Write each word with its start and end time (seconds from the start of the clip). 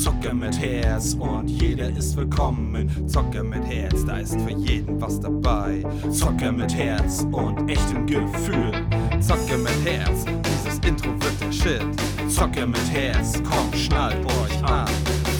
Zocke 0.00 0.32
mit 0.32 0.58
Herz 0.58 1.14
und 1.20 1.46
jeder 1.46 1.90
ist 1.90 2.16
willkommen. 2.16 2.90
Zocke 3.06 3.44
mit 3.44 3.62
Herz, 3.66 4.02
da 4.06 4.16
ist 4.16 4.40
für 4.40 4.52
jeden 4.52 4.98
was 4.98 5.20
dabei. 5.20 5.84
Zocke 6.10 6.50
mit 6.50 6.74
Herz 6.74 7.26
und 7.30 7.68
echtem 7.68 8.06
Gefühl. 8.06 8.72
Zocke 9.20 9.58
mit 9.58 9.84
Herz, 9.84 10.24
dieses 10.24 10.78
Intro 10.88 11.10
wird 11.20 11.40
der 11.42 11.52
Shit. 11.52 12.30
Zocke 12.30 12.66
mit 12.66 12.90
Herz, 12.90 13.42
komm, 13.44 13.78
schnallt 13.78 14.24
euch 14.24 14.64
an. 14.64 14.88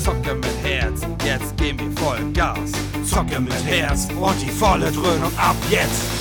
Zocke 0.04 0.34
mit 0.34 0.62
Herz, 0.62 1.06
jetzt 1.24 1.56
geben 1.56 1.79
wir 1.79 1.92
voll 1.92 2.18
Gas. 2.34 2.72
Zocke 3.06 3.40
mit 3.40 3.64
Herz 3.64 4.08
und 4.20 4.42
die 4.42 4.50
volle 4.50 4.92
Dröhnung 4.92 5.32
ab 5.38 5.56
jetzt. 5.70 6.20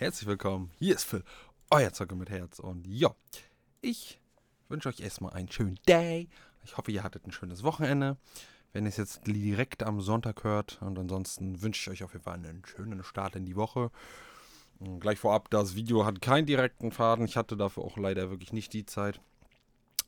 Herzlich 0.00 0.28
willkommen. 0.28 0.70
Hier 0.78 0.94
ist 0.94 1.02
Phil, 1.02 1.24
euer 1.70 1.92
Zocker 1.92 2.14
mit 2.14 2.30
Herz. 2.30 2.60
Und 2.60 2.86
ja, 2.86 3.16
ich 3.80 4.20
wünsche 4.68 4.88
euch 4.88 5.00
erstmal 5.00 5.32
einen 5.32 5.50
schönen 5.50 5.80
Day. 5.88 6.28
Ich 6.62 6.76
hoffe, 6.76 6.92
ihr 6.92 7.02
hattet 7.02 7.26
ein 7.26 7.32
schönes 7.32 7.64
Wochenende. 7.64 8.16
Wenn 8.72 8.84
ihr 8.84 8.90
es 8.90 8.96
jetzt 8.96 9.26
direkt 9.26 9.82
am 9.82 10.00
Sonntag 10.00 10.44
hört. 10.44 10.80
Und 10.82 11.00
ansonsten 11.00 11.62
wünsche 11.62 11.90
ich 11.90 11.96
euch 11.96 12.04
auf 12.04 12.12
jeden 12.12 12.22
Fall 12.22 12.34
einen 12.34 12.62
schönen 12.64 13.02
Start 13.02 13.34
in 13.34 13.44
die 13.44 13.56
Woche. 13.56 13.90
Und 14.78 15.00
gleich 15.00 15.18
vorab, 15.18 15.50
das 15.50 15.74
Video 15.74 16.06
hat 16.06 16.22
keinen 16.22 16.46
direkten 16.46 16.92
Faden. 16.92 17.24
Ich 17.24 17.36
hatte 17.36 17.56
dafür 17.56 17.82
auch 17.82 17.96
leider 17.96 18.30
wirklich 18.30 18.52
nicht 18.52 18.72
die 18.74 18.86
Zeit. 18.86 19.20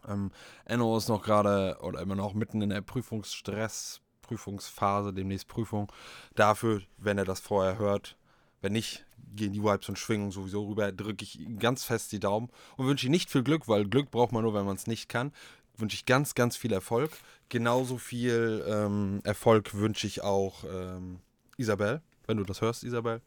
Ähm, 0.07 0.31
Enno 0.67 0.97
ist 0.97 1.09
noch 1.09 1.25
gerade 1.25 1.79
oder 1.83 2.01
immer 2.01 2.15
noch 2.15 2.35
mitten 2.35 2.63
in 2.63 2.71
der 2.71 2.81
Prüfungsstress, 2.81 4.01
Prüfungsphase, 4.23 5.13
demnächst 5.13 5.49
Prüfung. 5.49 5.91
Dafür, 6.37 6.81
wenn 6.97 7.19
er 7.19 7.25
das 7.25 7.41
vorher 7.41 7.77
hört, 7.79 8.17
wenn 8.61 8.73
nicht, 8.73 9.05
gehen 9.35 9.53
die 9.53 9.63
Vibes 9.63 9.89
und 9.89 9.99
Schwingungen 9.99 10.31
sowieso 10.31 10.67
rüber, 10.67 10.93
drücke 10.93 11.25
ich 11.25 11.39
ganz 11.59 11.85
fest 11.85 12.13
die 12.13 12.21
Daumen 12.21 12.49
und 12.77 12.87
wünsche 12.87 13.07
ihm 13.07 13.13
nicht 13.13 13.31
viel 13.31 13.43
Glück, 13.43 13.69
weil 13.69 13.87
Glück 13.87 14.11
braucht 14.11 14.33
man 14.33 14.43
nur, 14.43 14.55
wenn 14.55 14.65
man 14.65 14.77
es 14.77 14.87
nicht 14.87 15.09
kann. 15.09 15.33
Wünsche 15.77 15.95
ich 15.95 16.05
ganz, 16.05 16.35
ganz 16.35 16.57
viel 16.57 16.73
Erfolg. 16.73 17.11
Genauso 17.49 17.97
viel 17.99 18.65
ähm, 18.69 19.21
Erfolg 19.25 19.75
wünsche 19.75 20.07
ich 20.07 20.23
auch 20.23 20.65
ähm, 20.65 21.21
Isabel, 21.57 22.03
wenn 22.27 22.37
du 22.37 22.45
das 22.45 22.61
hörst, 22.61 22.85
Isabel. 22.85 23.23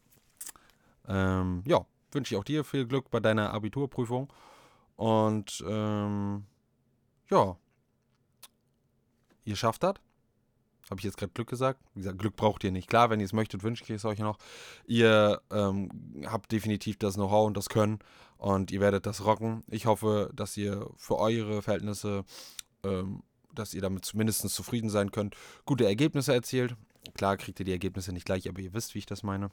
Ähm, 1.08 1.64
ja, 1.66 1.86
wünsche 2.12 2.36
ich 2.36 2.40
auch 2.40 2.44
dir 2.44 2.64
viel 2.64 2.86
Glück 2.86 3.10
bei 3.10 3.20
deiner 3.20 3.54
Abiturprüfung. 3.54 4.32
Und 4.96 5.64
ähm, 5.68 6.46
ja, 7.30 7.58
ihr 9.46 9.56
schafft 9.56 9.84
das. 9.84 9.96
Habe 10.90 11.00
ich 11.00 11.06
jetzt 11.06 11.18
gerade 11.18 11.32
Glück 11.34 11.50
gesagt? 11.50 11.80
Wie 11.94 12.02
gesagt, 12.02 12.20
Glück 12.20 12.36
braucht 12.36 12.64
ihr 12.64 12.72
nicht. 12.72 12.90
Klar, 12.90 13.10
wenn 13.10 13.20
ihr 13.20 13.26
es 13.26 13.34
möchtet, 13.34 13.64
wünsche 13.64 13.84
ich 13.84 13.90
es 13.90 14.06
euch 14.06 14.20
noch. 14.20 14.38
Ihr 14.86 15.42
ähm, 15.52 15.90
habt 16.26 16.52
definitiv 16.52 16.98
das 16.98 17.16
Know-how 17.16 17.48
und 17.48 17.56
das 17.56 17.70
Können 17.70 18.00
und 18.38 18.72
ihr 18.72 18.82
werdet 18.82 19.06
das 19.06 19.26
rocken. 19.26 19.64
Ich 19.68 19.86
hoffe, 19.86 20.30
dass 20.36 20.58
ihr 20.58 20.90
für 20.98 21.18
eure 21.18 21.62
Verhältnisse, 21.62 22.26
ähm, 22.84 23.24
dass 23.56 23.74
ihr 23.74 23.82
damit 23.82 24.04
zumindest 24.04 24.50
zufrieden 24.50 24.90
sein 24.90 25.12
könnt, 25.12 25.36
gute 25.66 25.86
Ergebnisse 25.86 26.34
erzielt. 26.34 26.76
Klar 27.16 27.38
kriegt 27.38 27.60
ihr 27.60 27.66
die 27.66 27.72
Ergebnisse 27.72 28.12
nicht 28.12 28.26
gleich, 28.26 28.48
aber 28.50 28.60
ihr 28.60 28.74
wisst, 28.74 28.94
wie 28.94 29.00
ich 29.00 29.06
das 29.06 29.24
meine 29.24 29.52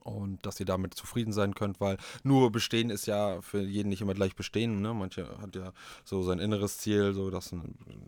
und 0.00 0.44
dass 0.44 0.60
ihr 0.60 0.66
damit 0.66 0.94
zufrieden 0.94 1.32
sein 1.32 1.54
könnt, 1.54 1.80
weil 1.80 1.96
nur 2.22 2.50
bestehen 2.50 2.90
ist 2.90 3.06
ja 3.06 3.40
für 3.42 3.60
jeden 3.60 3.88
nicht 3.88 4.00
immer 4.00 4.14
gleich 4.14 4.34
bestehen. 4.34 4.80
Ne? 4.80 4.94
Manche 4.94 5.38
hat 5.40 5.54
ja 5.54 5.72
so 6.04 6.22
sein 6.22 6.38
inneres 6.38 6.78
Ziel, 6.78 7.14
so 7.14 7.30
dass 7.30 7.54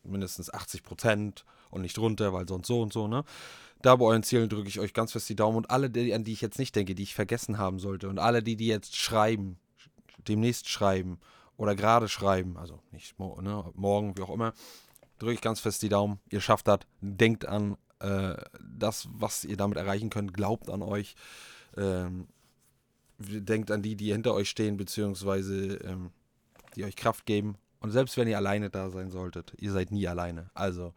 mindestens 0.05 0.53
80 0.53 0.83
Prozent 0.83 1.45
und 1.71 1.83
nicht 1.83 1.97
drunter, 1.97 2.33
weil 2.33 2.49
sonst 2.49 2.67
so 2.67 2.83
und 2.83 2.93
so. 2.93 3.09
Ne? 3.09 3.25
Da 3.81 3.97
bei 3.97 4.05
euren 4.05 4.23
Zielen 4.23 4.49
drücke 4.49 4.69
ich 4.69 4.81
euch 4.81 4.95
ganz 4.95 5.13
fest 5.13 5.29
die 5.29 5.37
Daumen 5.37 5.57
und 5.57 5.71
alle, 5.71 5.91
die, 5.91 6.15
an 6.15 6.25
die 6.25 6.33
ich 6.33 6.41
jetzt 6.41 6.59
nicht 6.59 6.75
denke, 6.77 6.95
die 6.95 7.03
ich 7.03 7.15
vergessen 7.15 7.59
haben 7.59 7.79
sollte 7.79 8.09
und 8.09 8.19
alle, 8.19 8.43
die, 8.43 8.57
die 8.57 8.69
jetzt 8.69 8.97
schreiben, 8.97 9.59
demnächst 10.29 10.69
schreiben 10.69 11.19
oder 11.57 11.75
gerade 11.75 12.09
schreiben, 12.09 12.57
also 12.57 12.81
nicht 12.93 13.19
ne, 13.19 13.65
morgen, 13.75 14.17
wie 14.17 14.23
auch 14.23 14.31
immer, 14.31 14.55
drücke 15.19 15.35
ich 15.35 15.41
ganz 15.41 15.61
fest 15.61 15.83
die 15.83 15.89
Daumen. 15.89 16.21
Ihr 16.31 16.41
schafft 16.41 16.69
das. 16.69 16.81
Denkt 17.01 17.47
an 17.47 17.77
äh, 18.01 18.35
das, 18.61 19.09
was 19.13 19.45
ihr 19.45 19.57
damit 19.57 19.79
erreichen 19.79 20.11
könnt. 20.11 20.35
Glaubt 20.35 20.69
an 20.69 20.83
euch. 20.83 21.15
Ähm, 21.77 22.29
denkt 23.19 23.71
an 23.71 23.83
die, 23.83 23.97
die 23.97 24.13
hinter 24.13 24.35
euch 24.35 24.49
stehen, 24.49 24.77
beziehungsweise 24.77 25.77
ähm, 25.77 26.11
die 26.77 26.85
euch 26.85 26.97
Kraft 26.97 27.27
geben. 27.27 27.57
Und 27.81 27.91
selbst 27.91 28.17
wenn 28.17 28.29
ihr 28.29 28.37
alleine 28.37 28.71
da 28.71 28.91
sein 28.91 29.11
solltet, 29.11 29.55
ihr 29.59 29.73
seid 29.73 29.91
nie 29.91 30.07
alleine. 30.07 30.51
Also, 30.55 30.95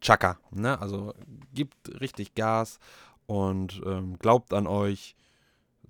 Chaka, 0.00 0.38
ne? 0.50 0.80
Also, 0.80 1.14
gibt 1.54 2.00
richtig 2.00 2.34
Gas 2.34 2.78
und 3.26 3.80
ähm, 3.84 4.18
glaubt 4.18 4.52
an 4.52 4.66
euch. 4.66 5.16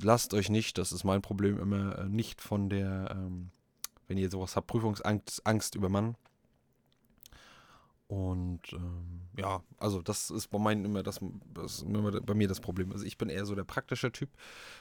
Lasst 0.01 0.35
euch 0.35 0.49
nicht, 0.49 0.79
das 0.79 0.93
ist 0.93 1.05
mein 1.05 1.23
Problem 1.23 1.59
immer, 1.59 1.99
äh, 1.99 2.09
nicht 2.09 2.41
von 2.41 2.69
der, 2.69 3.11
ähm, 3.11 3.51
wenn 4.07 4.19
ihr 4.19 4.31
sowas 4.31 4.55
habt, 4.55 4.69
Prüfungsangst 4.69 5.45
Angst 5.45 5.75
übermannen. 5.75 6.17
Und 8.09 8.73
ähm, 8.73 9.21
ja, 9.37 9.63
also 9.79 10.01
das 10.01 10.31
ist 10.31 10.49
bei 10.49 10.59
meinen 10.59 10.85
immer 10.87 11.03
das, 11.03 11.21
das 11.53 11.83
immer 11.83 12.11
bei 12.23 12.35
mir 12.35 12.49
das 12.49 12.61
Problem. 12.61 12.91
Also 12.91 13.05
ich 13.05 13.19
bin 13.19 13.29
eher 13.29 13.45
so 13.45 13.55
der 13.55 13.65
praktische 13.65 14.11
Typ, 14.11 14.31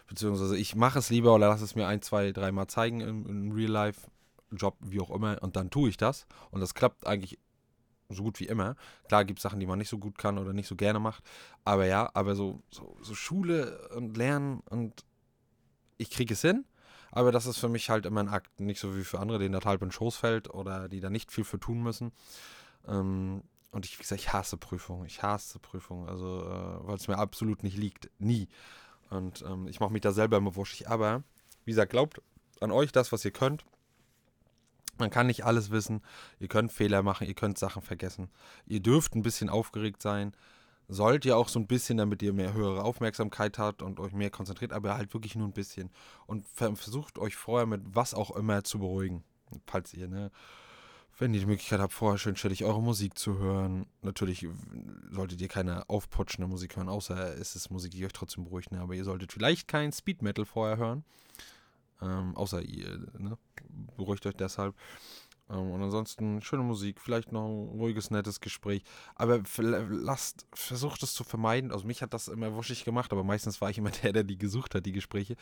beziehungsweise 0.08 0.58
ich 0.58 0.76
mache 0.76 1.00
es 1.00 1.10
lieber 1.10 1.36
oder 1.36 1.50
lasse 1.50 1.66
es 1.66 1.76
mir 1.76 1.88
ein, 1.88 2.02
zwei, 2.02 2.32
dreimal 2.32 2.68
zeigen 2.68 3.02
im, 3.02 3.26
im 3.26 3.52
Real 3.52 3.70
Life, 3.70 4.10
Job, 4.52 4.78
wie 4.80 5.02
auch 5.02 5.12
immer, 5.12 5.38
und 5.42 5.58
dann 5.58 5.70
tue 5.70 5.90
ich 5.90 5.98
das. 5.98 6.26
Und 6.52 6.62
das 6.62 6.74
klappt 6.74 7.06
eigentlich 7.06 7.38
so 8.08 8.24
gut 8.24 8.40
wie 8.40 8.48
immer. 8.48 8.78
Klar 9.10 9.26
gibt 9.26 9.40
es 9.40 9.44
Sachen, 9.44 9.60
die 9.60 9.66
man 9.66 9.78
nicht 9.78 9.90
so 9.90 9.98
gut 9.98 10.18
kann 10.18 10.38
oder 10.38 10.54
nicht 10.54 10.68
so 10.68 10.78
gerne 10.78 11.00
macht. 11.00 11.22
Aber 11.66 11.86
ja, 11.86 12.10
aber 12.14 12.36
so, 12.36 12.62
so, 12.72 12.96
so 13.02 13.14
Schule 13.14 13.90
und 13.96 14.16
Lernen 14.16 14.62
und 14.70 15.04
ich 15.98 16.10
kriege 16.12 16.34
es 16.34 16.42
hin. 16.42 16.64
Aber 17.12 17.34
das 17.34 17.46
ist 17.46 17.58
für 17.58 17.70
mich 17.70 17.90
halt 17.90 18.06
immer 18.06 18.22
ein 18.22 18.30
Akt, 18.30 18.60
nicht 18.62 18.80
so 18.80 18.96
wie 18.96 19.04
für 19.04 19.20
andere, 19.20 19.40
denen 19.40 19.54
das 19.54 19.66
halb 19.66 19.82
in 19.82 19.90
den 19.90 19.94
Schoß 19.94 20.16
fällt 20.16 20.50
oder 20.54 20.88
die 20.88 21.00
da 21.00 21.10
nicht 21.10 21.32
viel 21.32 21.44
für 21.44 21.60
tun 21.60 21.82
müssen. 21.82 22.12
Ähm, 22.88 23.44
und 23.72 23.86
ich, 23.86 23.98
wie 23.98 24.02
gesagt, 24.02 24.22
ich 24.22 24.34
hasse 24.34 24.58
Prüfungen. 24.58 25.06
Ich 25.06 25.22
hasse 25.22 25.60
Prüfungen. 25.60 26.08
Also, 26.08 26.44
äh, 26.44 26.88
weil 26.88 26.96
es 26.96 27.08
mir 27.08 27.18
absolut 27.18 27.64
nicht 27.64 27.78
liegt. 27.78 28.10
Nie. 28.20 28.48
Und 29.10 29.44
ähm, 29.48 29.68
ich 29.68 29.80
mache 29.80 29.92
mich 29.92 30.02
da 30.02 30.12
selber 30.12 30.38
immer 30.38 30.56
wuschig. 30.56 30.90
Aber, 30.90 31.24
wie 31.66 31.72
gesagt, 31.72 31.92
glaubt 31.92 32.22
an 32.60 32.72
euch 32.72 32.92
das, 32.92 33.12
was 33.12 33.24
ihr 33.26 33.32
könnt. 33.32 33.66
Man 34.98 35.10
kann 35.10 35.28
nicht 35.28 35.46
alles 35.46 35.70
wissen. 35.70 36.02
Ihr 36.40 36.48
könnt 36.48 36.72
Fehler 36.72 37.04
machen, 37.04 37.28
ihr 37.28 37.36
könnt 37.36 37.58
Sachen 37.58 37.82
vergessen. 37.82 38.30
Ihr 38.66 38.80
dürft 38.80 39.16
ein 39.16 39.22
bisschen 39.22 39.50
aufgeregt 39.50 40.02
sein. 40.02 40.34
Sollt 40.88 41.26
ihr 41.26 41.38
auch 41.38 41.50
so 41.50 41.60
ein 41.60 41.68
bisschen, 41.68 41.98
damit 41.98 42.24
ihr 42.24 42.34
mehr 42.34 42.54
höhere 42.54 42.84
Aufmerksamkeit 42.84 43.60
habt 43.60 43.82
und 43.82 44.00
euch 44.00 44.14
mehr 44.14 44.30
konzentriert, 44.30 44.72
aber 44.72 44.96
halt 44.96 45.14
wirklich 45.14 45.36
nur 45.36 45.48
ein 45.48 45.54
bisschen. 45.54 45.92
Und 46.26 46.48
versucht 46.48 47.20
euch 47.20 47.36
vorher 47.36 47.68
mit 47.68 47.82
was 47.86 48.14
auch 48.14 48.32
immer 48.36 48.64
zu 48.64 48.80
beruhigen. 48.80 49.24
Falls 49.68 49.94
ihr, 49.94 50.08
ne? 50.08 50.32
Wenn 51.18 51.34
ihr 51.34 51.40
die 51.40 51.46
Möglichkeit 51.48 51.80
habt, 51.80 51.94
vorher 51.94 52.18
schön 52.18 52.36
chillig 52.36 52.64
eure 52.64 52.82
Musik 52.82 53.18
zu 53.18 53.40
hören. 53.40 53.88
Natürlich 54.02 54.48
solltet 55.10 55.42
ihr 55.42 55.48
keine 55.48 55.90
aufputschende 55.90 56.48
Musik 56.48 56.76
hören, 56.76 56.90
außer 56.90 57.36
es 57.38 57.56
ist 57.56 57.72
Musik, 57.72 57.92
die 57.92 58.06
euch 58.06 58.14
trotzdem 58.14 58.44
beruhigt. 58.44 58.72
Ne? 58.72 58.80
Aber 58.80 58.94
ihr 58.94 59.04
solltet 59.04 59.34
vielleicht 59.34 59.68
kein 59.68 59.92
Speed 59.92 60.22
Metal 60.22 60.46
vorher 60.46 60.78
hören. 60.78 61.04
Ähm, 62.02 62.36
außer 62.36 62.62
ihr 62.62 63.00
ne? 63.18 63.38
beruhigt 63.98 64.26
euch 64.28 64.36
deshalb. 64.36 64.76
Ähm, 65.50 65.72
und 65.72 65.82
ansonsten 65.82 66.42
schöne 66.42 66.62
Musik, 66.62 67.02
vielleicht 67.02 67.32
noch 67.32 67.48
ein 67.48 67.80
ruhiges, 67.80 68.12
nettes 68.12 68.40
Gespräch. 68.40 68.84
Aber 69.16 69.42
lasst, 69.58 70.46
versucht 70.54 71.02
es 71.02 71.16
zu 71.16 71.24
vermeiden. 71.24 71.72
Also 71.72 71.88
mich 71.88 72.04
hat 72.04 72.14
das 72.14 72.28
immer 72.28 72.54
wuschig 72.54 72.86
gemacht, 72.86 73.12
aber 73.12 73.24
meistens 73.24 73.60
war 73.60 73.72
ich 73.72 73.80
immer 73.80 73.92
der, 74.04 74.14
der 74.14 74.24
die 74.24 74.38
gesucht 74.38 74.76
hat, 74.76 74.86
die 74.86 74.92
Gespräche. 74.92 75.36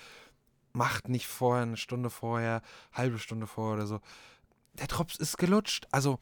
Macht 0.72 1.10
nicht 1.10 1.28
vorher, 1.28 1.64
eine 1.64 1.78
Stunde 1.78 2.10
vorher, 2.10 2.62
halbe 2.94 3.20
Stunde 3.20 3.48
vorher 3.48 3.76
oder 3.76 3.88
so 3.88 4.00
der 4.80 4.88
Drops 4.88 5.16
ist 5.16 5.38
gelutscht. 5.38 5.88
Also, 5.92 6.20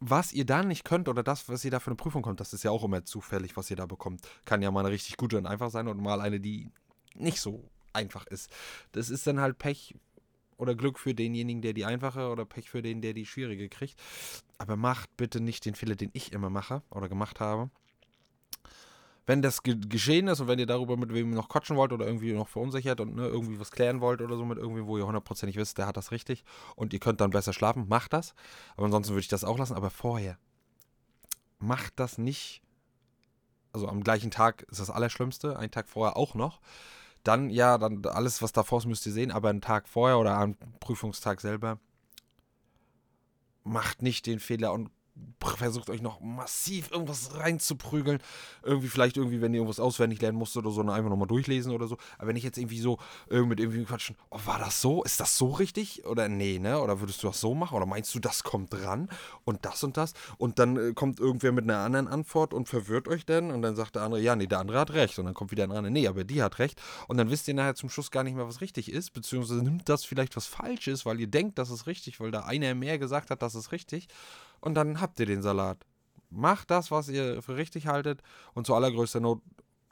was 0.00 0.32
ihr 0.32 0.46
da 0.46 0.62
nicht 0.62 0.84
könnt 0.84 1.08
oder 1.08 1.22
das, 1.22 1.48
was 1.48 1.64
ihr 1.64 1.70
da 1.70 1.80
für 1.80 1.88
eine 1.88 1.96
Prüfung 1.96 2.22
kommt, 2.22 2.40
das 2.40 2.52
ist 2.52 2.62
ja 2.62 2.70
auch 2.70 2.84
immer 2.84 3.04
zufällig, 3.04 3.56
was 3.56 3.70
ihr 3.70 3.76
da 3.76 3.86
bekommt. 3.86 4.22
Kann 4.44 4.62
ja 4.62 4.70
mal 4.70 4.80
eine 4.80 4.90
richtig 4.90 5.16
gute 5.16 5.36
und 5.36 5.46
einfach 5.46 5.70
sein 5.70 5.88
und 5.88 6.00
mal 6.00 6.20
eine, 6.20 6.40
die 6.40 6.70
nicht 7.14 7.40
so 7.40 7.68
einfach 7.92 8.26
ist. 8.26 8.50
Das 8.92 9.10
ist 9.10 9.26
dann 9.26 9.40
halt 9.40 9.58
Pech 9.58 9.94
oder 10.56 10.74
Glück 10.74 10.98
für 10.98 11.14
denjenigen, 11.14 11.62
der 11.62 11.72
die 11.72 11.84
einfache 11.84 12.28
oder 12.28 12.44
Pech 12.44 12.70
für 12.70 12.82
den, 12.82 13.02
der 13.02 13.12
die 13.12 13.26
schwierige 13.26 13.68
kriegt. 13.68 14.00
Aber 14.58 14.76
macht 14.76 15.16
bitte 15.16 15.40
nicht 15.40 15.64
den 15.64 15.74
Fehler, 15.74 15.96
den 15.96 16.10
ich 16.12 16.32
immer 16.32 16.50
mache 16.50 16.82
oder 16.90 17.08
gemacht 17.08 17.40
habe 17.40 17.70
wenn 19.26 19.42
das 19.42 19.62
ge 19.62 19.76
geschehen 19.76 20.28
ist 20.28 20.40
und 20.40 20.48
wenn 20.48 20.58
ihr 20.58 20.66
darüber 20.66 20.96
mit 20.96 21.12
wem 21.12 21.30
noch 21.30 21.48
quatschen 21.48 21.76
wollt 21.76 21.92
oder 21.92 22.06
irgendwie 22.06 22.32
noch 22.32 22.48
verunsichert 22.48 23.00
und 23.00 23.14
ne, 23.14 23.26
irgendwie 23.26 23.60
was 23.60 23.70
klären 23.70 24.00
wollt 24.00 24.22
oder 24.22 24.36
so 24.36 24.44
mit 24.44 24.58
irgendwie, 24.58 24.84
wo 24.86 24.98
ihr 24.98 25.06
hundertprozentig 25.06 25.56
wisst, 25.56 25.78
der 25.78 25.86
hat 25.86 25.96
das 25.96 26.10
richtig 26.10 26.44
und 26.74 26.92
ihr 26.92 26.98
könnt 26.98 27.20
dann 27.20 27.30
besser 27.30 27.52
schlafen, 27.52 27.86
macht 27.88 28.12
das. 28.12 28.34
Aber 28.76 28.86
ansonsten 28.86 29.12
würde 29.12 29.20
ich 29.20 29.28
das 29.28 29.44
auch 29.44 29.58
lassen. 29.58 29.74
Aber 29.74 29.90
vorher, 29.90 30.38
macht 31.60 31.92
das 31.96 32.18
nicht. 32.18 32.62
Also 33.72 33.88
am 33.88 34.02
gleichen 34.02 34.30
Tag 34.30 34.62
ist 34.70 34.80
das 34.80 34.90
Allerschlimmste, 34.90 35.56
einen 35.56 35.70
Tag 35.70 35.88
vorher 35.88 36.16
auch 36.16 36.34
noch. 36.34 36.60
Dann, 37.22 37.50
ja, 37.50 37.78
dann 37.78 38.04
alles, 38.06 38.42
was 38.42 38.52
davor 38.52 38.78
ist, 38.78 38.86
müsst 38.86 39.06
ihr 39.06 39.12
sehen, 39.12 39.30
aber 39.30 39.50
einen 39.50 39.60
Tag 39.60 39.88
vorher 39.88 40.18
oder 40.18 40.36
am 40.38 40.56
Prüfungstag 40.80 41.40
selber, 41.40 41.78
macht 43.62 44.02
nicht 44.02 44.26
den 44.26 44.40
Fehler 44.40 44.72
und 44.72 44.90
versucht 45.56 45.90
euch 45.90 46.02
noch 46.02 46.20
massiv 46.20 46.90
irgendwas 46.90 47.36
reinzuprügeln. 47.36 48.18
Irgendwie 48.62 48.88
vielleicht 48.88 49.16
irgendwie, 49.16 49.40
wenn 49.40 49.52
ihr 49.52 49.58
irgendwas 49.58 49.80
auswendig 49.80 50.20
lernen 50.20 50.38
musst 50.38 50.56
oder 50.56 50.70
so, 50.70 50.82
dann 50.82 50.90
einfach 50.90 51.10
nochmal 51.10 51.28
durchlesen 51.28 51.72
oder 51.72 51.86
so. 51.86 51.96
Aber 52.18 52.28
wenn 52.28 52.36
ich 52.36 52.44
jetzt 52.44 52.58
irgendwie 52.58 52.80
so 52.80 52.98
äh, 53.30 53.40
mit 53.40 53.60
irgendwie 53.60 53.84
quatschen, 53.84 54.16
oh, 54.30 54.38
war 54.44 54.58
das 54.58 54.80
so? 54.80 55.02
Ist 55.02 55.20
das 55.20 55.36
so 55.36 55.50
richtig? 55.50 56.04
Oder 56.06 56.28
nee, 56.28 56.58
ne? 56.58 56.80
Oder 56.80 57.00
würdest 57.00 57.22
du 57.22 57.28
das 57.28 57.40
so 57.40 57.54
machen? 57.54 57.76
Oder 57.76 57.86
meinst 57.86 58.14
du, 58.14 58.18
das 58.18 58.42
kommt 58.42 58.72
dran? 58.72 59.08
Und 59.44 59.64
das 59.64 59.84
und 59.84 59.96
das? 59.96 60.14
Und 60.38 60.58
dann 60.58 60.76
äh, 60.76 60.92
kommt 60.94 61.20
irgendwer 61.20 61.52
mit 61.52 61.64
einer 61.64 61.78
anderen 61.78 62.08
Antwort 62.08 62.54
und 62.54 62.68
verwirrt 62.68 63.08
euch 63.08 63.26
dann. 63.26 63.50
Und 63.50 63.62
dann 63.62 63.76
sagt 63.76 63.96
der 63.96 64.02
andere, 64.02 64.20
ja, 64.20 64.36
nee, 64.36 64.46
der 64.46 64.60
andere 64.60 64.78
hat 64.78 64.92
recht. 64.92 65.18
Und 65.18 65.26
dann 65.26 65.34
kommt 65.34 65.50
wieder 65.50 65.64
ein 65.64 65.70
anderer, 65.70 65.90
nee, 65.90 66.06
aber 66.06 66.24
die 66.24 66.42
hat 66.42 66.58
recht. 66.58 66.80
Und 67.08 67.16
dann 67.16 67.30
wisst 67.30 67.48
ihr 67.48 67.54
nachher 67.54 67.74
zum 67.74 67.90
Schluss 67.90 68.10
gar 68.10 68.24
nicht 68.24 68.34
mehr, 68.34 68.46
was 68.46 68.60
richtig 68.60 68.90
ist. 68.90 69.12
Beziehungsweise 69.12 69.62
nimmt 69.62 69.88
das 69.88 70.04
vielleicht 70.04 70.36
was 70.36 70.46
falsch 70.46 70.88
ist, 70.88 71.06
weil 71.06 71.20
ihr 71.20 71.26
denkt, 71.26 71.58
das 71.58 71.70
ist 71.70 71.86
richtig, 71.86 72.20
weil 72.20 72.30
da 72.30 72.40
einer 72.40 72.74
mehr 72.74 72.98
gesagt 72.98 73.30
hat, 73.30 73.42
das 73.42 73.54
ist 73.54 73.72
richtig 73.72 74.08
und 74.60 74.74
dann 74.74 75.00
habt 75.00 75.18
ihr 75.20 75.26
den 75.26 75.42
Salat. 75.42 75.78
Macht 76.30 76.70
das, 76.70 76.90
was 76.90 77.08
ihr 77.08 77.42
für 77.42 77.56
richtig 77.56 77.86
haltet 77.86 78.22
und 78.54 78.66
zu 78.66 78.74
allergrößter 78.74 79.20
Not, 79.20 79.42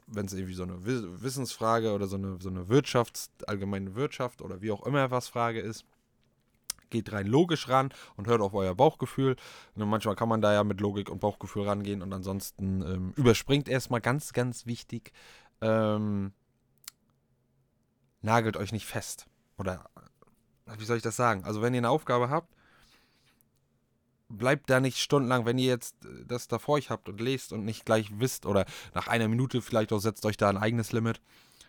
wenn 0.06 0.26
es 0.26 0.32
irgendwie 0.32 0.55
so 0.55 0.62
eine 0.62 0.85
Wissensfrage 0.85 1.93
oder 1.93 2.06
so 2.06 2.17
eine, 2.17 2.38
so 2.41 2.49
eine 2.49 2.65
Wirtschafts-, 2.65 3.31
allgemeine 3.47 3.94
Wirtschaft 3.94 4.41
oder 4.41 4.61
wie 4.62 4.70
auch 4.70 4.87
immer 4.87 5.11
was 5.11 5.29
Frage 5.29 5.61
ist, 5.61 5.85
geht 6.91 7.12
rein 7.12 7.26
logisch 7.26 7.69
ran 7.69 7.91
und 8.17 8.26
hört 8.26 8.41
auf 8.41 8.55
euer 8.55 8.75
Bauchgefühl. 8.75 9.37
Und 9.75 9.88
manchmal 9.88 10.17
kann 10.17 10.29
man 10.29 10.41
da 10.41 10.53
ja 10.53 10.65
mit 10.65 10.81
Logik 10.81 11.11
und 11.11 11.20
Bauchgefühl 11.20 11.65
rangehen 11.65 12.03
und 12.03 12.12
ansonsten 12.12 12.82
ähm, 12.82 13.12
überspringt 13.17 13.69
erstmal 13.69 14.00
ganz, 14.00 14.32
ganz 14.32 14.67
wichtig, 14.67 15.12
ähm, 15.61 16.32
nagelt 18.23 18.56
euch 18.56 18.73
nicht 18.73 18.87
fest. 18.87 19.26
Oder 19.59 19.91
wie 20.79 20.85
soll 20.85 20.97
ich 20.97 21.03
das 21.03 21.17
sagen? 21.17 21.44
Also 21.44 21.62
wenn 21.62 21.75
ihr 21.75 21.79
eine 21.79 21.91
Aufgabe 21.91 22.31
habt, 22.31 22.55
bleibt 24.29 24.71
da 24.71 24.81
nicht 24.81 24.99
stundenlang, 24.99 25.47
wenn 25.47 25.59
ihr 25.59 25.69
jetzt 25.69 26.05
äh, 26.05 26.25
das 26.27 26.49
da 26.49 26.59
vor 26.59 26.77
euch 26.77 26.91
habt 26.91 27.09
und 27.09 27.21
lest 27.21 27.53
und 27.53 27.65
nicht 27.65 27.85
gleich 27.85 28.11
wisst 28.19 28.47
oder 28.47 28.67
nach 28.95 29.09
einer 29.09 29.29
Minute 29.29 29.63
vielleicht 29.63 29.93
auch 29.93 30.01
setzt 30.01 30.25
euch 30.27 30.37
da 30.37 30.49
ein 30.49 30.59
eigenes 30.59 30.93
Limit 30.93 31.21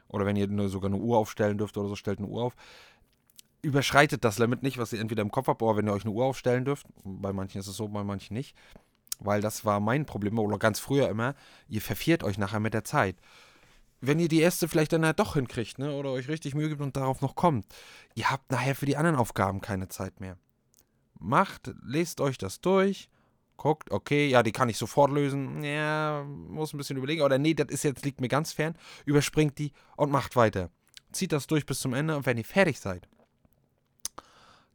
oder 0.07 0.25
wenn 0.25 0.35
ihr 0.35 0.47
nur 0.47 0.69
sogar 0.69 0.89
eine 0.89 0.99
Uhr 0.99 1.17
aufstellen 1.17 1.57
dürft 1.57 1.77
oder 1.77 1.89
so, 1.89 1.95
stellt 1.95 2.19
eine 2.19 2.27
Uhr 2.27 2.43
auf. 2.43 2.55
Überschreitet 3.61 4.23
das 4.23 4.39
Limit 4.39 4.63
nicht, 4.63 4.77
was 4.77 4.93
ihr 4.93 4.99
entweder 4.99 5.21
im 5.21 5.31
Kopf 5.31 5.47
habt 5.47 5.61
oder 5.61 5.77
wenn 5.77 5.87
ihr 5.87 5.93
euch 5.93 6.05
eine 6.05 6.13
Uhr 6.13 6.25
aufstellen 6.25 6.65
dürft. 6.65 6.87
Bei 7.03 7.33
manchen 7.33 7.59
ist 7.59 7.67
es 7.67 7.77
so, 7.77 7.87
bei 7.87 8.03
manchen 8.03 8.33
nicht. 8.33 8.55
Weil 9.19 9.41
das 9.41 9.65
war 9.65 9.79
mein 9.79 10.05
Problem 10.05 10.39
oder 10.39 10.57
ganz 10.57 10.79
früher 10.79 11.09
immer, 11.09 11.35
ihr 11.67 11.81
verfiert 11.81 12.23
euch 12.23 12.37
nachher 12.37 12.61
mit 12.61 12.73
der 12.73 12.85
Zeit. 12.85 13.17
Wenn 14.01 14.17
ihr 14.17 14.29
die 14.29 14.39
erste 14.39 14.69
vielleicht 14.69 14.93
dann 14.93 15.05
halt 15.05 15.19
doch 15.19 15.33
hinkriegt, 15.33 15.77
ne, 15.77 15.91
oder 15.91 16.11
euch 16.11 16.29
richtig 16.29 16.55
Mühe 16.55 16.69
gibt 16.69 16.81
und 16.81 16.95
darauf 16.95 17.19
noch 17.19 17.35
kommt, 17.35 17.65
ihr 18.15 18.31
habt 18.31 18.49
nachher 18.49 18.75
für 18.75 18.85
die 18.85 18.95
anderen 18.95 19.17
Aufgaben 19.17 19.59
keine 19.59 19.89
Zeit 19.89 20.21
mehr 20.21 20.37
macht, 21.19 21.71
lest 21.83 22.21
euch 22.21 22.37
das 22.37 22.61
durch, 22.61 23.09
guckt, 23.57 23.91
okay, 23.91 24.27
ja, 24.27 24.41
die 24.41 24.51
kann 24.51 24.69
ich 24.69 24.77
sofort 24.77 25.11
lösen, 25.11 25.63
ja, 25.63 26.23
muss 26.23 26.73
ein 26.73 26.77
bisschen 26.77 26.97
überlegen, 26.97 27.21
oder 27.21 27.37
nee, 27.37 27.53
das 27.53 27.67
ist 27.69 27.83
jetzt, 27.83 28.05
liegt 28.05 28.21
mir 28.21 28.29
ganz 28.29 28.53
fern, 28.53 28.75
überspringt 29.05 29.57
die 29.59 29.71
und 29.97 30.11
macht 30.11 30.35
weiter. 30.35 30.69
Zieht 31.11 31.31
das 31.31 31.47
durch 31.47 31.65
bis 31.65 31.79
zum 31.79 31.93
Ende 31.93 32.15
und 32.15 32.25
wenn 32.25 32.37
ihr 32.37 32.45
fertig 32.45 32.79
seid, 32.79 33.07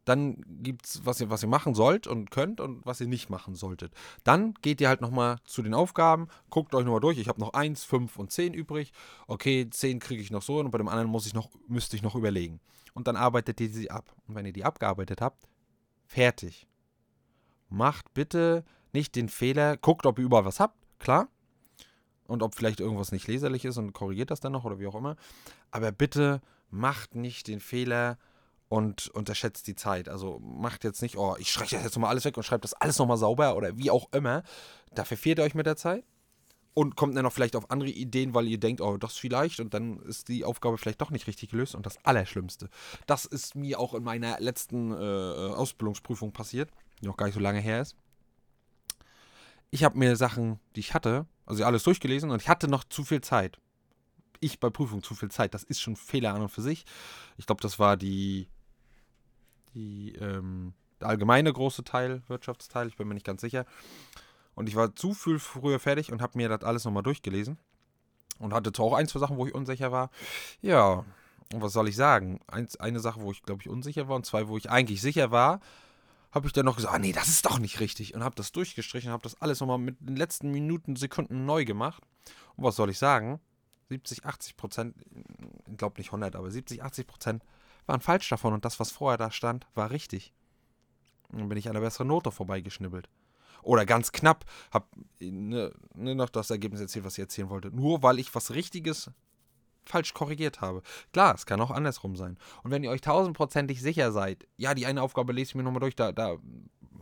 dann 0.05 0.37
gibt 0.61 0.85
es, 0.85 1.05
was 1.05 1.19
ihr, 1.19 1.29
was 1.29 1.41
ihr 1.41 1.49
machen 1.49 1.73
sollt 1.73 2.05
und 2.05 2.29
könnt 2.29 2.61
und 2.61 2.85
was 2.85 3.01
ihr 3.01 3.07
nicht 3.07 3.29
machen 3.29 3.55
solltet. 3.55 3.91
Dann 4.23 4.53
geht 4.61 4.79
ihr 4.79 4.87
halt 4.87 5.01
nochmal 5.01 5.37
zu 5.45 5.63
den 5.63 5.73
Aufgaben, 5.73 6.27
guckt 6.51 6.75
euch 6.75 6.85
nochmal 6.85 7.01
durch. 7.01 7.17
Ich 7.17 7.27
habe 7.27 7.39
noch 7.39 7.53
1, 7.53 7.83
5 7.83 8.17
und 8.17 8.31
10 8.31 8.53
übrig. 8.53 8.93
Okay, 9.27 9.67
10 9.67 9.99
kriege 9.99 10.21
ich 10.21 10.29
noch 10.29 10.43
so 10.43 10.59
und 10.59 10.69
bei 10.69 10.77
dem 10.77 10.87
anderen 10.87 11.09
muss 11.09 11.25
ich 11.25 11.33
noch, 11.33 11.49
müsste 11.67 11.95
ich 11.95 12.03
noch 12.03 12.15
überlegen. 12.15 12.59
Und 12.93 13.07
dann 13.07 13.15
arbeitet 13.15 13.59
ihr 13.59 13.69
sie 13.69 13.89
ab. 13.89 14.15
Und 14.27 14.35
wenn 14.35 14.45
ihr 14.45 14.53
die 14.53 14.63
abgearbeitet 14.63 15.21
habt, 15.21 15.47
Fertig. 16.05 16.67
Macht 17.69 18.13
bitte 18.13 18.63
nicht 18.93 19.15
den 19.15 19.29
Fehler, 19.29 19.77
guckt, 19.77 20.05
ob 20.05 20.19
ihr 20.19 20.25
überall 20.25 20.45
was 20.45 20.59
habt, 20.59 20.77
klar. 20.99 21.27
Und 22.27 22.41
ob 22.41 22.55
vielleicht 22.55 22.79
irgendwas 22.79 23.11
nicht 23.11 23.27
leserlich 23.27 23.65
ist 23.65 23.77
und 23.77 23.93
korrigiert 23.93 24.31
das 24.31 24.39
dann 24.39 24.51
noch 24.51 24.65
oder 24.65 24.79
wie 24.79 24.87
auch 24.87 24.95
immer. 24.95 25.15
Aber 25.69 25.91
bitte 25.91 26.41
macht 26.69 27.13
nicht 27.13 27.47
den 27.47 27.59
Fehler 27.59 28.17
und 28.67 29.09
unterschätzt 29.09 29.67
die 29.67 29.75
Zeit. 29.75 30.09
Also 30.09 30.39
macht 30.39 30.83
jetzt 30.83 31.01
nicht, 31.01 31.17
oh, 31.17 31.35
ich 31.37 31.51
streiche 31.51 31.75
das 31.75 31.83
jetzt 31.83 31.95
nochmal 31.95 32.09
alles 32.09 32.25
weg 32.25 32.35
und 32.37 32.43
schreibe 32.43 32.61
das 32.61 32.73
alles 32.73 32.97
nochmal 32.97 33.17
sauber 33.17 33.55
oder 33.55 33.77
wie 33.77 33.91
auch 33.91 34.11
immer. 34.11 34.43
Da 34.93 35.03
verfehlt 35.03 35.37
ihr 35.37 35.43
euch 35.43 35.53
mit 35.53 35.67
der 35.67 35.75
Zeit 35.75 36.03
und 36.75 36.97
kommt 36.97 37.15
dann 37.15 37.23
noch 37.23 37.31
vielleicht 37.31 37.55
auf 37.55 37.71
andere 37.71 37.89
Ideen, 37.89 38.35
weil 38.35 38.47
ihr 38.47 38.59
denkt, 38.59 38.81
oh, 38.81 38.97
das 38.97 39.17
vielleicht 39.17 39.61
und 39.61 39.73
dann 39.73 39.99
ist 40.01 40.27
die 40.27 40.43
Aufgabe 40.43 40.77
vielleicht 40.77 41.01
doch 41.01 41.09
nicht 41.09 41.25
richtig 41.25 41.49
gelöst 41.49 41.73
und 41.73 41.85
das 41.85 41.97
Allerschlimmste. 42.03 42.69
Das 43.07 43.25
ist 43.25 43.55
mir 43.55 43.79
auch 43.79 43.93
in 43.95 44.03
meiner 44.03 44.39
letzten 44.39 44.91
äh, 44.91 44.95
Ausbildungsprüfung 44.95 46.33
passiert, 46.33 46.69
die 47.01 47.07
noch 47.07 47.15
gar 47.15 47.25
nicht 47.25 47.35
so 47.35 47.39
lange 47.39 47.61
her 47.61 47.81
ist. 47.81 47.95
Ich 49.71 49.85
habe 49.85 49.97
mir 49.97 50.17
Sachen, 50.17 50.59
die 50.75 50.81
ich 50.81 50.93
hatte, 50.93 51.25
also 51.45 51.63
alles 51.63 51.83
durchgelesen 51.83 52.29
und 52.29 52.41
ich 52.41 52.49
hatte 52.49 52.67
noch 52.67 52.83
zu 52.83 53.05
viel 53.05 53.21
Zeit. 53.21 53.57
Ich 54.41 54.59
bei 54.59 54.69
Prüfung 54.69 55.01
zu 55.01 55.15
viel 55.15 55.31
Zeit, 55.31 55.53
das 55.53 55.63
ist 55.63 55.79
schon 55.81 55.95
Fehler 55.95 56.33
an 56.33 56.41
und 56.41 56.49
für 56.49 56.61
sich. 56.61 56.85
Ich 57.37 57.45
glaube, 57.45 57.61
das 57.61 57.79
war 57.79 57.95
die, 57.95 58.49
die 59.73 60.13
ähm, 60.15 60.73
der 60.99 61.07
allgemeine 61.07 61.53
große 61.53 61.85
Teil, 61.85 62.21
Wirtschaftsteil, 62.27 62.89
ich 62.89 62.97
bin 62.97 63.07
mir 63.07 63.13
nicht 63.13 63.25
ganz 63.25 63.39
sicher. 63.39 63.65
Und 64.55 64.69
ich 64.69 64.75
war 64.75 64.95
zu 64.95 65.13
viel 65.13 65.37
früher 65.37 65.79
fertig 65.79 66.11
und 66.11 66.21
habe 66.21 66.37
mir 66.37 66.49
das 66.49 66.63
alles 66.63 66.85
nochmal 66.85 67.03
durchgelesen. 67.03 67.57
Und 68.39 68.53
hatte 68.53 68.71
zwar 68.71 68.85
auch 68.87 68.93
ein, 68.93 69.07
zwei 69.07 69.19
Sachen, 69.19 69.37
wo 69.37 69.45
ich 69.45 69.53
unsicher 69.53 69.91
war. 69.91 70.09
Ja, 70.61 71.05
und 71.53 71.61
was 71.61 71.73
soll 71.73 71.87
ich 71.87 71.95
sagen? 71.95 72.39
Eins, 72.47 72.77
eine 72.77 72.99
Sache, 72.99 73.21
wo 73.21 73.31
ich, 73.31 73.43
glaube 73.43 73.61
ich, 73.61 73.69
unsicher 73.69 74.07
war 74.07 74.15
und 74.15 74.25
zwei, 74.25 74.47
wo 74.47 74.57
ich 74.57 74.69
eigentlich 74.69 75.01
sicher 75.01 75.31
war, 75.31 75.59
habe 76.31 76.47
ich 76.47 76.53
dann 76.53 76.65
noch 76.65 76.75
gesagt, 76.75 76.93
ah, 76.93 76.99
nee, 76.99 77.13
das 77.13 77.27
ist 77.27 77.45
doch 77.45 77.59
nicht 77.59 77.79
richtig. 77.79 78.13
Und 78.13 78.23
habe 78.23 78.35
das 78.35 78.51
durchgestrichen, 78.51 79.11
habe 79.11 79.23
das 79.23 79.41
alles 79.41 79.59
nochmal 79.59 79.77
mit 79.77 79.97
den 79.99 80.17
letzten 80.17 80.51
Minuten, 80.51 80.95
Sekunden 80.95 81.45
neu 81.45 81.63
gemacht. 81.65 82.03
Und 82.55 82.63
was 82.63 82.75
soll 82.75 82.89
ich 82.89 82.97
sagen? 82.97 83.39
70, 83.89 84.25
80 84.25 84.57
Prozent, 84.57 84.95
ich 85.69 85.77
glaube 85.77 85.97
nicht 85.97 86.07
100, 86.07 86.35
aber 86.35 86.49
70, 86.49 86.83
80 86.83 87.07
Prozent 87.07 87.43
waren 87.85 88.01
falsch 88.01 88.27
davon. 88.27 88.53
Und 88.53 88.65
das, 88.65 88.79
was 88.79 88.91
vorher 88.91 89.17
da 89.17 89.31
stand, 89.31 89.67
war 89.75 89.91
richtig. 89.91 90.33
Und 91.29 91.39
dann 91.39 91.49
bin 91.49 91.57
ich 91.57 91.69
an 91.69 91.75
einer 91.75 91.85
besseren 91.85 92.07
Note 92.07 92.31
vorbeigeschnibbelt 92.31 93.09
oder 93.63 93.85
ganz 93.85 94.11
knapp, 94.11 94.45
habe 94.71 94.85
ne, 95.19 95.71
ne, 95.95 96.15
noch 96.15 96.29
das 96.29 96.49
Ergebnis 96.49 96.81
erzählt, 96.81 97.05
was 97.05 97.13
ich 97.13 97.21
erzählen 97.21 97.49
wollte. 97.49 97.69
Nur 97.69 98.03
weil 98.03 98.19
ich 98.19 98.33
was 98.35 98.51
Richtiges 98.51 99.11
falsch 99.83 100.13
korrigiert 100.13 100.61
habe. 100.61 100.81
Klar, 101.13 101.35
es 101.35 101.45
kann 101.45 101.61
auch 101.61 101.71
andersrum 101.71 102.15
sein. 102.15 102.37
Und 102.63 102.71
wenn 102.71 102.83
ihr 102.83 102.89
euch 102.89 103.01
tausendprozentig 103.01 103.81
sicher 103.81 104.11
seid, 104.11 104.47
ja, 104.57 104.73
die 104.73 104.85
eine 104.85 105.01
Aufgabe 105.01 105.33
lese 105.33 105.49
ich 105.49 105.55
mir 105.55 105.63
nochmal 105.63 105.81
durch, 105.81 105.95
da, 105.95 106.11
da 106.11 106.37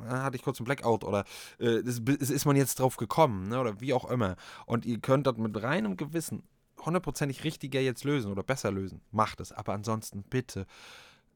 hatte 0.08 0.36
ich 0.36 0.44
kurz 0.44 0.60
einen 0.60 0.66
Blackout 0.66 1.04
oder 1.04 1.24
äh, 1.60 1.80
ist 1.80 2.46
man 2.46 2.56
jetzt 2.56 2.80
drauf 2.80 2.98
gekommen, 2.98 3.48
ne, 3.48 3.60
oder 3.60 3.80
wie 3.80 3.94
auch 3.94 4.10
immer. 4.10 4.36
Und 4.66 4.86
ihr 4.86 5.00
könnt 5.00 5.28
das 5.28 5.38
mit 5.38 5.62
reinem 5.62 5.98
Gewissen 5.98 6.44
hundertprozentig 6.86 7.44
richtiger 7.44 7.80
jetzt 7.80 8.04
lösen 8.04 8.32
oder 8.32 8.44
besser 8.44 8.72
lösen. 8.72 9.02
Macht 9.12 9.40
es. 9.40 9.52
Aber 9.52 9.74
ansonsten 9.74 10.24
bitte 10.24 10.66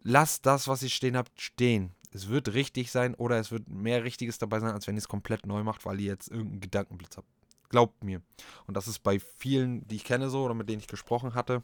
lasst 0.04 0.46
das, 0.46 0.68
was 0.68 0.84
ihr 0.84 0.90
stehen 0.90 1.16
habt, 1.16 1.40
stehen 1.40 1.94
es 2.18 2.30
wird 2.30 2.54
richtig 2.54 2.92
sein 2.92 3.14
oder 3.16 3.38
es 3.38 3.52
wird 3.52 3.70
mehr 3.70 4.04
Richtiges 4.04 4.40
dabei 4.40 4.60
sein, 4.60 4.72
als 4.74 4.88
wenn 4.88 4.96
ihr 4.96 5.00
es 5.00 5.08
komplett 5.08 5.46
neu 5.46 5.64
macht, 5.64 5.86
weil 5.86 6.00
ihr 6.00 6.08
jetzt 6.08 6.30
irgendeinen 6.30 6.62
Gedankenblitz 6.62 7.18
habt. 7.18 7.28
Glaubt 7.70 8.04
mir. 8.04 8.22
Und 8.66 8.76
das 8.76 8.88
ist 8.88 9.00
bei 9.00 9.20
vielen, 9.20 9.88
die 9.88 9.98
ich 9.98 10.04
kenne 10.04 10.30
so 10.30 10.44
oder 10.44 10.54
mit 10.54 10.68
denen 10.68 10.80
ich 10.80 10.88
gesprochen 10.88 11.36
hatte, 11.36 11.62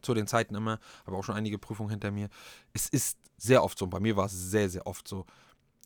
zu 0.00 0.14
den 0.14 0.26
Zeiten 0.26 0.54
immer, 0.54 0.80
aber 1.04 1.18
auch 1.18 1.24
schon 1.24 1.36
einige 1.36 1.58
Prüfungen 1.58 1.90
hinter 1.90 2.10
mir. 2.10 2.28
Es 2.72 2.88
ist 2.88 3.18
sehr 3.36 3.62
oft 3.62 3.78
so. 3.78 3.84
Und 3.84 3.90
bei 3.90 4.00
mir 4.00 4.16
war 4.16 4.26
es 4.26 4.32
sehr, 4.32 4.68
sehr 4.68 4.86
oft 4.86 5.06
so. 5.06 5.26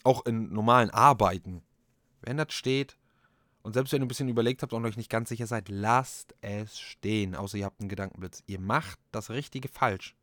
Auch 0.04 0.24
in 0.24 0.52
normalen 0.52 0.90
Arbeiten. 0.90 1.62
Wenn 2.22 2.38
das 2.38 2.54
steht, 2.54 2.96
und 3.62 3.74
selbst 3.74 3.92
wenn 3.92 4.00
ihr 4.00 4.06
ein 4.06 4.08
bisschen 4.08 4.28
überlegt 4.28 4.62
habt 4.62 4.72
und 4.72 4.84
euch 4.86 4.96
nicht 4.96 5.10
ganz 5.10 5.28
sicher 5.28 5.46
seid, 5.46 5.68
lasst 5.68 6.34
es 6.40 6.78
stehen. 6.78 7.34
Außer 7.34 7.58
ihr 7.58 7.64
habt 7.64 7.80
einen 7.80 7.88
Gedankenblitz. 7.88 8.42
Ihr 8.46 8.60
macht 8.60 8.98
das 9.10 9.28
Richtige 9.30 9.68
falsch. 9.68 10.14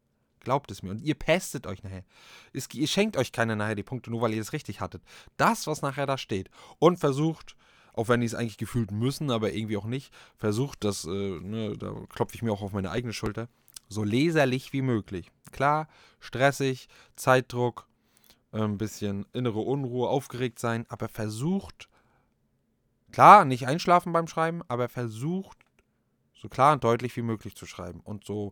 Glaubt 0.43 0.69
es 0.71 0.83
mir. 0.83 0.91
Und 0.91 1.01
ihr 1.01 1.15
pestet 1.15 1.65
euch 1.65 1.83
nachher. 1.83 2.03
Es, 2.51 2.71
ihr 2.73 2.87
schenkt 2.87 3.17
euch 3.17 3.31
keine 3.31 3.55
nachher 3.55 3.75
die 3.75 3.83
Punkte, 3.83 4.11
nur 4.11 4.21
weil 4.21 4.33
ihr 4.33 4.41
es 4.41 4.53
richtig 4.53 4.81
hattet. 4.81 5.01
Das, 5.37 5.67
was 5.67 5.81
nachher 5.81 6.05
da 6.05 6.17
steht. 6.17 6.49
Und 6.79 6.99
versucht, 6.99 7.55
auch 7.93 8.09
wenn 8.09 8.19
die 8.19 8.25
es 8.25 8.35
eigentlich 8.35 8.57
gefühlt 8.57 8.91
müssen, 8.91 9.31
aber 9.31 9.53
irgendwie 9.53 9.77
auch 9.77 9.85
nicht, 9.85 10.13
versucht 10.37 10.83
das, 10.83 11.05
äh, 11.05 11.09
ne, 11.09 11.77
da 11.77 11.93
klopfe 12.09 12.35
ich 12.35 12.41
mir 12.41 12.51
auch 12.51 12.61
auf 12.61 12.73
meine 12.73 12.91
eigene 12.91 13.13
Schulter, 13.13 13.47
so 13.87 14.03
leserlich 14.03 14.73
wie 14.73 14.81
möglich. 14.81 15.31
Klar, 15.51 15.87
stressig, 16.19 16.87
Zeitdruck, 17.15 17.87
äh, 18.51 18.61
ein 18.61 18.77
bisschen 18.77 19.25
innere 19.31 19.59
Unruhe, 19.59 20.09
aufgeregt 20.09 20.59
sein, 20.59 20.85
aber 20.89 21.07
versucht, 21.07 21.87
klar, 23.11 23.45
nicht 23.45 23.67
einschlafen 23.67 24.11
beim 24.11 24.27
Schreiben, 24.27 24.61
aber 24.67 24.89
versucht, 24.89 25.59
so 26.33 26.49
klar 26.49 26.73
und 26.73 26.83
deutlich 26.83 27.15
wie 27.15 27.21
möglich 27.21 27.55
zu 27.55 27.65
schreiben 27.65 28.01
und 28.01 28.25
so 28.25 28.51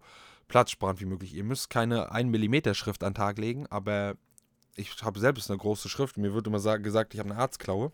platzsparend 0.52 1.00
wie 1.00 1.06
möglich. 1.06 1.34
Ihr 1.34 1.46
müsst 1.46 1.70
keine 1.70 2.12
1 2.12 2.30
mm 2.30 2.74
Schrift 2.74 3.04
an 3.04 3.14
den 3.14 3.16
Tag 3.16 3.38
legen, 3.38 3.68
aber 3.68 4.16
ich 4.76 5.02
habe 5.02 5.20
selbst 5.20 5.50
eine 5.50 5.58
große 5.58 5.88
Schrift. 5.88 6.18
Mir 6.18 6.34
wird 6.34 6.46
immer 6.46 6.60
gesagt, 6.80 7.14
ich 7.14 7.20
habe 7.20 7.32
eine 7.32 7.40
Arztklaue. 7.40 7.92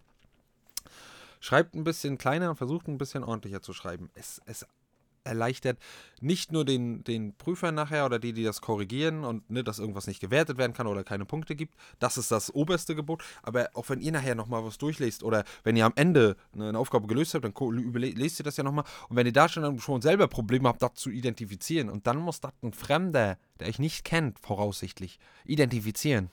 Schreibt 1.39 1.75
ein 1.75 1.83
bisschen 1.83 2.17
kleiner 2.17 2.49
und 2.49 2.55
versucht 2.55 2.87
ein 2.87 2.97
bisschen 2.97 3.23
ordentlicher 3.23 3.61
zu 3.61 3.73
schreiben. 3.73 4.09
Es, 4.15 4.41
es, 4.45 4.65
erleichtert 5.27 5.77
nicht 6.21 6.51
nur 6.51 6.65
den, 6.65 7.03
den 7.03 7.35
Prüfern 7.35 7.75
nachher 7.75 8.05
oder 8.05 8.19
die, 8.19 8.33
die 8.33 8.43
das 8.43 8.61
korrigieren 8.61 9.23
und 9.23 9.49
ne, 9.49 9.63
dass 9.63 9.79
irgendwas 9.79 10.07
nicht 10.07 10.19
gewertet 10.19 10.57
werden 10.57 10.73
kann 10.73 10.87
oder 10.87 11.03
keine 11.03 11.25
Punkte 11.25 11.55
gibt. 11.55 11.75
Das 11.99 12.17
ist 12.17 12.31
das 12.31 12.53
oberste 12.53 12.95
Gebot. 12.95 13.23
Aber 13.43 13.69
auch 13.73 13.89
wenn 13.89 14.01
ihr 14.01 14.11
nachher 14.11 14.35
nochmal 14.35 14.63
was 14.63 14.77
durchlest 14.77 15.23
oder 15.23 15.43
wenn 15.63 15.75
ihr 15.75 15.85
am 15.85 15.93
Ende 15.95 16.35
eine 16.53 16.77
Aufgabe 16.77 17.07
gelöst 17.07 17.33
habt, 17.33 17.45
dann 17.45 17.53
lest 17.93 18.39
ihr 18.39 18.43
das 18.43 18.57
ja 18.57 18.63
nochmal. 18.63 18.85
Und 19.09 19.15
wenn 19.15 19.27
ihr 19.27 19.33
da 19.33 19.47
schon, 19.47 19.79
schon 19.79 20.01
selber 20.01 20.27
Probleme 20.27 20.67
habt, 20.69 20.81
das 20.81 20.95
zu 20.95 21.09
identifizieren 21.09 21.89
und 21.89 22.07
dann 22.07 22.17
muss 22.17 22.41
das 22.41 22.53
ein 22.63 22.73
Fremder, 22.73 23.37
der 23.59 23.67
euch 23.67 23.79
nicht 23.79 24.03
kennt, 24.03 24.39
voraussichtlich, 24.39 25.19
identifizieren. 25.45 26.29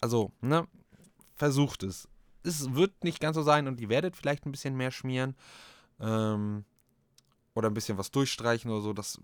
Also, 0.00 0.32
ne, 0.40 0.66
versucht 1.36 1.82
es. 1.82 2.08
Es 2.42 2.74
wird 2.74 3.04
nicht 3.04 3.20
ganz 3.20 3.36
so 3.36 3.42
sein 3.42 3.68
und 3.68 3.80
ihr 3.80 3.88
werdet 3.88 4.16
vielleicht 4.16 4.44
ein 4.44 4.52
bisschen 4.52 4.76
mehr 4.76 4.90
schmieren. 4.90 5.34
Ähm, 6.00 6.64
oder 7.54 7.68
ein 7.68 7.74
bisschen 7.74 7.98
was 7.98 8.10
durchstreichen 8.10 8.70
oder 8.70 8.80
so. 8.80 8.92
Das, 8.92 9.20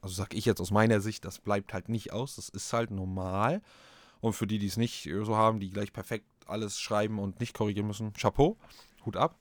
also 0.00 0.14
sag 0.14 0.34
ich 0.34 0.44
jetzt 0.44 0.60
aus 0.60 0.70
meiner 0.70 1.00
Sicht, 1.00 1.24
das 1.24 1.38
bleibt 1.38 1.72
halt 1.72 1.88
nicht 1.88 2.12
aus. 2.12 2.36
Das 2.36 2.48
ist 2.48 2.72
halt 2.72 2.90
normal. 2.90 3.62
Und 4.20 4.34
für 4.34 4.46
die, 4.46 4.58
die 4.58 4.66
es 4.66 4.76
nicht 4.76 5.08
so 5.22 5.36
haben, 5.36 5.60
die 5.60 5.70
gleich 5.70 5.92
perfekt 5.92 6.26
alles 6.46 6.80
schreiben 6.80 7.18
und 7.18 7.40
nicht 7.40 7.54
korrigieren 7.54 7.86
müssen, 7.86 8.12
Chapeau, 8.12 8.56
Hut 9.04 9.16
ab. 9.16 9.38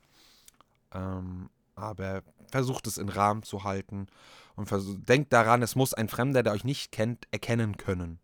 Ähm, 0.94 1.50
aber 1.76 2.24
versucht 2.52 2.88
es 2.88 2.98
in 2.98 3.10
Rahmen 3.10 3.44
zu 3.44 3.64
halten 3.64 4.08
und 4.56 4.70
denkt 5.08 5.32
daran, 5.32 5.62
es 5.62 5.76
muss 5.76 5.94
ein 5.94 6.10
Fremder, 6.10 6.44
der 6.44 6.54
euch 6.54 6.64
nicht 6.64 6.92
kennt, 6.92 7.28
erkennen 7.32 7.78
können. 7.78 8.20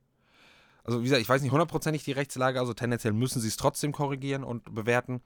Also 0.83 0.99
wie 0.99 1.05
gesagt, 1.05 1.21
ich 1.21 1.29
weiß 1.29 1.41
nicht 1.41 1.51
hundertprozentig 1.51 2.03
die 2.03 2.11
Rechtslage, 2.11 2.59
also 2.59 2.73
tendenziell 2.73 3.13
müssen 3.13 3.41
sie 3.41 3.47
es 3.47 3.57
trotzdem 3.57 3.91
korrigieren 3.91 4.43
und 4.43 4.75
bewerten. 4.75 5.21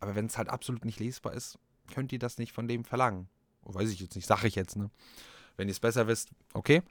Aber 0.00 0.14
wenn 0.14 0.26
es 0.26 0.36
halt 0.36 0.48
absolut 0.48 0.84
nicht 0.84 0.98
lesbar 0.98 1.32
ist, 1.32 1.58
könnt 1.92 2.12
ihr 2.12 2.18
das 2.18 2.38
nicht 2.38 2.52
von 2.52 2.66
dem 2.66 2.84
verlangen. 2.84 3.28
Weiß 3.74 3.90
ich 3.90 4.00
jetzt 4.00 4.14
nicht, 4.14 4.26
sage 4.26 4.46
ich 4.48 4.54
jetzt, 4.54 4.76
ne? 4.76 4.90
Wenn 5.56 5.68
ihr 5.68 5.72
es 5.72 5.80
besser 5.80 6.06
wisst, 6.06 6.30
okay. 6.54 6.82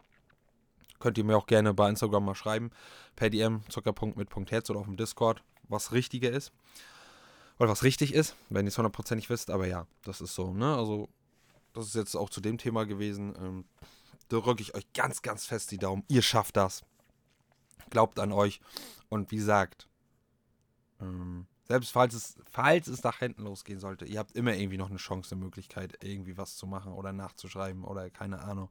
Könnt 0.99 1.17
ihr 1.17 1.23
mir 1.23 1.37
auch 1.37 1.47
gerne 1.47 1.73
bei 1.73 1.89
Instagram 1.89 2.25
mal 2.25 2.35
schreiben. 2.35 2.71
Per 3.15 3.29
DM, 3.29 3.61
Zuckerpunkt 3.69 4.17
mit 4.17 4.29
Punkt 4.29 4.51
Herz 4.51 4.69
oder 4.69 4.79
auf 4.79 4.85
dem 4.85 4.97
Discord, 4.97 5.43
was 5.67 5.91
richtiger 5.91 6.31
ist. 6.31 6.51
Oder 7.59 7.69
was 7.69 7.83
richtig 7.83 8.13
ist, 8.13 8.35
wenn 8.49 8.65
ihr 8.65 8.69
es 8.69 8.77
hundertprozentig 8.77 9.29
wisst. 9.29 9.49
Aber 9.49 9.67
ja, 9.67 9.87
das 10.03 10.21
ist 10.21 10.35
so, 10.35 10.53
ne? 10.53 10.75
Also, 10.75 11.09
das 11.73 11.87
ist 11.87 11.95
jetzt 11.95 12.15
auch 12.15 12.29
zu 12.29 12.41
dem 12.41 12.57
Thema 12.57 12.85
gewesen. 12.85 13.33
Ähm, 13.39 13.65
da 14.29 14.37
rücke 14.37 14.61
ich 14.61 14.73
euch 14.75 14.91
ganz, 14.93 15.21
ganz 15.21 15.45
fest 15.45 15.71
die 15.71 15.77
Daumen. 15.77 16.03
Ihr 16.07 16.21
schafft 16.21 16.57
das. 16.57 16.83
Glaubt 17.89 18.19
an 18.19 18.31
euch. 18.31 18.59
Und 19.09 19.31
wie 19.31 19.37
gesagt, 19.37 19.87
ähm, 20.99 21.45
selbst 21.67 21.91
falls 21.91 22.13
es, 22.13 22.35
falls 22.49 22.87
es 22.87 23.03
nach 23.03 23.19
hinten 23.19 23.43
losgehen 23.43 23.79
sollte, 23.79 24.05
ihr 24.05 24.19
habt 24.19 24.35
immer 24.35 24.53
irgendwie 24.53 24.77
noch 24.77 24.89
eine 24.89 24.97
Chance, 24.97 25.33
eine 25.33 25.43
Möglichkeit, 25.43 25.97
irgendwie 26.03 26.37
was 26.37 26.55
zu 26.57 26.67
machen 26.67 26.93
oder 26.93 27.11
nachzuschreiben 27.11 27.83
oder 27.83 28.09
keine 28.09 28.39
Ahnung. 28.39 28.69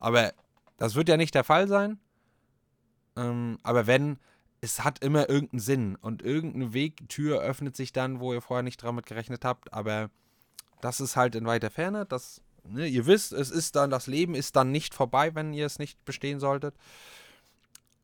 Aber 0.00 0.32
das 0.78 0.94
wird 0.94 1.08
ja 1.08 1.16
nicht 1.16 1.34
der 1.34 1.44
Fall 1.44 1.68
sein. 1.68 2.00
Ähm, 3.16 3.58
aber 3.62 3.86
wenn, 3.86 4.18
es 4.62 4.82
hat 4.82 5.04
immer 5.04 5.28
irgendeinen 5.28 5.60
Sinn 5.60 5.96
und 5.96 6.22
irgendeine 6.22 6.72
Wegtür 6.72 7.42
öffnet 7.42 7.76
sich 7.76 7.92
dann, 7.92 8.20
wo 8.20 8.32
ihr 8.32 8.40
vorher 8.40 8.62
nicht 8.62 8.82
damit 8.82 9.06
gerechnet 9.06 9.44
habt. 9.44 9.72
Aber 9.72 10.10
das 10.80 11.00
ist 11.00 11.16
halt 11.16 11.34
in 11.34 11.44
weiter 11.44 11.70
Ferne. 11.70 12.06
Das, 12.06 12.40
ne, 12.64 12.86
ihr 12.86 13.04
wisst, 13.04 13.32
es 13.32 13.50
ist 13.50 13.76
dann, 13.76 13.90
das 13.90 14.06
Leben 14.06 14.34
ist 14.34 14.56
dann 14.56 14.72
nicht 14.72 14.94
vorbei, 14.94 15.34
wenn 15.34 15.52
ihr 15.52 15.66
es 15.66 15.78
nicht 15.78 16.02
bestehen 16.06 16.40
solltet. 16.40 16.74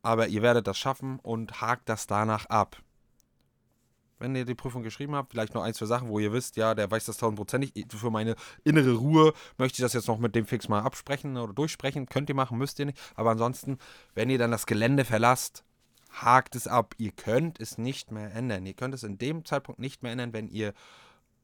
Aber 0.03 0.27
ihr 0.27 0.43
werdet 0.43 0.67
das 0.67 0.77
schaffen 0.77 1.17
und 1.19 1.61
hakt 1.61 1.89
das 1.89 2.05
danach 2.05 2.45
ab 2.45 2.81
wenn 4.19 4.35
ihr 4.35 4.45
die 4.45 4.55
Prüfung 4.55 4.83
geschrieben 4.83 5.15
habt. 5.15 5.31
Vielleicht 5.31 5.53
noch 5.53 5.63
ein, 5.63 5.73
zwei 5.73 5.85
Sachen, 5.85 6.09
wo 6.09 6.19
ihr 6.19 6.31
wisst, 6.31 6.57
ja, 6.57 6.75
der 6.75 6.89
weiß 6.91 7.05
das 7.05 7.17
tausendprozentig. 7.17 7.73
Für 7.89 8.11
meine 8.11 8.35
innere 8.63 8.93
Ruhe 8.93 9.33
möchte 9.57 9.77
ich 9.77 9.81
das 9.81 9.93
jetzt 9.93 10.07
noch 10.07 10.19
mit 10.19 10.35
dem 10.35 10.45
Fix 10.45 10.69
mal 10.69 10.81
absprechen 10.81 11.37
oder 11.37 11.53
durchsprechen. 11.53 12.07
Könnt 12.07 12.29
ihr 12.29 12.35
machen, 12.35 12.57
müsst 12.57 12.79
ihr 12.79 12.85
nicht. 12.85 12.99
Aber 13.15 13.31
ansonsten, 13.31 13.77
wenn 14.13 14.29
ihr 14.29 14.37
dann 14.37 14.51
das 14.51 14.65
Gelände 14.65 15.05
verlasst, 15.05 15.63
hakt 16.11 16.55
es 16.55 16.67
ab. 16.67 16.95
Ihr 16.97 17.11
könnt 17.11 17.59
es 17.59 17.77
nicht 17.77 18.11
mehr 18.11 18.33
ändern. 18.33 18.65
Ihr 18.65 18.73
könnt 18.73 18.93
es 18.93 19.03
in 19.03 19.17
dem 19.17 19.45
Zeitpunkt 19.45 19.79
nicht 19.79 20.03
mehr 20.03 20.11
ändern, 20.11 20.33
wenn 20.33 20.49
ihr 20.49 20.73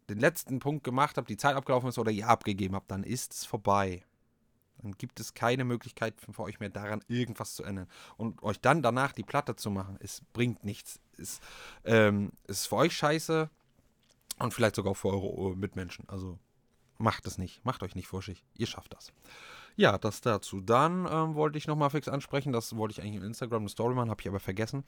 den 0.10 0.20
letzten 0.20 0.60
Punkt 0.60 0.84
gemacht 0.84 1.18
habt, 1.18 1.30
die 1.30 1.38
Zeit 1.38 1.56
abgelaufen 1.56 1.90
ist 1.90 1.98
oder 1.98 2.12
ihr 2.12 2.28
abgegeben 2.28 2.76
habt. 2.76 2.92
Dann 2.92 3.04
ist 3.04 3.34
es 3.34 3.46
vorbei. 3.46 4.04
Dann 4.82 4.92
gibt 4.94 5.20
es 5.20 5.34
keine 5.34 5.64
Möglichkeit 5.64 6.16
für 6.20 6.38
euch 6.44 6.60
mehr 6.60 6.70
daran, 6.70 7.04
irgendwas 7.08 7.56
zu 7.56 7.64
ändern. 7.64 7.88
Und 8.18 8.44
euch 8.44 8.60
dann 8.60 8.82
danach 8.82 9.14
die 9.14 9.24
Platte 9.24 9.56
zu 9.56 9.72
machen, 9.72 9.98
es 10.00 10.22
bringt 10.34 10.64
nichts. 10.64 11.00
Es 11.20 11.40
ähm, 11.84 12.32
ist 12.48 12.68
für 12.68 12.78
euch 12.78 12.96
scheiße 12.96 13.50
und 14.40 14.54
vielleicht 14.54 14.76
sogar 14.76 14.96
für 14.96 15.10
eure 15.10 15.56
Mitmenschen. 15.56 16.08
Also 16.08 16.40
macht 16.98 17.26
es 17.28 17.38
nicht. 17.38 17.64
Macht 17.66 17.84
euch 17.84 17.96
nicht 17.96 18.08
vorschig. 18.08 18.44
Ihr 18.58 18.68
schafft 18.68 18.94
das. 18.94 19.12
Ja, 19.76 19.98
das 19.98 20.22
dazu. 20.22 20.62
Dann 20.62 21.08
ähm, 21.10 21.36
wollte 21.36 21.58
ich 21.58 21.68
nochmal 21.68 21.90
fix 21.90 22.08
ansprechen. 22.08 22.54
Das 22.54 22.76
wollte 22.78 22.94
ich 22.94 23.02
eigentlich 23.02 23.22
im 23.22 23.28
Instagram 23.28 23.64
eine 23.64 23.70
Story 23.70 23.94
machen, 23.94 24.10
habe 24.10 24.22
ich 24.22 24.28
aber 24.28 24.40
vergessen. 24.40 24.84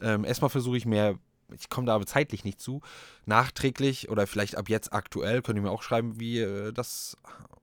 Ähm, 0.00 0.24
erstmal 0.24 0.50
versuche 0.50 0.76
ich 0.76 0.86
mehr 0.86 1.18
ich 1.54 1.68
komme 1.68 1.86
da 1.86 1.94
aber 1.94 2.06
zeitlich 2.06 2.44
nicht 2.44 2.60
zu, 2.60 2.80
nachträglich 3.24 4.08
oder 4.08 4.26
vielleicht 4.26 4.56
ab 4.56 4.68
jetzt 4.68 4.92
aktuell, 4.92 5.42
könnt 5.42 5.58
ihr 5.58 5.62
mir 5.62 5.70
auch 5.70 5.82
schreiben, 5.82 6.18
wie 6.18 6.38
ihr 6.38 6.72
das 6.72 7.16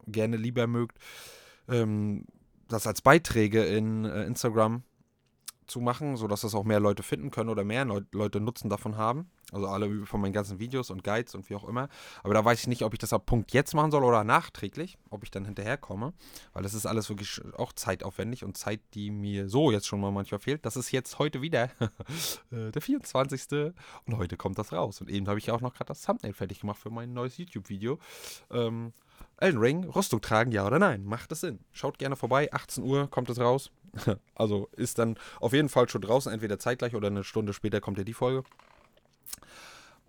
gerne 0.07 0.37
lieber 0.37 0.67
mögt, 0.67 0.97
ähm, 1.67 2.25
das 2.67 2.87
als 2.87 3.01
Beiträge 3.01 3.63
in 3.65 4.05
äh, 4.05 4.23
Instagram 4.23 4.83
zu 5.67 5.79
machen, 5.79 6.17
sodass 6.17 6.41
das 6.41 6.55
auch 6.55 6.63
mehr 6.63 6.79
Leute 6.79 7.03
finden 7.03 7.31
können 7.31 7.49
oder 7.49 7.63
mehr 7.63 7.85
Leute 8.11 8.39
Nutzen 8.39 8.69
davon 8.69 8.97
haben. 8.97 9.29
Also 9.51 9.67
alle 9.67 10.05
von 10.05 10.19
meinen 10.19 10.33
ganzen 10.33 10.59
Videos 10.59 10.89
und 10.89 11.03
Guides 11.03 11.35
und 11.35 11.49
wie 11.49 11.55
auch 11.55 11.67
immer. 11.67 11.89
Aber 12.23 12.33
da 12.33 12.43
weiß 12.43 12.61
ich 12.61 12.67
nicht, 12.67 12.83
ob 12.83 12.93
ich 12.93 12.99
das 12.99 13.13
ab 13.13 13.25
Punkt 13.25 13.53
jetzt 13.53 13.75
machen 13.75 13.91
soll 13.91 14.03
oder 14.03 14.23
nachträglich, 14.23 14.97
ob 15.09 15.23
ich 15.23 15.31
dann 15.31 15.45
hinterherkomme. 15.45 16.13
Weil 16.53 16.63
das 16.63 16.73
ist 16.73 16.85
alles 16.85 17.09
wirklich 17.09 17.39
auch 17.57 17.71
zeitaufwendig 17.73 18.43
und 18.43 18.57
Zeit, 18.57 18.81
die 18.95 19.11
mir 19.11 19.47
so 19.49 19.71
jetzt 19.71 19.85
schon 19.85 20.01
mal 20.01 20.11
manchmal 20.11 20.39
fehlt. 20.39 20.65
Das 20.65 20.75
ist 20.75 20.91
jetzt 20.91 21.19
heute 21.19 21.41
wieder 21.41 21.69
äh, 22.51 22.71
der 22.71 22.81
24. 22.81 23.73
Und 24.05 24.17
heute 24.17 24.37
kommt 24.37 24.57
das 24.57 24.73
raus. 24.73 25.01
Und 25.01 25.09
eben 25.09 25.27
habe 25.27 25.37
ich 25.37 25.51
auch 25.51 25.61
noch 25.61 25.73
gerade 25.73 25.89
das 25.89 26.01
Thumbnail 26.01 26.33
fertig 26.33 26.61
gemacht 26.61 26.79
für 26.79 26.89
mein 26.89 27.13
neues 27.13 27.37
YouTube-Video. 27.37 27.99
Ähm, 28.49 28.93
Elden 29.37 29.59
Ring, 29.59 29.83
Rüstung 29.85 30.21
tragen, 30.21 30.51
ja 30.51 30.65
oder 30.65 30.79
nein? 30.79 31.03
Macht 31.03 31.31
es 31.31 31.41
Sinn? 31.41 31.59
Schaut 31.71 31.97
gerne 31.97 32.15
vorbei, 32.15 32.51
18 32.53 32.83
Uhr 32.83 33.09
kommt 33.09 33.29
es 33.29 33.39
raus. 33.39 33.71
also 34.35 34.69
ist 34.75 34.99
dann 34.99 35.17
auf 35.39 35.53
jeden 35.53 35.69
Fall 35.69 35.89
schon 35.89 36.01
draußen, 36.01 36.31
entweder 36.31 36.59
zeitgleich 36.59 36.95
oder 36.95 37.07
eine 37.07 37.23
Stunde 37.23 37.53
später 37.53 37.81
kommt 37.81 37.97
ja 37.97 38.03
die 38.03 38.13
Folge. 38.13 38.43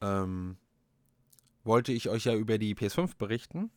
Ähm, 0.00 0.56
wollte 1.64 1.92
ich 1.92 2.08
euch 2.08 2.24
ja 2.24 2.34
über 2.34 2.58
die 2.58 2.74
PS5 2.74 3.16
berichten. 3.16 3.70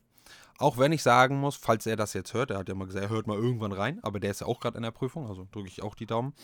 Auch 0.58 0.76
wenn 0.76 0.92
ich 0.92 1.02
sagen 1.02 1.38
muss, 1.38 1.56
falls 1.56 1.86
er 1.86 1.96
das 1.96 2.12
jetzt 2.12 2.34
hört, 2.34 2.50
er 2.50 2.58
hat 2.58 2.68
ja 2.68 2.74
mal 2.74 2.86
gesagt, 2.86 3.04
er 3.04 3.10
hört 3.10 3.26
mal 3.26 3.38
irgendwann 3.38 3.72
rein, 3.72 4.02
aber 4.02 4.20
der 4.20 4.32
ist 4.32 4.40
ja 4.40 4.46
auch 4.46 4.60
gerade 4.60 4.76
in 4.76 4.82
der 4.82 4.90
Prüfung, 4.90 5.26
also 5.26 5.46
drücke 5.50 5.68
ich 5.68 5.82
auch 5.82 5.94
die 5.94 6.06
Daumen. 6.06 6.34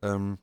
Ähm, 0.00 0.38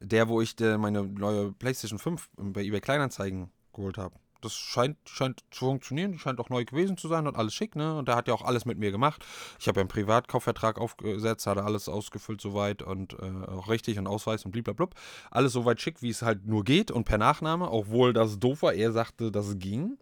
der, 0.00 0.28
wo 0.28 0.40
ich 0.40 0.56
de, 0.56 0.78
meine 0.78 1.02
neue 1.02 1.52
PlayStation 1.52 1.98
5 1.98 2.30
bei 2.36 2.62
eBay 2.62 2.80
Kleinanzeigen 2.80 3.50
geholt 3.72 3.98
habe, 3.98 4.14
das 4.40 4.54
scheint, 4.54 4.96
scheint 5.06 5.44
zu 5.50 5.66
funktionieren. 5.66 6.18
Scheint 6.18 6.40
auch 6.40 6.48
neu 6.48 6.64
gewesen 6.64 6.96
zu 6.96 7.08
sein 7.08 7.26
und 7.26 7.36
alles 7.36 7.54
schick, 7.54 7.76
ne? 7.76 7.96
Und 7.96 8.08
der 8.08 8.16
hat 8.16 8.28
ja 8.28 8.34
auch 8.34 8.42
alles 8.42 8.64
mit 8.64 8.78
mir 8.78 8.90
gemacht. 8.90 9.24
Ich 9.58 9.68
habe 9.68 9.80
ja 9.80 9.82
einen 9.82 9.88
Privatkaufvertrag 9.88 10.78
aufgesetzt, 10.78 11.46
hatte 11.46 11.64
alles 11.64 11.88
ausgefüllt 11.88 12.40
soweit 12.40 12.82
und 12.82 13.14
äh, 13.14 13.46
auch 13.48 13.68
richtig 13.68 13.98
und 13.98 14.06
Ausweis 14.06 14.44
und 14.44 14.52
blablabla. 14.52 14.88
Alles 15.30 15.52
soweit 15.52 15.80
schick, 15.80 16.02
wie 16.02 16.10
es 16.10 16.22
halt 16.22 16.46
nur 16.46 16.64
geht 16.64 16.90
und 16.90 17.04
per 17.04 17.18
Nachname, 17.18 17.70
obwohl 17.70 18.12
das 18.12 18.38
doof 18.38 18.62
war. 18.62 18.74
Er 18.74 18.92
sagte, 18.92 19.30
das 19.30 19.58
ging. 19.58 19.98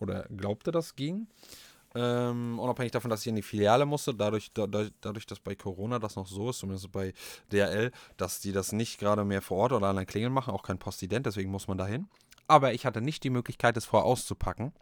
Oder 0.00 0.26
glaubte, 0.28 0.70
das 0.70 0.96
ging. 0.96 1.28
Ähm, 1.96 2.58
unabhängig 2.58 2.90
davon, 2.90 3.08
dass 3.08 3.20
ich 3.20 3.28
in 3.28 3.36
die 3.36 3.42
Filiale 3.42 3.86
musste, 3.86 4.12
dadurch, 4.14 4.52
da, 4.52 4.66
dadurch, 4.66 5.26
dass 5.26 5.38
bei 5.38 5.54
Corona 5.54 6.00
das 6.00 6.16
noch 6.16 6.26
so 6.26 6.50
ist, 6.50 6.58
zumindest 6.58 6.90
bei 6.90 7.14
DRL, 7.52 7.92
dass 8.16 8.40
die 8.40 8.50
das 8.50 8.72
nicht 8.72 8.98
gerade 8.98 9.24
mehr 9.24 9.40
vor 9.40 9.58
Ort 9.58 9.72
oder 9.72 9.86
an 9.86 9.96
der 9.96 10.04
Klingel 10.04 10.30
machen, 10.30 10.52
auch 10.52 10.64
kein 10.64 10.78
Postident, 10.78 11.24
deswegen 11.26 11.52
muss 11.52 11.68
man 11.68 11.78
dahin 11.78 12.08
aber 12.46 12.74
ich 12.74 12.86
hatte 12.86 13.00
nicht 13.00 13.24
die 13.24 13.30
Möglichkeit, 13.30 13.76
es 13.76 13.84
vorher 13.84 14.06
auszupacken 14.06 14.72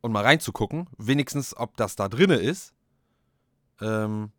und 0.00 0.12
mal 0.12 0.24
reinzugucken, 0.24 0.88
wenigstens 0.96 1.56
ob 1.56 1.76
das 1.76 1.96
da 1.96 2.08
drinne 2.08 2.36
ist. 2.36 2.72
Ähm, 3.80 4.32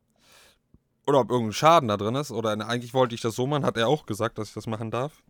oder 1.06 1.22
ob 1.22 1.32
irgendein 1.32 1.54
Schaden 1.54 1.90
da 1.90 1.98
drin 1.98 2.16
ist. 2.16 2.32
Oder 2.32 2.52
eigentlich 2.68 2.94
wollte 2.94 3.16
ich 3.16 3.22
das 3.22 3.36
so 3.36 3.48
machen, 3.48 3.66
hat 3.66 3.78
er 3.78 3.88
auch 3.88 4.06
gesagt, 4.06 4.38
dass 4.38 4.50
ich 4.50 4.54
das 4.54 4.68
machen 4.68 4.92
darf. 4.92 5.24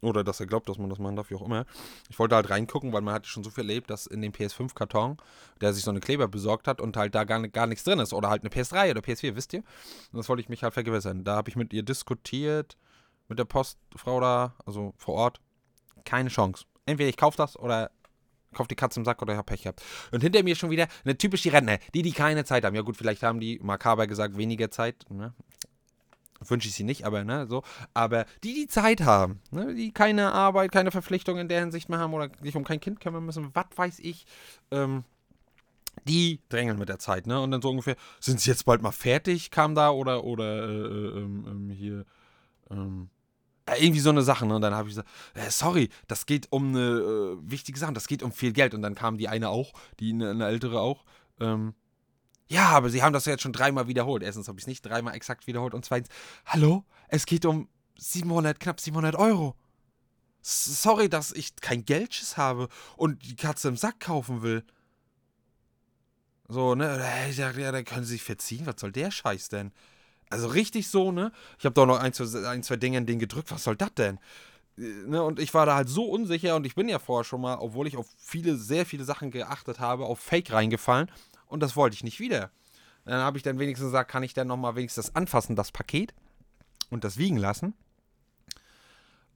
Oder 0.00 0.24
dass 0.24 0.40
er 0.40 0.46
glaubt, 0.46 0.68
dass 0.68 0.78
man 0.78 0.90
das 0.90 0.98
machen 0.98 1.16
darf, 1.16 1.30
wie 1.30 1.34
auch 1.34 1.42
immer. 1.42 1.64
Ich 2.10 2.18
wollte 2.18 2.34
halt 2.34 2.50
reingucken, 2.50 2.92
weil 2.92 3.00
man 3.00 3.14
hatte 3.14 3.28
schon 3.28 3.42
so 3.42 3.50
viel 3.50 3.64
erlebt, 3.64 3.88
dass 3.90 4.06
in 4.06 4.20
dem 4.20 4.32
PS5-Karton, 4.32 5.16
der 5.60 5.72
sich 5.72 5.84
so 5.84 5.90
eine 5.90 6.00
Kleber 6.00 6.28
besorgt 6.28 6.68
hat 6.68 6.80
und 6.80 6.96
halt 6.96 7.14
da 7.14 7.24
gar, 7.24 7.46
gar 7.48 7.66
nichts 7.66 7.84
drin 7.84 7.98
ist. 8.00 8.12
Oder 8.12 8.28
halt 8.28 8.42
eine 8.42 8.50
PS3 8.50 8.90
oder 8.90 9.00
PS4, 9.00 9.34
wisst 9.34 9.52
ihr? 9.54 9.60
Und 10.12 10.18
das 10.18 10.28
wollte 10.28 10.42
ich 10.42 10.48
mich 10.48 10.62
halt 10.62 10.74
vergewissern. 10.74 11.24
Da 11.24 11.36
habe 11.36 11.48
ich 11.48 11.56
mit 11.56 11.72
ihr 11.72 11.82
diskutiert 11.82 12.76
mit 13.28 13.38
der 13.38 13.44
Postfrau 13.44 14.20
da, 14.20 14.54
also 14.64 14.94
vor 14.96 15.14
Ort, 15.14 15.40
keine 16.04 16.28
Chance. 16.28 16.64
Entweder 16.86 17.08
ich 17.08 17.16
kaufe 17.16 17.36
das 17.36 17.58
oder 17.58 17.90
kaufe 18.52 18.68
die 18.68 18.76
Katze 18.76 19.00
im 19.00 19.04
Sack 19.04 19.20
oder 19.20 19.32
ich 19.32 19.38
habe 19.38 19.46
Pech 19.46 19.62
gehabt. 19.62 19.82
Und 20.12 20.22
hinter 20.22 20.42
mir 20.42 20.54
schon 20.54 20.70
wieder 20.70 20.86
eine 21.04 21.18
typische 21.18 21.52
Rentner, 21.52 21.78
die, 21.92 22.02
die 22.02 22.12
keine 22.12 22.44
Zeit 22.44 22.64
haben. 22.64 22.76
Ja 22.76 22.82
gut, 22.82 22.96
vielleicht 22.96 23.22
haben 23.22 23.40
die, 23.40 23.58
makaber 23.60 24.06
gesagt, 24.06 24.36
weniger 24.36 24.70
Zeit. 24.70 25.04
Ne? 25.08 25.34
wünsche 26.50 26.68
ich 26.68 26.74
sie 26.74 26.84
nicht, 26.84 27.04
aber 27.04 27.24
ne, 27.24 27.46
so. 27.46 27.62
Aber 27.92 28.26
die, 28.42 28.54
die 28.54 28.66
Zeit 28.66 29.02
haben, 29.02 29.40
ne, 29.50 29.74
die 29.74 29.92
keine 29.92 30.32
Arbeit, 30.32 30.72
keine 30.72 30.90
Verpflichtung 30.90 31.38
in 31.38 31.48
der 31.48 31.60
Hinsicht 31.60 31.88
mehr 31.88 31.98
haben 31.98 32.14
oder 32.14 32.30
sich 32.42 32.56
um 32.56 32.64
kein 32.64 32.80
Kind 32.80 33.00
kümmern 33.00 33.24
müssen, 33.24 33.50
was 33.54 33.66
weiß 33.74 33.98
ich, 34.00 34.26
ähm, 34.70 35.04
die 36.04 36.40
drängeln 36.48 36.78
mit 36.78 36.88
der 36.88 36.98
Zeit, 36.98 37.26
ne? 37.26 37.40
Und 37.40 37.50
dann 37.52 37.62
so 37.62 37.70
ungefähr, 37.70 37.96
sind 38.20 38.40
sie 38.40 38.50
jetzt 38.50 38.64
bald 38.64 38.82
mal 38.82 38.92
fertig, 38.92 39.50
kam 39.50 39.74
da 39.74 39.90
oder, 39.90 40.24
oder, 40.24 40.68
äh, 40.68 40.72
äh, 40.72 41.22
ähm 41.22 41.70
hier, 41.70 42.04
ähm, 42.70 43.10
irgendwie 43.78 44.00
so 44.00 44.10
eine 44.10 44.22
Sache, 44.22 44.46
ne? 44.46 44.56
Und 44.56 44.62
dann 44.62 44.74
habe 44.74 44.88
ich 44.88 44.94
gesagt, 44.94 45.08
äh, 45.34 45.50
sorry, 45.50 45.88
das 46.06 46.26
geht 46.26 46.48
um 46.50 46.68
eine 46.68 46.80
äh, 46.80 47.50
wichtige 47.50 47.78
Sache, 47.78 47.92
das 47.92 48.06
geht 48.06 48.22
um 48.22 48.32
viel 48.32 48.52
Geld. 48.52 48.74
Und 48.74 48.82
dann 48.82 48.94
kam 48.94 49.16
die 49.16 49.28
eine 49.28 49.48
auch, 49.48 49.72
die 50.00 50.12
eine, 50.12 50.30
eine 50.30 50.46
ältere 50.46 50.80
auch, 50.80 51.04
ähm, 51.40 51.74
ja, 52.48 52.68
aber 52.68 52.90
sie 52.90 53.02
haben 53.02 53.12
das 53.12 53.24
ja 53.24 53.32
jetzt 53.32 53.42
schon 53.42 53.52
dreimal 53.52 53.88
wiederholt. 53.88 54.22
Erstens 54.22 54.48
habe 54.48 54.58
ich 54.58 54.64
es 54.64 54.68
nicht 54.68 54.82
dreimal 54.82 55.14
exakt 55.14 55.46
wiederholt 55.46 55.74
und 55.74 55.84
zweitens, 55.84 56.10
hallo, 56.46 56.84
es 57.08 57.26
geht 57.26 57.46
um 57.46 57.68
700, 57.98 58.60
knapp 58.60 58.80
700 58.80 59.16
Euro. 59.16 59.56
sorry, 60.42 61.08
dass 61.08 61.32
ich 61.32 61.56
kein 61.56 61.84
Geldschiss 61.84 62.36
habe 62.36 62.68
und 62.96 63.24
die 63.24 63.36
Katze 63.36 63.68
im 63.68 63.76
Sack 63.76 64.00
kaufen 64.00 64.42
will. 64.42 64.62
So, 66.48 66.74
ne? 66.74 67.02
Ich 67.30 67.36
dachte, 67.38 67.62
ja, 67.62 67.72
dann 67.72 67.84
können 67.86 68.04
sie 68.04 68.12
sich 68.12 68.22
verziehen. 68.22 68.66
Was 68.66 68.78
soll 68.78 68.92
der 68.92 69.10
Scheiß 69.10 69.48
denn? 69.48 69.72
Also 70.34 70.48
richtig 70.48 70.88
so, 70.88 71.12
ne? 71.12 71.30
Ich 71.58 71.64
habe 71.64 71.74
doch 71.74 71.86
noch 71.86 72.00
ein 72.00 72.12
zwei, 72.12 72.46
ein, 72.48 72.62
zwei 72.64 72.76
Dinge 72.76 72.98
in 72.98 73.06
den 73.06 73.20
gedrückt. 73.20 73.50
Was 73.52 73.64
soll 73.64 73.76
das 73.76 73.94
denn? 73.94 74.18
Äh, 74.76 74.82
ne? 75.06 75.22
Und 75.22 75.38
ich 75.38 75.54
war 75.54 75.64
da 75.64 75.76
halt 75.76 75.88
so 75.88 76.04
unsicher 76.04 76.56
und 76.56 76.66
ich 76.66 76.74
bin 76.74 76.88
ja 76.88 76.98
vorher 76.98 77.24
schon 77.24 77.40
mal, 77.40 77.56
obwohl 77.56 77.86
ich 77.86 77.96
auf 77.96 78.06
viele, 78.18 78.56
sehr 78.56 78.84
viele 78.84 79.04
Sachen 79.04 79.30
geachtet 79.30 79.78
habe, 79.78 80.06
auf 80.06 80.18
Fake 80.18 80.52
reingefallen 80.52 81.10
und 81.46 81.62
das 81.62 81.76
wollte 81.76 81.94
ich 81.94 82.02
nicht 82.02 82.18
wieder. 82.18 82.50
Dann 83.04 83.20
habe 83.20 83.36
ich 83.36 83.42
dann 83.42 83.58
wenigstens 83.58 83.88
gesagt, 83.88 84.10
kann 84.10 84.22
ich 84.22 84.34
dann 84.34 84.48
nochmal 84.48 84.76
wenigstens 84.76 85.14
anfassen, 85.14 85.56
das 85.56 85.70
Paket 85.70 86.14
und 86.90 87.04
das 87.04 87.16
wiegen 87.16 87.36
lassen. 87.36 87.74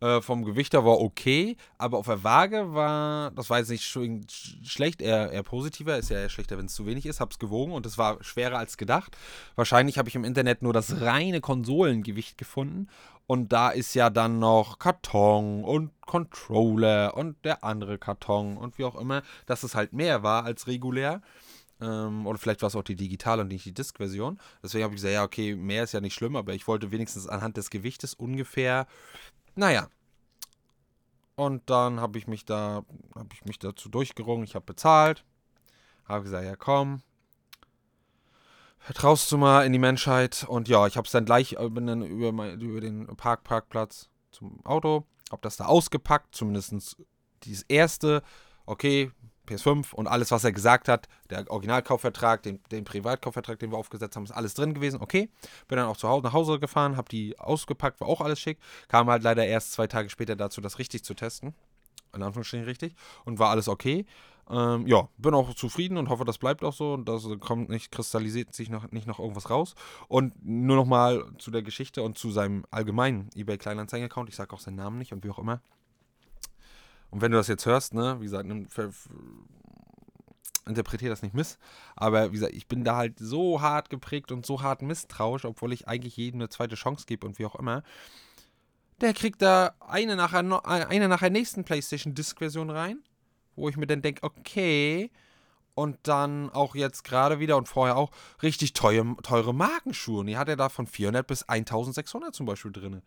Äh, 0.00 0.20
vom 0.20 0.44
Gewicht 0.44 0.74
her 0.74 0.84
war 0.84 1.00
okay, 1.00 1.56
aber 1.76 1.98
auf 1.98 2.06
der 2.06 2.22
Waage 2.22 2.72
war, 2.72 3.32
das 3.32 3.50
war 3.50 3.58
jetzt 3.58 3.70
nicht 3.70 3.84
schlecht, 3.84 5.02
eher, 5.02 5.32
eher 5.32 5.42
positiver, 5.42 5.96
ist 5.96 6.10
ja 6.10 6.18
eher 6.18 6.28
schlechter, 6.28 6.56
wenn 6.56 6.66
es 6.66 6.74
zu 6.74 6.86
wenig 6.86 7.04
ist, 7.04 7.18
habe 7.18 7.32
es 7.32 7.40
gewogen 7.40 7.72
und 7.72 7.84
es 7.84 7.98
war 7.98 8.22
schwerer 8.22 8.58
als 8.58 8.76
gedacht. 8.76 9.16
Wahrscheinlich 9.56 9.98
habe 9.98 10.08
ich 10.08 10.14
im 10.14 10.24
Internet 10.24 10.62
nur 10.62 10.72
das 10.72 11.00
reine 11.00 11.40
Konsolengewicht 11.40 12.38
gefunden 12.38 12.88
und 13.26 13.52
da 13.52 13.70
ist 13.70 13.94
ja 13.94 14.08
dann 14.08 14.38
noch 14.38 14.78
Karton 14.78 15.64
und 15.64 15.90
Controller 16.02 17.16
und 17.16 17.44
der 17.44 17.64
andere 17.64 17.98
Karton 17.98 18.56
und 18.56 18.78
wie 18.78 18.84
auch 18.84 18.98
immer, 18.98 19.22
dass 19.46 19.64
es 19.64 19.74
halt 19.74 19.92
mehr 19.92 20.22
war 20.22 20.44
als 20.44 20.68
regulär. 20.68 21.22
Ähm, 21.80 22.26
oder 22.26 22.38
vielleicht 22.38 22.62
war 22.62 22.68
es 22.68 22.76
auch 22.76 22.82
die 22.82 22.96
digitale 22.96 23.42
und 23.42 23.48
nicht 23.48 23.64
die 23.64 23.74
Disk-Version. 23.74 24.38
Deswegen 24.62 24.84
habe 24.84 24.94
ich 24.94 25.02
gesagt, 25.02 25.14
ja, 25.14 25.24
okay, 25.24 25.54
mehr 25.54 25.84
ist 25.84 25.92
ja 25.92 26.00
nicht 26.00 26.14
schlimm, 26.14 26.36
aber 26.36 26.54
ich 26.54 26.66
wollte 26.66 26.90
wenigstens 26.90 27.28
anhand 27.28 27.56
des 27.56 27.70
Gewichtes 27.70 28.14
ungefähr, 28.14 28.86
naja. 29.58 29.88
Und 31.34 31.68
dann 31.68 32.00
habe 32.00 32.18
ich 32.18 32.26
mich 32.26 32.44
da, 32.44 32.84
habe 33.14 33.28
ich 33.32 33.44
mich 33.44 33.58
dazu 33.58 33.88
durchgerungen, 33.88 34.44
ich 34.44 34.54
habe 34.54 34.64
bezahlt, 34.64 35.24
habe 36.04 36.24
gesagt, 36.24 36.44
ja 36.44 36.56
komm, 36.56 37.02
vertraust 38.78 39.30
du 39.30 39.38
mal 39.38 39.66
in 39.66 39.72
die 39.72 39.78
Menschheit. 39.78 40.46
Und 40.48 40.68
ja, 40.68 40.86
ich 40.86 40.96
habe 40.96 41.06
es 41.06 41.12
dann 41.12 41.24
gleich 41.24 41.56
bin 41.58 41.86
dann 41.86 42.02
über, 42.02 42.32
mein, 42.32 42.60
über 42.60 42.80
den 42.80 43.06
Park, 43.16 43.44
Parkplatz 43.44 44.08
zum 44.30 44.64
Auto, 44.64 45.04
habe 45.30 45.42
das 45.42 45.56
da 45.56 45.66
ausgepackt, 45.66 46.34
zumindest 46.34 46.96
dieses 47.42 47.64
erste, 47.64 48.22
okay, 48.64 49.10
PS5 49.48 49.94
und 49.94 50.06
alles, 50.06 50.30
was 50.30 50.44
er 50.44 50.52
gesagt 50.52 50.88
hat, 50.88 51.08
der 51.30 51.50
Originalkaufvertrag, 51.50 52.42
den, 52.42 52.60
den 52.70 52.84
Privatkaufvertrag, 52.84 53.58
den 53.58 53.70
wir 53.70 53.78
aufgesetzt 53.78 54.16
haben, 54.16 54.24
ist 54.24 54.32
alles 54.32 54.54
drin 54.54 54.74
gewesen. 54.74 55.00
Okay, 55.00 55.30
bin 55.66 55.76
dann 55.76 55.86
auch 55.86 55.96
zu 55.96 56.08
Hause 56.08 56.24
nach 56.24 56.32
Hause 56.32 56.58
gefahren, 56.58 56.96
habe 56.96 57.08
die 57.08 57.38
ausgepackt, 57.38 58.00
war 58.00 58.08
auch 58.08 58.20
alles 58.20 58.40
schick. 58.40 58.58
Kam 58.88 59.08
halt 59.08 59.22
leider 59.22 59.46
erst 59.46 59.72
zwei 59.72 59.86
Tage 59.86 60.10
später 60.10 60.36
dazu, 60.36 60.60
das 60.60 60.78
richtig 60.78 61.04
zu 61.04 61.14
testen. 61.14 61.54
In 62.14 62.22
Anführungsstrichen 62.22 62.64
richtig. 62.66 62.94
Und 63.24 63.38
war 63.38 63.50
alles 63.50 63.68
okay. 63.68 64.06
Ähm, 64.50 64.86
ja, 64.86 65.08
bin 65.18 65.34
auch 65.34 65.52
zufrieden 65.54 65.98
und 65.98 66.08
hoffe, 66.08 66.24
das 66.24 66.38
bleibt 66.38 66.64
auch 66.64 66.72
so 66.72 66.94
und 66.94 67.06
das 67.06 67.26
kommt 67.40 67.68
nicht, 67.68 67.92
kristallisiert 67.92 68.54
sich 68.54 68.70
noch, 68.70 68.90
nicht 68.92 69.06
noch 69.06 69.18
irgendwas 69.18 69.50
raus. 69.50 69.74
Und 70.08 70.32
nur 70.42 70.76
nochmal 70.76 71.24
zu 71.38 71.50
der 71.50 71.62
Geschichte 71.62 72.02
und 72.02 72.16
zu 72.16 72.30
seinem 72.30 72.64
allgemeinen 72.70 73.28
eBay 73.34 73.58
Kleinanzeigen-Account. 73.58 74.30
Ich 74.30 74.36
sage 74.36 74.54
auch 74.54 74.60
seinen 74.60 74.76
Namen 74.76 74.98
nicht 74.98 75.12
und 75.12 75.22
wie 75.22 75.30
auch 75.30 75.38
immer. 75.38 75.60
Und 77.10 77.20
wenn 77.22 77.32
du 77.32 77.38
das 77.38 77.48
jetzt 77.48 77.66
hörst, 77.66 77.94
ne, 77.94 78.16
wie 78.20 78.24
gesagt, 78.24 78.48
interpretiere 80.66 81.10
das 81.10 81.22
nicht 81.22 81.34
miss, 81.34 81.58
aber 81.96 82.28
wie 82.30 82.34
gesagt, 82.34 82.54
ich 82.54 82.68
bin 82.68 82.84
da 82.84 82.96
halt 82.96 83.18
so 83.18 83.62
hart 83.62 83.90
geprägt 83.90 84.30
und 84.32 84.44
so 84.44 84.62
hart 84.62 84.82
misstrauisch, 84.82 85.44
obwohl 85.44 85.72
ich 85.72 85.88
eigentlich 85.88 86.16
jedem 86.16 86.40
eine 86.40 86.48
zweite 86.48 86.74
Chance 86.74 87.06
gebe 87.06 87.26
und 87.26 87.38
wie 87.38 87.46
auch 87.46 87.56
immer. 87.56 87.82
Der 89.00 89.14
kriegt 89.14 89.40
da 89.42 89.74
eine 89.80 90.16
nach 90.16 90.32
der, 90.32 90.66
eine 90.66 91.08
nach 91.08 91.20
der 91.20 91.30
nächsten 91.30 91.64
PlayStation 91.64 92.14
Disc-Version 92.14 92.70
rein, 92.70 93.02
wo 93.56 93.68
ich 93.68 93.76
mir 93.76 93.86
dann 93.86 94.02
denke, 94.02 94.22
okay, 94.24 95.10
und 95.74 95.96
dann 96.02 96.50
auch 96.50 96.74
jetzt 96.74 97.04
gerade 97.04 97.38
wieder 97.38 97.56
und 97.56 97.68
vorher 97.68 97.96
auch 97.96 98.10
richtig 98.42 98.72
teure, 98.72 99.14
teure 99.22 99.54
Markenschuhe. 99.54 100.20
Und 100.20 100.26
die 100.26 100.36
hat 100.36 100.48
er 100.48 100.56
da 100.56 100.68
von 100.68 100.88
400 100.88 101.24
bis 101.24 101.44
1600 101.44 102.34
zum 102.34 102.46
Beispiel 102.46 102.72
drin. 102.72 103.00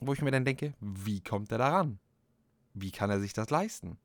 Wo 0.00 0.12
ich 0.12 0.20
mir 0.20 0.32
dann 0.32 0.44
denke, 0.44 0.74
wie 0.80 1.20
kommt 1.20 1.52
er 1.52 1.58
da 1.58 1.68
ran? 1.68 2.00
Wie 2.74 2.90
kann 2.90 3.10
er 3.10 3.20
sich 3.20 3.32
das 3.32 3.50
leisten? 3.50 3.98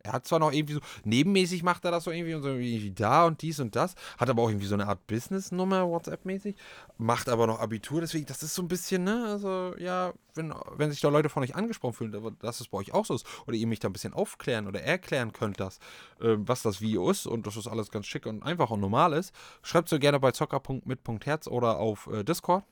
Er 0.00 0.12
hat 0.12 0.26
zwar 0.26 0.38
noch 0.38 0.52
irgendwie 0.52 0.74
so, 0.74 0.80
nebenmäßig 1.04 1.62
macht 1.62 1.84
er 1.84 1.90
das 1.90 2.04
so 2.04 2.10
irgendwie 2.10 2.34
und 2.34 2.42
so 2.42 2.48
irgendwie 2.48 2.92
da 2.92 3.26
und 3.26 3.42
dies 3.42 3.58
und 3.60 3.74
das, 3.74 3.94
hat 4.16 4.30
aber 4.30 4.42
auch 4.42 4.48
irgendwie 4.48 4.66
so 4.66 4.74
eine 4.74 4.86
Art 4.86 5.06
Business-Nummer, 5.06 5.88
WhatsApp-mäßig, 5.88 6.56
macht 6.98 7.28
aber 7.28 7.46
noch 7.46 7.58
Abitur, 7.58 8.00
deswegen, 8.00 8.26
das 8.26 8.42
ist 8.42 8.54
so 8.54 8.62
ein 8.62 8.68
bisschen, 8.68 9.04
ne, 9.04 9.26
also, 9.26 9.74
ja, 9.78 10.12
wenn, 10.34 10.54
wenn 10.76 10.90
sich 10.90 11.00
da 11.00 11.08
Leute 11.08 11.28
von 11.28 11.42
euch 11.42 11.56
angesprochen 11.56 11.94
fühlen, 11.94 12.36
dass 12.40 12.60
es 12.60 12.68
bei 12.68 12.78
euch 12.78 12.94
auch 12.94 13.04
so 13.04 13.14
ist, 13.14 13.26
oder 13.46 13.56
ihr 13.56 13.66
mich 13.66 13.80
da 13.80 13.88
ein 13.88 13.92
bisschen 13.92 14.14
aufklären 14.14 14.68
oder 14.68 14.80
erklären 14.80 15.32
könnt, 15.32 15.58
das, 15.58 15.78
äh, 16.20 16.36
was 16.38 16.62
das 16.62 16.80
Video 16.80 17.10
ist 17.10 17.26
und 17.26 17.46
dass 17.46 17.56
das 17.56 17.66
alles 17.66 17.90
ganz 17.90 18.06
schick 18.06 18.26
und 18.26 18.42
einfach 18.44 18.70
und 18.70 18.80
normal 18.80 19.12
ist, 19.12 19.34
schreibt 19.62 19.88
so 19.88 19.98
gerne 19.98 20.20
bei 20.20 20.30
zocker.mit.herz 20.30 21.48
oder 21.48 21.78
auf 21.78 22.06
äh, 22.06 22.22
Discord. 22.22 22.64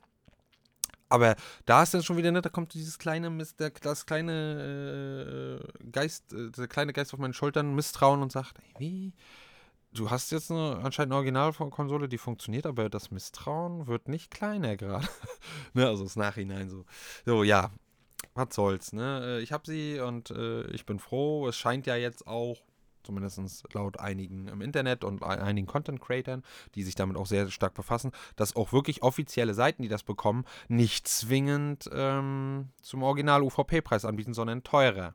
Aber 1.08 1.36
da 1.66 1.82
ist 1.82 1.94
dann 1.94 2.02
schon 2.02 2.16
wieder, 2.16 2.32
ne, 2.32 2.42
da 2.42 2.48
kommt 2.48 2.74
dieses 2.74 2.98
kleine, 2.98 3.30
der, 3.58 3.70
das 3.70 4.06
kleine 4.06 5.60
äh, 5.60 5.90
Geist, 5.90 6.32
äh, 6.32 6.50
der 6.50 6.66
kleine 6.66 6.92
Geist 6.92 7.14
auf 7.14 7.20
meinen 7.20 7.34
Schultern, 7.34 7.74
Misstrauen 7.74 8.22
und 8.22 8.32
sagt, 8.32 8.58
ey, 8.58 8.80
wie? 8.80 9.12
Du 9.92 10.10
hast 10.10 10.30
jetzt 10.32 10.50
eine, 10.50 10.80
anscheinend 10.82 11.12
eine 11.12 11.16
Originalkonsole, 11.16 12.08
die 12.08 12.18
funktioniert, 12.18 12.66
aber 12.66 12.90
das 12.90 13.10
Misstrauen 13.10 13.86
wird 13.86 14.08
nicht 14.08 14.30
kleiner 14.30 14.76
gerade. 14.76 15.08
ne, 15.74 15.86
also 15.86 16.04
das 16.04 16.16
Nachhinein 16.16 16.68
so. 16.68 16.84
So, 17.24 17.44
ja, 17.44 17.70
was 18.34 18.54
soll's, 18.54 18.92
ne? 18.92 19.38
Äh, 19.38 19.42
ich 19.42 19.52
habe 19.52 19.64
sie 19.66 20.00
und 20.00 20.30
äh, 20.30 20.66
ich 20.72 20.86
bin 20.86 20.98
froh. 20.98 21.48
Es 21.48 21.56
scheint 21.56 21.86
ja 21.86 21.96
jetzt 21.96 22.26
auch 22.26 22.58
zumindest 23.06 23.64
laut 23.72 23.98
einigen 24.00 24.48
im 24.48 24.60
Internet 24.60 25.04
und 25.04 25.22
einigen 25.22 25.66
Content-Creatern, 25.66 26.42
die 26.74 26.82
sich 26.82 26.94
damit 26.94 27.16
auch 27.16 27.26
sehr 27.26 27.50
stark 27.50 27.74
befassen, 27.74 28.10
dass 28.34 28.56
auch 28.56 28.72
wirklich 28.72 29.02
offizielle 29.02 29.54
Seiten, 29.54 29.82
die 29.82 29.88
das 29.88 30.02
bekommen, 30.02 30.44
nicht 30.68 31.08
zwingend 31.08 31.88
ähm, 31.92 32.70
zum 32.82 33.02
Original-UVP-Preis 33.02 34.04
anbieten, 34.04 34.34
sondern 34.34 34.62
teurer. 34.62 35.14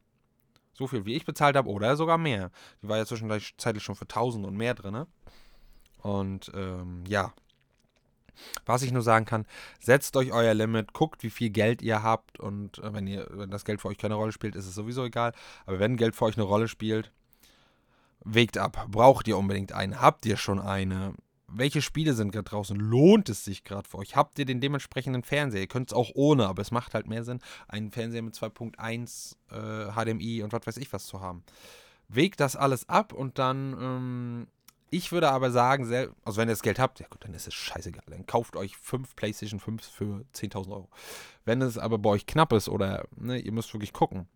So 0.73 0.87
viel 0.87 1.05
wie 1.05 1.15
ich 1.15 1.25
bezahlt 1.25 1.55
habe 1.55 1.69
oder 1.69 1.95
sogar 1.95 2.17
mehr. 2.17 2.49
Die 2.81 2.87
war 2.87 2.97
ja 2.97 3.05
zwischenzeitlich 3.05 3.83
schon 3.83 3.95
für 3.95 4.05
1000 4.05 4.45
und 4.45 4.55
mehr 4.55 4.73
drin. 4.73 5.05
Und 5.97 6.51
ähm, 6.55 7.03
ja, 7.07 7.33
was 8.65 8.81
ich 8.81 8.91
nur 8.91 9.01
sagen 9.01 9.25
kann, 9.25 9.45
setzt 9.79 10.15
euch 10.15 10.31
euer 10.31 10.53
Limit, 10.53 10.93
guckt, 10.93 11.23
wie 11.23 11.29
viel 11.29 11.49
Geld 11.49 11.81
ihr 11.81 12.03
habt 12.03 12.39
und 12.39 12.79
äh, 12.79 12.93
wenn 12.93 13.07
ihr, 13.07 13.27
wenn 13.31 13.51
das 13.51 13.65
Geld 13.65 13.81
für 13.81 13.89
euch 13.89 13.97
keine 13.97 14.15
Rolle 14.15 14.31
spielt, 14.31 14.55
ist 14.55 14.67
es 14.67 14.75
sowieso 14.75 15.05
egal. 15.05 15.33
Aber 15.65 15.79
wenn 15.79 15.97
Geld 15.97 16.15
für 16.15 16.25
euch 16.25 16.37
eine 16.37 16.45
Rolle 16.45 16.67
spielt, 16.67 17.11
Wägt 18.23 18.57
ab, 18.57 18.87
braucht 18.89 19.27
ihr 19.27 19.37
unbedingt 19.37 19.73
eine? 19.73 19.99
Habt 19.99 20.25
ihr 20.25 20.37
schon 20.37 20.59
eine? 20.59 21.13
Welche 21.47 21.81
Spiele 21.81 22.13
sind 22.13 22.31
gerade 22.31 22.49
draußen? 22.49 22.77
Lohnt 22.77 23.27
es 23.29 23.43
sich 23.43 23.63
gerade 23.63 23.89
für 23.89 23.97
euch? 23.97 24.15
Habt 24.15 24.39
ihr 24.39 24.45
den 24.45 24.61
dementsprechenden 24.61 25.23
Fernseher? 25.23 25.61
Ihr 25.61 25.67
könnt 25.67 25.89
es 25.89 25.93
auch 25.93 26.11
ohne, 26.13 26.47
aber 26.47 26.61
es 26.61 26.71
macht 26.71 26.93
halt 26.93 27.07
mehr 27.07 27.23
Sinn, 27.23 27.39
einen 27.67 27.91
Fernseher 27.91 28.21
mit 28.21 28.35
2.1 28.35 29.35
äh, 29.49 29.91
HDMI 29.91 30.43
und 30.43 30.53
was 30.53 30.65
weiß 30.65 30.77
ich 30.77 30.93
was 30.93 31.07
zu 31.07 31.19
haben. 31.19 31.43
Wägt 32.07 32.39
das 32.39 32.55
alles 32.55 32.87
ab 32.87 33.11
und 33.11 33.39
dann, 33.39 33.75
ähm, 33.81 34.47
ich 34.91 35.11
würde 35.11 35.31
aber 35.31 35.49
sagen, 35.51 35.91
also 36.23 36.37
wenn 36.39 36.47
ihr 36.47 36.53
das 36.53 36.61
Geld 36.61 36.79
habt, 36.79 36.99
ja 36.99 37.07
gut, 37.09 37.23
dann 37.23 37.33
ist 37.33 37.47
es 37.47 37.53
scheißegal. 37.53 38.03
Dann 38.07 38.27
kauft 38.27 38.55
euch 38.55 38.77
5 38.77 39.15
PlayStation 39.15 39.59
5 39.59 39.83
für 39.83 40.25
10.000 40.35 40.71
Euro. 40.71 40.89
Wenn 41.43 41.61
es 41.61 41.77
aber 41.77 41.97
bei 41.97 42.11
euch 42.11 42.27
knapp 42.27 42.53
ist 42.53 42.69
oder 42.69 43.07
ne, 43.15 43.39
ihr 43.39 43.51
müsst 43.51 43.73
wirklich 43.73 43.93
gucken, 43.93 44.27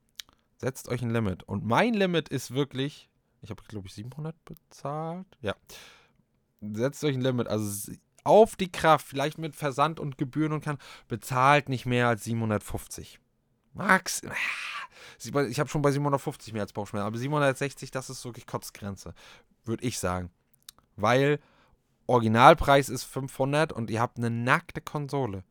setzt 0.58 0.89
euch 0.89 1.02
ein 1.02 1.12
Limit. 1.12 1.43
Und 1.43 1.65
mein 1.65 1.93
Limit 1.93 2.30
ist 2.30 2.54
wirklich 2.54 3.10
ich 3.45 3.51
habe, 3.51 3.63
glaube 3.67 3.88
ich, 3.88 3.93
700 3.93 4.36
bezahlt. 4.45 5.27
Ja. 5.41 5.55
Setzt 6.62 7.03
euch 7.03 7.15
ein 7.15 7.21
Limit. 7.21 7.47
Also 7.47 7.93
auf 8.23 8.55
die 8.55 8.71
Kraft, 8.71 9.08
vielleicht 9.08 9.38
mit 9.38 9.55
Versand 9.55 9.99
und 9.99 10.17
Gebühren 10.17 10.51
und 10.51 10.63
kann, 10.63 10.77
bezahlt 11.08 11.69
nicht 11.69 11.86
mehr 11.86 12.08
als 12.08 12.23
750. 12.23 13.19
Max. 13.73 14.21
Ich 15.19 15.60
habe 15.60 15.69
schon 15.69 15.81
bei 15.81 15.91
750 15.91 16.53
mehr 16.53 16.63
als 16.63 16.73
Bauchschmerzen. 16.73 17.05
Aber 17.05 17.17
760, 17.17 17.91
das 17.91 18.10
ist 18.10 18.25
wirklich 18.25 18.47
Kotzgrenze. 18.47 19.13
Würde 19.63 19.86
ich 19.86 19.99
sagen. 19.99 20.31
Weil 20.95 21.39
Originalpreis 22.08 22.89
ist 22.89 23.03
500 23.03 23.73
und 23.73 23.89
ihr 23.89 24.01
habt 24.01 24.17
eine 24.17 24.29
nackte 24.29 24.81
Konsole. 24.81 25.43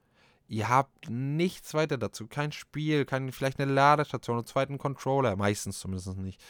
Ihr 0.47 0.69
habt 0.69 1.09
nichts 1.09 1.75
weiter 1.75 1.99
dazu. 1.99 2.27
Kein 2.27 2.53
Spiel, 2.53 3.05
kein, 3.05 3.33
vielleicht 3.33 3.59
eine 3.59 3.73
Ladestation, 3.73 4.37
einen 4.39 4.47
zweiten 4.47 4.79
Controller. 4.79 5.37
Meistens 5.37 5.79
zumindest 5.79 6.17
nicht. 6.17 6.41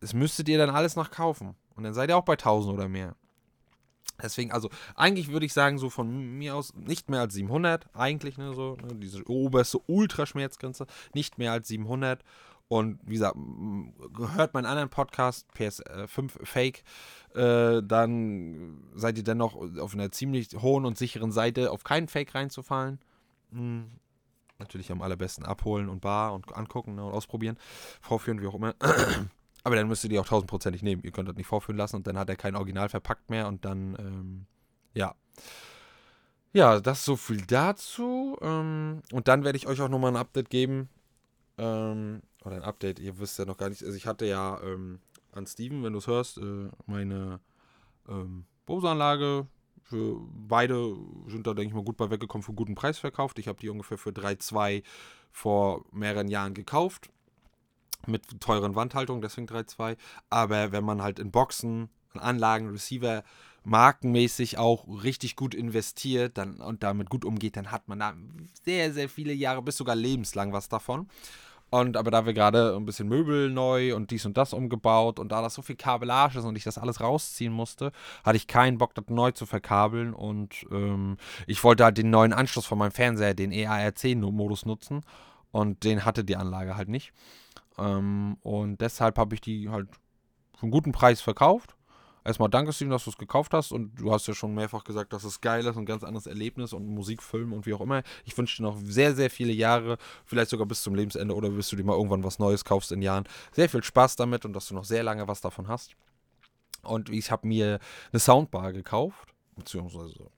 Das 0.00 0.14
müsstet 0.14 0.48
ihr 0.48 0.58
dann 0.58 0.70
alles 0.70 0.96
noch 0.96 1.10
kaufen. 1.10 1.54
Und 1.76 1.84
dann 1.84 1.94
seid 1.94 2.10
ihr 2.10 2.16
auch 2.16 2.24
bei 2.24 2.34
1000 2.34 2.74
oder 2.74 2.88
mehr. 2.88 3.14
Deswegen, 4.22 4.52
also 4.52 4.68
eigentlich 4.94 5.28
würde 5.28 5.46
ich 5.46 5.52
sagen, 5.52 5.78
so 5.78 5.90
von 5.90 6.38
mir 6.38 6.54
aus 6.54 6.74
nicht 6.74 7.08
mehr 7.10 7.20
als 7.20 7.34
700, 7.34 7.88
eigentlich, 7.94 8.38
ne, 8.38 8.52
so, 8.54 8.76
ne, 8.76 8.94
diese 8.96 9.26
oberste 9.28 9.78
Ultraschmerzgrenze, 9.86 10.86
nicht 11.14 11.38
mehr 11.38 11.52
als 11.52 11.68
700. 11.68 12.22
Und 12.68 13.00
wie 13.04 13.14
gesagt, 13.14 13.36
hört 14.36 14.54
meinen 14.54 14.66
anderen 14.66 14.90
Podcast, 14.90 15.46
PS5 15.56 16.44
Fake, 16.44 16.84
äh, 17.34 17.82
dann 17.82 18.84
seid 18.94 19.18
ihr 19.18 19.24
dennoch 19.24 19.56
auf 19.56 19.94
einer 19.94 20.12
ziemlich 20.12 20.50
hohen 20.56 20.84
und 20.84 20.96
sicheren 20.96 21.32
Seite, 21.32 21.72
auf 21.72 21.82
keinen 21.82 22.06
Fake 22.06 22.34
reinzufallen. 22.34 23.00
Hm. 23.50 23.90
Natürlich 24.60 24.92
am 24.92 25.02
allerbesten 25.02 25.44
abholen 25.44 25.88
und 25.88 26.00
bar 26.00 26.34
und 26.34 26.54
angucken 26.54 26.94
ne, 26.94 27.04
und 27.04 27.12
ausprobieren, 27.12 27.56
vorführen, 28.02 28.40
wie 28.40 28.46
auch 28.46 28.54
immer. 28.54 28.74
Aber 29.62 29.76
dann 29.76 29.88
müsst 29.88 30.04
ihr 30.04 30.10
die 30.10 30.18
auch 30.18 30.26
tausendprozentig 30.26 30.82
nehmen. 30.82 31.02
Ihr 31.02 31.10
könnt 31.10 31.28
das 31.28 31.36
nicht 31.36 31.46
vorführen 31.46 31.76
lassen 31.76 31.96
und 31.96 32.06
dann 32.06 32.18
hat 32.18 32.28
er 32.28 32.36
kein 32.36 32.56
Original 32.56 32.88
verpackt 32.88 33.30
mehr 33.30 33.46
und 33.46 33.64
dann, 33.64 33.96
ähm, 33.98 34.46
ja. 34.94 35.14
Ja, 36.52 36.80
das 36.80 37.04
so 37.04 37.16
viel 37.16 37.42
dazu. 37.46 38.36
Ähm, 38.40 39.02
und 39.12 39.28
dann 39.28 39.44
werde 39.44 39.56
ich 39.56 39.66
euch 39.66 39.80
auch 39.80 39.88
nochmal 39.88 40.12
ein 40.12 40.16
Update 40.16 40.50
geben. 40.50 40.88
Ähm, 41.58 42.22
oder 42.44 42.56
ein 42.56 42.62
Update, 42.62 42.98
ihr 42.98 43.18
wisst 43.18 43.38
ja 43.38 43.44
noch 43.44 43.58
gar 43.58 43.68
nicht. 43.68 43.84
Also 43.84 43.96
ich 43.96 44.06
hatte 44.06 44.24
ja 44.24 44.60
ähm, 44.62 45.00
an 45.32 45.46
Steven, 45.46 45.82
wenn 45.84 45.92
du 45.92 45.98
es 45.98 46.06
hörst, 46.06 46.38
äh, 46.38 46.70
meine 46.86 47.40
ähm, 48.08 48.46
Bose-Anlage. 48.66 49.46
Für 49.82 50.20
beide 50.32 50.96
sind 51.26 51.46
da, 51.46 51.54
denke 51.54 51.68
ich 51.68 51.74
mal, 51.74 51.84
gut 51.84 51.96
bei 51.96 52.10
weggekommen, 52.10 52.42
für 52.42 52.50
einen 52.50 52.56
guten 52.56 52.74
Preis 52.74 52.98
verkauft. 52.98 53.38
Ich 53.38 53.48
habe 53.48 53.58
die 53.60 53.68
ungefähr 53.68 53.98
für 53.98 54.10
3,2 54.10 54.82
vor 55.32 55.84
mehreren 55.92 56.28
Jahren 56.28 56.54
gekauft. 56.54 57.10
Mit 58.06 58.40
teuren 58.40 58.74
Wandhaltungen, 58.74 59.22
deswegen 59.22 59.46
3,2. 59.46 59.96
Aber 60.30 60.72
wenn 60.72 60.84
man 60.84 61.02
halt 61.02 61.18
in 61.18 61.30
Boxen, 61.30 61.90
in 62.14 62.20
Anlagen, 62.20 62.70
Receiver 62.70 63.22
markenmäßig 63.62 64.58
auch 64.58 64.86
richtig 65.02 65.36
gut 65.36 65.54
investiert 65.54 66.38
dann, 66.38 66.60
und 66.60 66.82
damit 66.82 67.10
gut 67.10 67.24
umgeht, 67.24 67.56
dann 67.56 67.70
hat 67.70 67.88
man 67.88 67.98
da 67.98 68.14
sehr, 68.64 68.92
sehr 68.92 69.08
viele 69.08 69.32
Jahre, 69.32 69.62
bis 69.62 69.76
sogar 69.76 69.96
lebenslang 69.96 70.52
was 70.52 70.68
davon. 70.68 71.08
Und 71.70 71.96
aber 71.96 72.10
da 72.10 72.26
wir 72.26 72.32
gerade 72.32 72.74
ein 72.74 72.84
bisschen 72.84 73.08
Möbel 73.08 73.48
neu 73.48 73.94
und 73.94 74.10
dies 74.10 74.26
und 74.26 74.36
das 74.36 74.52
umgebaut 74.52 75.20
und 75.20 75.30
da 75.30 75.40
das 75.40 75.54
so 75.54 75.62
viel 75.62 75.76
Kabellage 75.76 76.40
ist 76.40 76.44
und 76.44 76.56
ich 76.56 76.64
das 76.64 76.78
alles 76.78 77.00
rausziehen 77.00 77.52
musste, 77.52 77.92
hatte 78.24 78.36
ich 78.36 78.48
keinen 78.48 78.76
Bock, 78.76 78.92
das 78.94 79.04
neu 79.08 79.30
zu 79.30 79.46
verkabeln. 79.46 80.12
Und 80.12 80.66
ähm, 80.72 81.16
ich 81.46 81.62
wollte 81.62 81.84
halt 81.84 81.96
den 81.96 82.10
neuen 82.10 82.32
Anschluss 82.32 82.66
von 82.66 82.78
meinem 82.78 82.90
Fernseher, 82.90 83.34
den 83.34 83.52
EARC-Modus 83.52 84.66
nutzen. 84.66 85.02
Und 85.52 85.84
den 85.84 86.04
hatte 86.04 86.24
die 86.24 86.36
Anlage 86.36 86.76
halt 86.76 86.88
nicht. 86.88 87.12
Ähm, 87.78 88.36
und 88.42 88.80
deshalb 88.80 89.18
habe 89.18 89.34
ich 89.34 89.40
die 89.40 89.68
halt 89.68 89.88
für 90.56 90.62
einen 90.62 90.72
guten 90.72 90.92
Preis 90.92 91.20
verkauft 91.20 91.76
erstmal 92.24 92.48
danke 92.48 92.72
Steven, 92.72 92.90
dass 92.90 93.04
du 93.04 93.10
es 93.10 93.18
gekauft 93.18 93.52
hast 93.54 93.72
und 93.72 93.94
du 93.96 94.12
hast 94.12 94.26
ja 94.26 94.34
schon 94.34 94.54
mehrfach 94.54 94.84
gesagt, 94.84 95.12
dass 95.12 95.24
es 95.24 95.40
geil 95.40 95.66
ist 95.66 95.76
und 95.76 95.82
ein 95.82 95.86
ganz 95.86 96.04
anderes 96.04 96.26
Erlebnis 96.26 96.72
und 96.72 96.86
Musikfilm 96.86 97.52
und 97.52 97.66
wie 97.66 97.74
auch 97.74 97.80
immer. 97.80 98.02
Ich 98.24 98.36
wünsche 98.36 98.58
dir 98.58 98.62
noch 98.64 98.78
sehr, 98.82 99.14
sehr 99.14 99.30
viele 99.30 99.52
Jahre, 99.52 99.98
vielleicht 100.24 100.50
sogar 100.50 100.66
bis 100.66 100.82
zum 100.82 100.94
Lebensende 100.94 101.34
oder 101.34 101.50
bis 101.50 101.68
du 101.68 101.76
dir 101.76 101.84
mal 101.84 101.96
irgendwann 101.96 102.24
was 102.24 102.38
Neues 102.38 102.64
kaufst 102.64 102.92
in 102.92 103.02
Jahren. 103.02 103.24
Sehr 103.52 103.68
viel 103.68 103.82
Spaß 103.82 104.16
damit 104.16 104.44
und 104.44 104.52
dass 104.52 104.68
du 104.68 104.74
noch 104.74 104.84
sehr 104.84 105.02
lange 105.02 105.28
was 105.28 105.40
davon 105.40 105.68
hast. 105.68 105.96
Und 106.82 107.10
ich 107.10 107.30
habe 107.30 107.46
mir 107.46 107.78
eine 108.12 108.20
Soundbar 108.20 108.72
gekauft, 108.72 109.34
beziehungsweise 109.56 110.30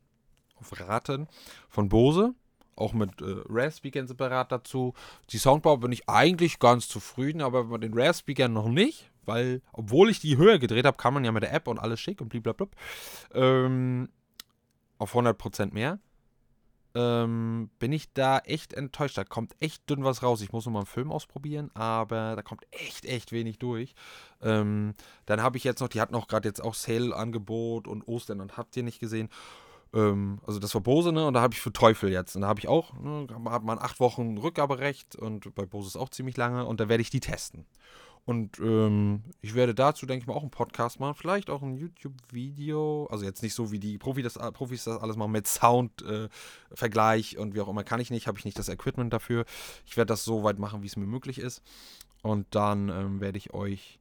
auf 0.57 0.81
Raten 0.81 1.29
von 1.69 1.89
Bose 1.89 2.35
auch 2.77 2.93
mit 2.93 3.21
äh, 3.21 3.37
Rare-Speakern 3.49 4.07
separat 4.07 4.53
dazu. 4.53 4.95
Die 5.31 5.39
Soundbar 5.39 5.79
bin 5.79 5.93
ich 5.93 6.09
eigentlich 6.09 6.59
ganz 6.59 6.89
zufrieden, 6.89 7.43
aber 7.43 7.65
mit 7.65 7.83
den 7.83 7.95
Rare-Speakern 7.95 8.53
noch 8.53 8.69
nicht, 8.69 9.11
weil, 9.25 9.63
obwohl 9.73 10.11
ich 10.11 10.21
die 10.21 10.37
höher 10.37 10.59
gedreht 10.59 10.87
habe, 10.87 10.97
kann 10.97 11.15
man 11.15 11.25
ja 11.25 11.33
mit 11.33 11.43
der 11.43 11.53
App 11.53 11.69
und 11.69 11.79
alles 11.79 12.01
schick 12.01 12.21
und 12.21 12.31
blablabla. 12.31 12.69
Ähm, 13.35 14.09
auf 14.99 15.15
100% 15.15 15.73
mehr. 15.73 15.99
Ähm, 16.95 17.71
bin 17.79 17.91
ich 17.91 18.13
da 18.13 18.39
echt 18.41 18.75
enttäuscht. 18.75 19.17
Da 19.17 19.25
kommt 19.25 19.55
echt 19.61 19.89
dünn 19.89 20.05
was 20.05 20.23
raus. 20.23 20.43
Ich 20.43 20.53
muss 20.53 20.67
noch 20.67 20.73
mal 20.73 20.81
einen 20.81 20.87
Film 20.87 21.11
ausprobieren, 21.11 21.71
aber 21.75 22.37
da 22.37 22.43
kommt 22.43 22.67
echt, 22.71 23.07
echt 23.07 23.33
wenig 23.33 23.59
durch. 23.59 23.95
Ähm, 24.43 24.95
dann 25.25 25.43
habe 25.43 25.57
ich 25.57 25.65
jetzt 25.65 25.81
noch, 25.81 25.89
die 25.89 26.01
hatten 26.01 26.15
auch 26.15 26.29
gerade 26.29 26.49
jetzt 26.49 26.63
auch 26.63 26.75
Sale-Angebot 26.75 27.89
und 27.89 28.07
Ostern 28.07 28.41
und 28.41 28.59
habt 28.59 28.77
ihr 28.77 28.83
nicht 28.83 29.01
gesehen. 29.01 29.31
Ähm, 29.95 30.41
also 30.47 30.59
das 30.59 30.75
war 30.75 30.81
Bose, 30.81 31.13
ne? 31.13 31.27
Und 31.27 31.35
da 31.35 31.41
habe 31.41 31.55
ich 31.55 31.61
für 31.61 31.73
Teufel 31.73 32.11
jetzt. 32.11 32.35
Und 32.37 32.43
da 32.43 32.49
habe 32.49 32.61
ich 32.61 32.69
auch, 32.69 32.93
ne, 32.99 33.27
hat 33.47 33.65
man 33.65 33.79
acht 33.79 34.01
Wochen 34.01 34.39
Rückgaberecht 34.39 35.17
und 35.17 35.55
bei 35.55 35.67
Bose 35.67 35.89
ist 35.89 35.97
auch 35.97 36.09
ziemlich 36.09 36.37
lange 36.37 36.65
und 36.67 36.81
da 36.81 36.89
werde 36.89 37.03
ich 37.03 37.11
die 37.11 37.21
testen. 37.21 37.67
Und 38.25 38.61
ähm, 38.61 39.25
ich 39.41 39.55
werde 39.55 39.75
dazu, 39.75 40.07
denke 40.07 40.23
ich 40.23 40.27
mal, 40.29 40.35
auch 40.35 40.43
einen 40.43 40.51
Podcast 40.53 41.01
machen, 41.01 41.17
vielleicht 41.17 41.51
auch 41.51 41.61
ein 41.61 41.75
YouTube-Video. 41.75 43.09
Also 43.11 43.25
jetzt 43.25 43.43
nicht 43.43 43.55
so 43.55 43.73
wie 43.73 43.81
die 43.81 43.99
Profi 43.99 44.23
das, 44.23 44.35
Profis 44.53 44.85
das 44.85 45.01
alles 45.01 45.17
machen 45.17 45.33
mit 45.33 45.49
Sound-Vergleich 45.49 47.35
äh, 47.35 47.39
und 47.39 47.55
wie 47.57 47.61
auch 47.61 47.69
immer 47.69 47.83
kann 47.83 47.99
ich 47.99 48.11
nicht, 48.11 48.29
habe 48.29 48.39
ich 48.39 48.45
nicht 48.45 48.59
das 48.59 48.69
Equipment 48.69 49.13
dafür. 49.13 49.45
Ich 49.87 49.97
werde 49.97 50.07
das 50.07 50.25
so 50.25 50.45
weit 50.45 50.61
machen, 50.61 50.83
wie 50.83 50.87
es 50.87 50.97
mir 50.97 51.07
möglich 51.07 51.39
ist. 51.39 51.63
Und 52.23 52.47
dann 52.55 52.89
ähm, 52.91 53.21
werde 53.21 53.39
ich 53.39 53.53
euch 53.55 53.99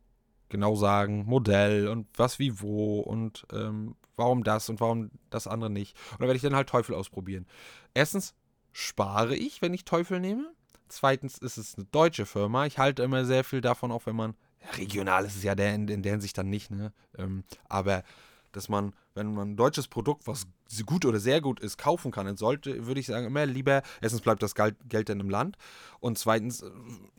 genau 0.49 0.75
sagen, 0.75 1.25
Modell 1.25 1.87
und 1.87 2.07
was 2.15 2.37
wie 2.37 2.61
wo 2.61 2.99
und 2.99 3.47
ähm, 3.51 3.95
warum 4.21 4.43
das 4.43 4.69
und 4.69 4.79
warum 4.79 5.11
das 5.29 5.47
andere 5.47 5.69
nicht. 5.69 5.97
Und 6.11 6.21
dann 6.21 6.27
werde 6.27 6.37
ich 6.37 6.43
dann 6.43 6.55
halt 6.55 6.69
Teufel 6.69 6.95
ausprobieren. 6.95 7.47
Erstens 7.93 8.33
spare 8.71 9.35
ich, 9.35 9.61
wenn 9.61 9.73
ich 9.73 9.83
Teufel 9.83 10.19
nehme. 10.19 10.51
Zweitens 10.87 11.37
ist 11.37 11.57
es 11.57 11.75
eine 11.75 11.85
deutsche 11.91 12.25
Firma. 12.25 12.65
Ich 12.65 12.77
halte 12.77 13.03
immer 13.03 13.25
sehr 13.25 13.43
viel 13.43 13.61
davon, 13.61 13.91
auch 13.91 14.05
wenn 14.05 14.15
man, 14.15 14.35
regional 14.77 15.25
ist 15.25 15.35
es 15.35 15.43
ja 15.43 15.55
der, 15.55 15.73
in, 15.73 15.87
in 15.87 16.03
der 16.03 16.13
Hinsicht 16.13 16.37
dann 16.37 16.49
nicht, 16.49 16.69
ne? 16.69 16.93
Ähm, 17.17 17.43
aber 17.67 18.03
dass 18.51 18.69
man, 18.69 18.93
wenn 19.13 19.33
man 19.33 19.51
ein 19.51 19.57
deutsches 19.57 19.87
Produkt, 19.87 20.27
was 20.27 20.47
gut 20.85 21.05
oder 21.05 21.19
sehr 21.19 21.41
gut 21.41 21.59
ist, 21.59 21.77
kaufen 21.77 22.11
kann, 22.11 22.25
dann 22.25 22.37
sollte, 22.37 22.85
würde 22.87 22.99
ich 22.99 23.07
sagen, 23.07 23.25
immer 23.25 23.45
lieber, 23.45 23.81
erstens 24.01 24.21
bleibt 24.21 24.41
das 24.43 24.55
Geld, 24.55 25.09
dann 25.09 25.19
im 25.19 25.29
Land 25.29 25.57
und 25.99 26.17
zweitens 26.17 26.61
äh, 26.61 26.69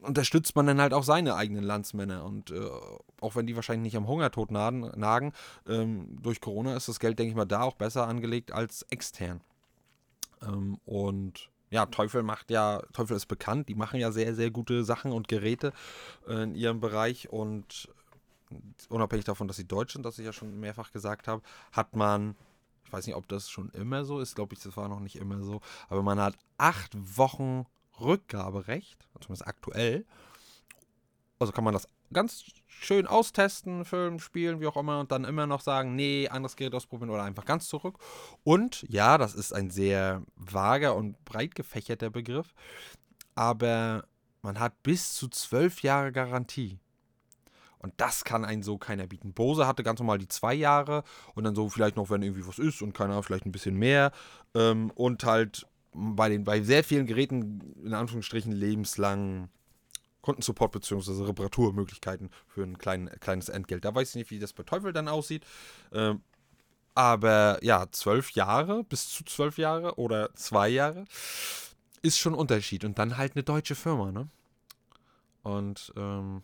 unterstützt 0.01 0.57
man 0.57 0.67
dann 0.67 0.81
halt 0.81 0.95
auch 0.95 1.05
seine 1.05 1.35
eigenen 1.35 1.65
Landsmänner 1.65 2.25
und 2.25 2.51
äh, 2.51 2.61
auch 3.21 3.37
wenn 3.37 3.47
die 3.47 3.57
wahrscheinlich 3.57 3.93
nicht 3.93 3.97
am 3.97 4.09
Hungertod 4.09 4.51
nagen, 4.51 4.91
nagen 4.97 5.33
ähm, 5.69 6.19
durch 6.23 6.41
Corona 6.41 6.77
ist 6.77 6.89
das 6.89 7.01
Geld, 7.01 7.19
denke 7.19 7.31
ich 7.31 7.37
mal, 7.37 7.45
da 7.45 7.63
auch 7.63 7.75
besser 7.75 8.07
angelegt 8.07 8.53
als 8.53 8.83
extern. 8.91 9.41
Ähm, 10.43 10.79
und 10.85 11.51
ja, 11.71 11.87
Teufel 11.87 12.23
macht 12.23 12.51
ja, 12.51 12.83
Teufel 12.93 13.17
ist 13.17 13.27
bekannt, 13.27 13.69
die 13.69 13.75
machen 13.75 13.99
ja 13.99 14.13
sehr, 14.13 14.35
sehr 14.35 14.51
gute 14.51 14.85
Sachen 14.85 15.11
und 15.11 15.27
Geräte 15.27 15.73
äh, 16.29 16.43
in 16.43 16.55
ihrem 16.55 16.81
Bereich 16.81 17.31
und 17.31 17.89
unabhängig 18.89 19.25
davon, 19.25 19.49
dass 19.49 19.57
sie 19.57 19.67
deutsch 19.67 19.93
sind, 19.93 20.05
das 20.05 20.19
ich 20.19 20.25
ja 20.25 20.33
schon 20.33 20.61
mehrfach 20.61 20.93
gesagt 20.93 21.29
habe, 21.29 21.43
hat 21.73 21.97
man, 21.97 22.37
ich 22.85 22.93
weiß 22.93 23.07
nicht, 23.07 23.17
ob 23.17 23.29
das 23.29 23.51
schon 23.51 23.71
immer 23.71 24.05
so 24.05 24.21
ist, 24.21 24.35
glaube 24.35 24.55
ich, 24.55 24.61
das 24.61 24.77
war 24.77 24.89
noch 24.89 25.01
nicht 25.01 25.17
immer 25.17 25.43
so, 25.43 25.61
aber 25.89 26.03
man 26.03 26.21
hat 26.21 26.37
acht 26.59 26.93
Wochen 27.17 27.67
Rückgaberecht, 28.01 29.09
zumindest 29.21 29.47
aktuell. 29.47 30.05
Also 31.39 31.53
kann 31.53 31.65
man 31.65 31.75
das 31.75 31.89
ganz 32.13 32.45
schön 32.67 33.07
austesten, 33.07 33.85
filmen, 33.85 34.19
spielen, 34.19 34.61
wie 34.61 34.67
auch 34.67 34.77
immer, 34.77 35.01
und 35.01 35.13
dann 35.13 35.25
immer 35.25 35.47
noch 35.47 35.61
sagen, 35.61 35.97
nee, 35.97 36.29
anderes 36.29 36.57
Gerät 36.57 36.75
ausprobieren 36.75 37.11
oder 37.11 37.23
einfach 37.23 37.45
ganz 37.45 37.69
zurück. 37.69 37.99
Und 38.45 38.85
ja, 38.89 39.19
das 39.19 39.35
ist 39.35 39.53
ein 39.53 39.71
sehr 39.71 40.23
vager 40.37 40.95
und 40.95 41.23
breit 41.25 41.55
gefächerter 41.55 42.11
Begriff, 42.11 42.55
aber 43.35 44.05
man 44.43 44.59
hat 44.59 44.83
bis 44.83 45.15
zu 45.15 45.29
zwölf 45.29 45.83
Jahre 45.83 46.13
Garantie. 46.13 46.79
Und 47.83 47.93
das 47.97 48.25
kann 48.25 48.45
einen 48.45 48.63
so 48.63 48.79
keiner 48.79 49.07
bieten. 49.07 49.33
Bose 49.33 49.67
hatte 49.67 49.83
ganz 49.83 49.99
normal 49.99 50.19
die 50.19 50.29
zwei 50.29 50.55
Jahre 50.55 51.03
und 51.35 51.45
dann 51.45 51.55
so 51.55 51.69
vielleicht 51.69 51.97
noch, 51.97 52.11
wenn 52.11 52.23
irgendwie 52.23 52.47
was 52.47 52.59
ist 52.59 52.81
und 52.81 52.95
keiner 52.95 53.23
vielleicht 53.23 53.45
ein 53.45 53.53
bisschen 53.53 53.77
mehr. 53.77 54.13
Ähm, 54.55 54.91
und 54.95 55.25
halt 55.25 55.67
bei, 55.93 56.29
den, 56.29 56.45
bei 56.45 56.63
sehr 56.63 56.85
vielen 56.85 57.07
Geräten 57.07 57.61
in 57.85 57.93
Anführungsstrichen 57.93 58.53
lebenslang 58.53 59.49
Kundensupport 60.23 60.71
bzw. 60.71 61.25
Reparaturmöglichkeiten 61.25 62.31
für 62.47 62.63
ein 62.63 62.79
klein, 62.79 63.11
kleines 63.21 63.49
Entgelt. 63.49 63.85
Da 63.85 63.95
weiß 63.95 64.11
ich 64.11 64.15
nicht, 64.15 64.31
wie 64.31 64.39
das 64.39 64.53
bei 64.53 64.63
Teufel 64.63 64.93
dann 64.93 65.09
aussieht. 65.09 65.45
Ähm, 65.93 66.23
aber 66.95 67.59
ja, 67.63 67.87
zwölf 67.91 68.31
Jahre, 68.33 68.85
bis 68.85 69.09
zu 69.09 69.25
zwölf 69.25 69.59
Jahre 69.59 69.97
oder 69.99 70.33
zwei 70.35 70.69
Jahre 70.69 71.05
ist 72.03 72.19
schon 72.19 72.35
ein 72.35 72.39
Unterschied. 72.39 72.85
Und 72.85 72.99
dann 72.99 73.17
halt 73.17 73.35
eine 73.35 73.43
deutsche 73.43 73.75
Firma, 73.75 74.13
ne? 74.13 74.29
Und 75.43 75.93
ähm, 75.97 76.43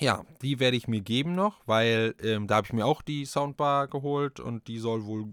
Ja, 0.00 0.24
die 0.42 0.58
werde 0.58 0.76
ich 0.76 0.88
mir 0.88 1.00
geben 1.00 1.36
noch, 1.36 1.60
weil 1.66 2.16
ähm, 2.20 2.48
da 2.48 2.56
habe 2.56 2.66
ich 2.66 2.72
mir 2.72 2.84
auch 2.84 3.00
die 3.00 3.24
Soundbar 3.24 3.86
geholt 3.86 4.40
und 4.40 4.66
die 4.66 4.80
soll 4.80 5.04
wohl 5.04 5.26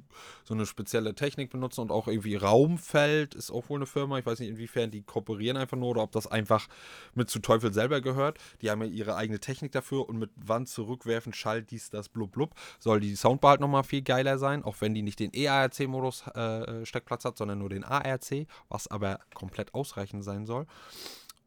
so 0.44 0.54
eine 0.54 0.68
spezielle 0.68 1.16
Technik 1.16 1.50
benutzen 1.50 1.82
und 1.82 1.92
auch 1.92 2.08
irgendwie 2.08 2.36
Raumfeld 2.36 3.34
ist 3.34 3.50
auch 3.50 3.70
wohl 3.70 3.80
eine 3.80 3.88
Firma. 3.88 4.20
Ich 4.20 4.26
weiß 4.28 4.40
nicht, 4.40 4.50
inwiefern 4.50 4.92
die 4.92 5.02
kooperieren 5.02 5.58
einfach 5.58 5.78
nur 5.78 5.90
oder 5.90 6.04
ob 6.04 6.12
das 6.12 6.28
einfach 6.28 6.68
mit 7.16 7.28
zu 7.32 7.40
Teufel 7.40 7.74
selber 7.74 8.02
gehört. 8.02 8.38
Die 8.62 8.70
haben 8.70 8.84
ja 8.84 8.88
ihre 8.88 9.16
eigene 9.16 9.40
Technik 9.40 9.72
dafür 9.72 10.08
und 10.08 10.20
mit 10.20 10.30
Wand 10.36 10.70
zurückwerfen, 10.70 11.34
Schall, 11.34 11.64
dies, 11.64 11.90
das, 11.90 12.08
blub, 12.08 12.32
blub, 12.32 12.54
soll 12.78 13.00
die 13.00 13.16
Soundbar 13.16 13.52
halt 13.52 13.62
nochmal 13.62 13.84
viel 13.84 14.04
geiler 14.04 14.38
sein, 14.38 14.64
auch 14.64 14.76
wenn 14.80 14.94
die 14.94 15.02
nicht 15.02 15.20
den 15.20 15.34
EARC-Modus 15.34 16.28
äh, 16.28 16.86
Steckplatz 16.86 17.26
hat, 17.26 17.36
sondern 17.36 17.58
nur 17.58 17.70
den 17.70 17.84
ARC, 17.84 18.46
was 18.70 18.88
aber 18.90 19.22
komplett 19.34 19.74
ausreichend 19.74 20.24
sein 20.24 20.46
soll. 20.46 20.68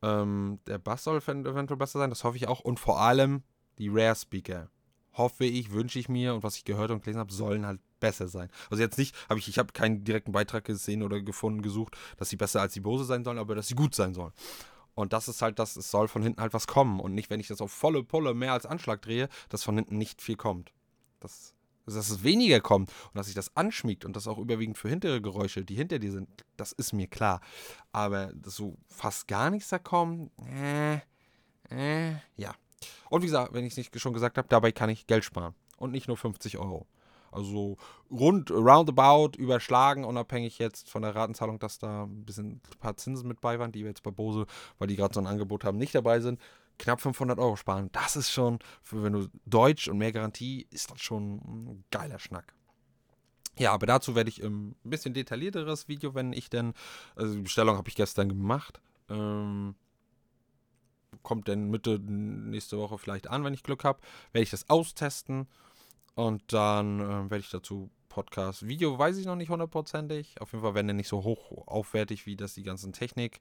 Ähm, 0.03 0.59
der 0.67 0.79
Bass 0.79 1.05
soll 1.05 1.19
eventuell 1.19 1.77
besser 1.77 1.99
sein, 1.99 2.11
das 2.11 2.25
hoffe 2.25 2.37
ich 2.37 2.49
auch. 2.49 2.61
Und 2.61 2.81
vor 2.81 3.01
allem 3.01 3.43
die 3.79 3.89
Rare 3.89 4.15
Speaker. 4.15 4.71
Hoffe 5.13 5.45
ich, 5.45 5.71
wünsche 5.71 5.99
ich 5.99 6.09
mir 6.09 6.35
und 6.35 6.43
was 6.43 6.57
ich 6.57 6.65
gehört 6.65 6.91
und 6.91 7.03
gelesen 7.05 7.21
habe, 7.21 7.33
sollen 7.33 7.67
halt 7.67 7.81
besser 8.01 8.27
sein. 8.27 8.51
Also 8.69 8.83
jetzt 8.83 8.99
nicht, 8.99 9.15
habe 9.29 9.39
ich, 9.39 9.49
ich 9.49 9.59
habe 9.59 9.73
keinen 9.73 10.05
direkten 10.05 10.33
Beitrag 10.33 10.65
gesehen 10.65 11.03
oder 11.03 11.21
gefunden, 11.21 11.63
gesucht, 11.63 11.97
dass 12.17 12.29
sie 12.29 12.37
besser 12.37 12.61
als 12.61 12.73
die 12.73 12.81
Bose 12.81 13.05
sein 13.05 13.23
sollen, 13.23 13.39
aber 13.39 13.55
dass 13.55 13.69
sie 13.69 13.77
gut 13.77 13.95
sein 13.95 14.13
sollen. 14.13 14.33
Und 14.95 15.13
das 15.13 15.29
ist 15.29 15.43
halt 15.43 15.59
das, 15.59 15.77
es 15.77 15.91
soll 15.91 16.09
von 16.09 16.23
hinten 16.23 16.41
halt 16.41 16.53
was 16.53 16.67
kommen 16.67 17.01
und 17.01 17.15
nicht, 17.15 17.31
wenn 17.31 17.41
ich 17.41 17.49
das 17.49 17.61
auf 17.61 17.73
volle 17.73 18.03
Pulle 18.03 18.35
mehr 18.35 18.53
als 18.53 18.67
Anschlag 18.67 19.03
drehe, 19.03 19.29
dass 19.49 19.65
von 19.65 19.77
hinten 19.77 19.99
nicht 19.99 20.21
viel 20.21 20.37
kommt. 20.37 20.73
Das 21.21 21.54
also, 21.87 21.99
dass 21.99 22.11
es 22.11 22.23
weniger 22.23 22.61
kommt 22.61 22.91
und 22.91 23.17
dass 23.17 23.27
sich 23.27 23.35
das 23.35 23.55
anschmiegt 23.57 24.05
und 24.05 24.17
das 24.17 24.27
auch 24.27 24.39
überwiegend 24.39 24.79
für 24.79 24.89
hintere 24.89 25.21
Geräusche, 25.21 25.65
die 25.65 25.75
hinter 25.75 25.99
dir 25.99 26.13
sind, 26.13 26.29
das 26.57 26.73
ist 26.73 26.93
mir 26.93 27.07
klar. 27.07 27.41
Aber 27.93 28.33
dass 28.35 28.57
so 28.57 28.77
fast 28.89 29.29
gar 29.29 29.51
nichts 29.51 29.69
da 29.69 29.79
kommt, 29.79 30.31
äh, 30.47 31.01
äh, 31.71 32.17
ja. 32.37 32.55
Und 33.11 33.23
wie 33.23 33.27
gesagt, 33.27 33.55
wenn 33.55 33.65
ich 33.65 33.73
es 33.73 33.77
nicht 33.77 33.99
schon 34.01 34.13
gesagt 34.13 34.39
habe, 34.39 34.49
dabei 34.49 34.73
kann 34.73 34.91
ich 34.91 35.07
Geld 35.07 35.25
sparen. 35.25 35.55
Und 35.77 35.93
nicht 35.93 36.09
nur 36.09 36.17
50 36.17 36.59
Euro. 36.59 36.87
Also 37.33 37.77
rund, 38.11 38.51
roundabout, 38.51 39.37
überschlagen, 39.37 40.05
unabhängig 40.05 40.59
jetzt 40.59 40.89
von 40.89 41.03
der 41.03 41.17
Ratenzahlung, 41.17 41.59
dass 41.59 41.79
da 41.79 42.05
ein 42.05 42.25
bisschen 42.25 42.53
ein 42.53 42.79
paar 42.79 42.97
Zinsen 42.97 43.27
mit 43.27 43.41
bei 43.41 43.59
waren, 43.59 43.73
die 43.73 43.81
wir 43.81 43.89
jetzt 43.89 44.05
bei 44.05 44.13
Bose, 44.13 44.47
weil 44.79 44.87
die 44.87 44.95
gerade 44.97 45.15
so 45.15 45.21
ein 45.21 45.27
Angebot 45.27 45.65
haben, 45.65 45.77
nicht 45.77 45.95
dabei 45.95 46.21
sind 46.21 46.41
knapp 46.79 47.01
500 47.01 47.39
Euro 47.39 47.57
sparen. 47.57 47.91
Das 47.93 48.17
ist 48.17 48.31
schon, 48.31 48.59
für 48.83 49.03
wenn 49.03 49.13
du 49.13 49.29
Deutsch 49.47 49.89
und 49.89 49.99
mehr 49.99 50.13
Garantie, 50.13 50.67
ist 50.71 50.91
das 50.91 51.01
schon 51.01 51.37
ein 51.37 51.85
geiler 51.91 52.19
Schnack. 52.19 52.55
Ja, 53.57 53.73
aber 53.73 53.87
dazu 53.87 54.15
werde 54.15 54.31
ich 54.31 54.43
ähm, 54.43 54.75
ein 54.85 54.91
bisschen 54.91 55.15
detaillierteres 55.15 55.89
Video, 55.89 56.15
wenn 56.15 56.33
ich 56.33 56.51
denn, 56.51 56.75
also 57.15 57.35
die 57.35 57.43
Bestellung 57.43 57.77
habe 57.77 57.89
ich 57.89 57.95
gestern 57.95 58.29
gemacht. 58.29 58.81
Ähm, 59.09 59.77
kommt 61.23 61.49
dann 61.49 61.71
Mitte 61.71 62.01
nächste 62.01 62.79
Woche 62.79 62.99
vielleicht 62.99 63.29
an, 63.29 63.45
wenn 63.45 63.55
ich 63.55 63.63
Glück 63.63 63.85
habe. 63.85 64.01
Werde 64.33 64.43
ich 64.43 64.51
das 64.51 64.69
austesten 64.69 65.47
und 66.17 66.53
dann 66.53 67.01
äh, 67.01 67.31
werde 67.31 67.39
ich 67.39 67.51
dazu 67.51 67.91
Podcast. 68.09 68.67
Video 68.67 68.99
weiß 68.99 69.17
ich 69.19 69.27
noch 69.27 69.37
nicht 69.37 69.51
hundertprozentig. 69.51 70.41
Auf 70.41 70.53
jeden 70.53 70.63
Fall 70.63 70.75
werden 70.75 70.89
die 70.89 70.95
nicht 70.95 71.09
so 71.09 71.23
hoch 71.23 71.67
aufwertig, 71.67 72.27
wie 72.27 72.37
das 72.37 72.55
die 72.55 72.63
ganzen 72.63 72.93
Technik, 72.93 73.41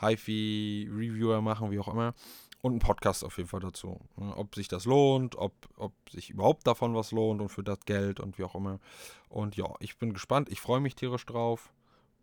HiFi-Reviewer 0.00 1.40
machen, 1.42 1.70
wie 1.70 1.78
auch 1.78 1.88
immer 1.88 2.14
und 2.62 2.76
ein 2.76 2.78
Podcast 2.78 3.24
auf 3.24 3.36
jeden 3.36 3.48
Fall 3.48 3.60
dazu. 3.60 4.00
Ne? 4.16 4.34
Ob 4.36 4.54
sich 4.54 4.68
das 4.68 4.84
lohnt, 4.84 5.36
ob, 5.36 5.52
ob 5.76 5.92
sich 6.10 6.30
überhaupt 6.30 6.66
davon 6.66 6.94
was 6.94 7.10
lohnt 7.10 7.40
und 7.42 7.48
für 7.48 7.64
das 7.64 7.80
Geld 7.84 8.20
und 8.20 8.38
wie 8.38 8.44
auch 8.44 8.54
immer. 8.54 8.78
Und 9.28 9.56
ja, 9.56 9.66
ich 9.80 9.98
bin 9.98 10.14
gespannt. 10.14 10.48
Ich 10.48 10.60
freue 10.60 10.80
mich 10.80 10.94
tierisch 10.94 11.26
drauf. 11.26 11.72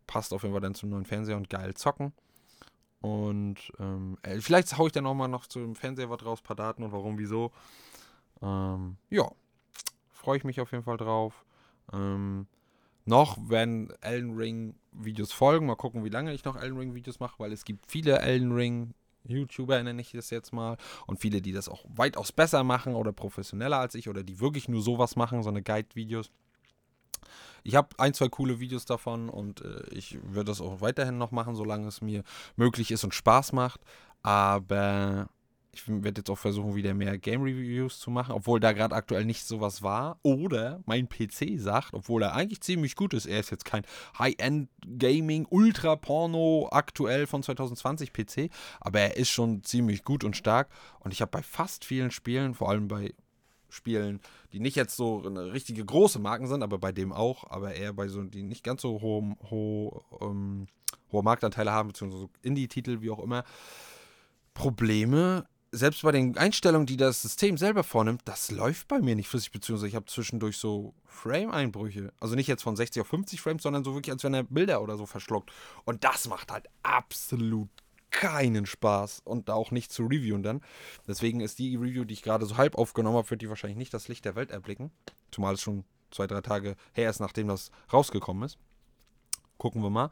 Passt 0.06 0.32
auf 0.32 0.42
jeden 0.42 0.54
Fall 0.54 0.62
dann 0.62 0.74
zum 0.74 0.88
neuen 0.88 1.04
Fernseher 1.04 1.36
und 1.36 1.50
geil 1.50 1.74
zocken. 1.74 2.12
Und 3.02 3.72
ähm, 3.78 4.18
äh, 4.22 4.40
vielleicht 4.40 4.76
haue 4.76 4.88
ich 4.88 4.92
dann 4.92 5.06
auch 5.06 5.14
mal 5.14 5.28
noch 5.28 5.46
zum 5.46 5.74
Fernseher 5.74 6.10
was 6.10 6.24
raus, 6.24 6.42
paar 6.42 6.56
Daten 6.56 6.82
und 6.82 6.92
warum, 6.92 7.18
wieso. 7.18 7.52
Ähm, 8.42 8.96
ja, 9.10 9.30
freue 10.10 10.38
ich 10.38 10.44
mich 10.44 10.60
auf 10.60 10.72
jeden 10.72 10.84
Fall 10.84 10.96
drauf. 10.96 11.44
Ähm, 11.92 12.46
noch 13.04 13.36
werden 13.48 13.92
Elden 14.00 14.36
Ring 14.36 14.74
Videos 14.92 15.32
folgen. 15.32 15.66
Mal 15.66 15.76
gucken, 15.76 16.04
wie 16.04 16.10
lange 16.10 16.32
ich 16.32 16.44
noch 16.44 16.56
Elden 16.56 16.78
Ring 16.78 16.94
Videos 16.94 17.20
mache, 17.20 17.38
weil 17.38 17.52
es 17.52 17.64
gibt 17.64 17.86
viele 17.90 18.18
Elden 18.20 18.52
Ring 18.52 18.94
YouTuber 19.24 19.82
nenne 19.82 20.00
ich 20.00 20.12
das 20.12 20.30
jetzt 20.30 20.52
mal. 20.52 20.76
Und 21.06 21.20
viele, 21.20 21.40
die 21.40 21.52
das 21.52 21.68
auch 21.68 21.84
weitaus 21.88 22.32
besser 22.32 22.64
machen 22.64 22.94
oder 22.94 23.12
professioneller 23.12 23.78
als 23.78 23.94
ich 23.94 24.08
oder 24.08 24.22
die 24.22 24.40
wirklich 24.40 24.68
nur 24.68 24.82
sowas 24.82 25.16
machen, 25.16 25.42
so 25.42 25.50
eine 25.50 25.62
Guide-Videos. 25.62 26.30
Ich 27.62 27.74
habe 27.74 27.88
ein, 27.98 28.14
zwei 28.14 28.28
coole 28.28 28.60
Videos 28.60 28.86
davon 28.86 29.28
und 29.28 29.62
äh, 29.62 29.82
ich 29.90 30.18
würde 30.22 30.46
das 30.46 30.60
auch 30.60 30.80
weiterhin 30.80 31.18
noch 31.18 31.30
machen, 31.30 31.54
solange 31.54 31.88
es 31.88 32.00
mir 32.00 32.22
möglich 32.56 32.90
ist 32.90 33.04
und 33.04 33.14
Spaß 33.14 33.52
macht. 33.52 33.80
Aber 34.22 35.28
ich 35.72 35.86
werde 35.88 36.20
jetzt 36.20 36.30
auch 36.30 36.38
versuchen, 36.38 36.74
wieder 36.74 36.94
mehr 36.94 37.16
Game 37.18 37.42
Reviews 37.42 38.00
zu 38.00 38.10
machen, 38.10 38.32
obwohl 38.32 38.58
da 38.58 38.72
gerade 38.72 38.94
aktuell 38.94 39.24
nicht 39.24 39.46
sowas 39.46 39.82
war. 39.82 40.18
Oder 40.22 40.82
mein 40.84 41.08
PC 41.08 41.58
sagt, 41.60 41.94
obwohl 41.94 42.22
er 42.22 42.34
eigentlich 42.34 42.60
ziemlich 42.60 42.96
gut 42.96 43.14
ist, 43.14 43.26
er 43.26 43.40
ist 43.40 43.50
jetzt 43.50 43.64
kein 43.64 43.84
High-End 44.18 44.68
Gaming 44.98 45.46
Ultra 45.48 45.96
Porno 45.96 46.68
aktuell 46.72 47.26
von 47.26 47.42
2020 47.42 48.12
PC, 48.12 48.50
aber 48.80 49.00
er 49.00 49.16
ist 49.16 49.30
schon 49.30 49.62
ziemlich 49.62 50.04
gut 50.04 50.24
und 50.24 50.36
stark. 50.36 50.68
Und 50.98 51.12
ich 51.12 51.20
habe 51.20 51.30
bei 51.30 51.42
fast 51.42 51.84
vielen 51.84 52.10
Spielen, 52.10 52.54
vor 52.54 52.68
allem 52.68 52.88
bei 52.88 53.14
Spielen, 53.68 54.20
die 54.52 54.58
nicht 54.58 54.74
jetzt 54.74 54.96
so 54.96 55.22
eine 55.24 55.52
richtige 55.52 55.84
große 55.84 56.18
Marken 56.18 56.48
sind, 56.48 56.64
aber 56.64 56.78
bei 56.78 56.90
dem 56.90 57.12
auch, 57.12 57.48
aber 57.48 57.74
eher 57.74 57.92
bei 57.92 58.08
so, 58.08 58.22
die 58.22 58.42
nicht 58.42 58.64
ganz 58.64 58.82
so 58.82 59.00
hohe, 59.00 59.36
hohe, 59.48 60.02
ähm, 60.20 60.66
hohe 61.12 61.22
Marktanteile 61.22 61.70
haben, 61.70 61.88
beziehungsweise 61.88 62.28
Indie-Titel, 62.42 63.00
wie 63.00 63.10
auch 63.10 63.20
immer, 63.20 63.44
Probleme 64.54 65.46
selbst 65.72 66.02
bei 66.02 66.12
den 66.12 66.36
Einstellungen, 66.36 66.86
die 66.86 66.96
das 66.96 67.22
System 67.22 67.56
selber 67.56 67.84
vornimmt, 67.84 68.22
das 68.24 68.50
läuft 68.50 68.88
bei 68.88 69.00
mir 69.00 69.14
nicht 69.14 69.28
flüssig, 69.28 69.52
beziehungsweise 69.52 69.88
ich 69.88 69.94
habe 69.94 70.06
zwischendurch 70.06 70.56
so 70.56 70.94
Frame-Einbrüche. 71.06 72.12
Also 72.18 72.34
nicht 72.34 72.48
jetzt 72.48 72.62
von 72.62 72.76
60 72.76 73.02
auf 73.02 73.08
50 73.08 73.40
Frames, 73.40 73.62
sondern 73.62 73.84
so 73.84 73.94
wirklich, 73.94 74.12
als 74.12 74.24
wenn 74.24 74.34
er 74.34 74.42
Bilder 74.42 74.82
oder 74.82 74.96
so 74.96 75.06
verschluckt. 75.06 75.52
Und 75.84 76.02
das 76.04 76.28
macht 76.28 76.50
halt 76.50 76.66
absolut 76.82 77.68
keinen 78.10 78.66
Spaß 78.66 79.22
und 79.24 79.50
auch 79.50 79.70
nicht 79.70 79.92
zu 79.92 80.04
reviewen 80.04 80.42
dann. 80.42 80.62
Deswegen 81.06 81.40
ist 81.40 81.60
die 81.60 81.76
Review, 81.76 82.04
die 82.04 82.14
ich 82.14 82.22
gerade 82.22 82.46
so 82.46 82.56
halb 82.56 82.74
aufgenommen 82.74 83.16
habe, 83.16 83.30
wird 83.30 83.42
die 83.42 83.48
wahrscheinlich 83.48 83.78
nicht 83.78 83.94
das 83.94 84.08
Licht 84.08 84.24
der 84.24 84.34
Welt 84.34 84.50
erblicken. 84.50 84.90
Zumal 85.30 85.54
es 85.54 85.60
schon 85.60 85.84
zwei, 86.10 86.26
drei 86.26 86.40
Tage 86.40 86.74
her 86.92 87.08
ist, 87.08 87.20
nachdem 87.20 87.46
das 87.46 87.70
rausgekommen 87.92 88.42
ist. 88.42 88.58
Gucken 89.58 89.82
wir 89.82 89.90
mal. 89.90 90.10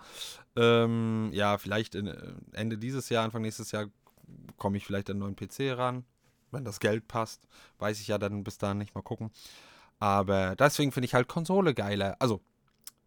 Ähm, 0.55 1.31
ja, 1.33 1.59
vielleicht 1.59 1.97
äh, 1.97 2.14
Ende 2.53 2.79
dieses 2.79 3.09
Jahr, 3.09 3.25
Anfang 3.25 3.42
nächstes 3.42 3.73
Jahr 3.73 3.87
komme 4.59 4.77
ich 4.77 4.85
vielleicht 4.85 5.09
an 5.11 5.23
einen 5.23 5.35
neuen 5.35 5.37
PC 5.37 5.79
ran. 5.79 6.05
Wenn 6.51 6.64
das 6.64 6.81
Geld 6.81 7.09
passt, 7.09 7.47
weiß 7.79 8.01
ich 8.01 8.09
ja 8.09 8.18
dann 8.18 8.44
bis 8.44 8.59
dahin 8.59 8.79
nicht 8.79 8.94
mal 8.94 9.03
gucken. 9.03 9.31
Aber 9.99 10.57
deswegen 10.57 10.92
finde 10.92 11.07
ich 11.07 11.14
halt 11.14 11.29
Konsole 11.29 11.75
geiler. 11.75 12.16
Also, 12.18 12.40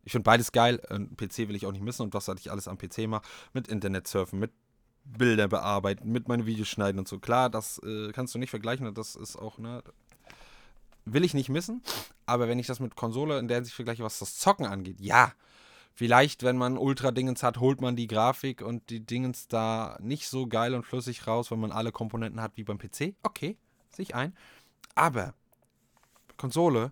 ich 0.04 0.12
finde 0.12 0.24
beides 0.24 0.52
geil. 0.52 0.82
Ein 0.90 1.16
PC 1.16 1.48
will 1.48 1.56
ich 1.56 1.66
auch 1.66 1.72
nicht 1.72 1.84
missen 1.84 2.04
und 2.04 2.14
was 2.14 2.28
ich 2.28 2.52
alles 2.52 2.68
am 2.68 2.78
PC 2.78 3.08
mache. 3.08 3.24
Mit 3.54 3.68
Internet 3.68 4.08
surfen, 4.08 4.40
mit 4.40 4.52
Bilder 5.04 5.48
bearbeiten, 5.48 6.12
mit 6.12 6.28
meinen 6.28 6.46
Videos 6.46 6.68
schneiden 6.68 7.00
und 7.00 7.08
so. 7.08 7.20
Klar, 7.20 7.50
das 7.50 7.80
äh, 7.80 8.12
kannst 8.12 8.36
du 8.36 8.40
nicht 8.40 8.50
vergleichen 8.50 8.88
und 8.88 8.98
das 8.98 9.16
ist 9.16 9.36
auch, 9.36 9.58
ne, 9.58 9.84
will 11.06 11.24
ich 11.24 11.34
nicht 11.34 11.50
missen. 11.50 11.82
Aber 12.26 12.48
wenn 12.48 12.60
ich 12.60 12.68
das 12.68 12.80
mit 12.80 12.96
Konsole 12.96 13.40
in 13.40 13.48
der 13.48 13.58
Hinsicht 13.58 13.76
vergleiche, 13.76 14.04
was 14.04 14.20
das 14.20 14.38
Zocken 14.38 14.66
angeht, 14.66 15.00
ja, 15.00 15.34
Vielleicht, 15.94 16.44
wenn 16.44 16.58
man 16.58 16.78
Ultra-Dingens 16.78 17.44
hat, 17.44 17.60
holt 17.60 17.82
man 17.82 17.96
die 17.96 18.08
Grafik 18.08 18.62
und 18.62 18.90
die 18.90 19.06
Dingens 19.06 19.48
da 19.48 19.98
nicht 20.02 20.28
so 20.28 20.48
geil 20.48 20.74
und 20.74 20.84
flüssig 20.84 21.28
raus, 21.28 21.52
wenn 21.52 21.60
man 21.60 21.72
alle 21.72 21.92
Komponenten 21.92 22.42
hat 22.42 22.54
wie 22.56 22.64
beim 22.64 22.78
PC. 22.78 23.16
Okay, 23.24 23.58
sich 23.92 24.16
ein. 24.16 24.36
Aber 24.96 25.34
Konsole, 26.38 26.92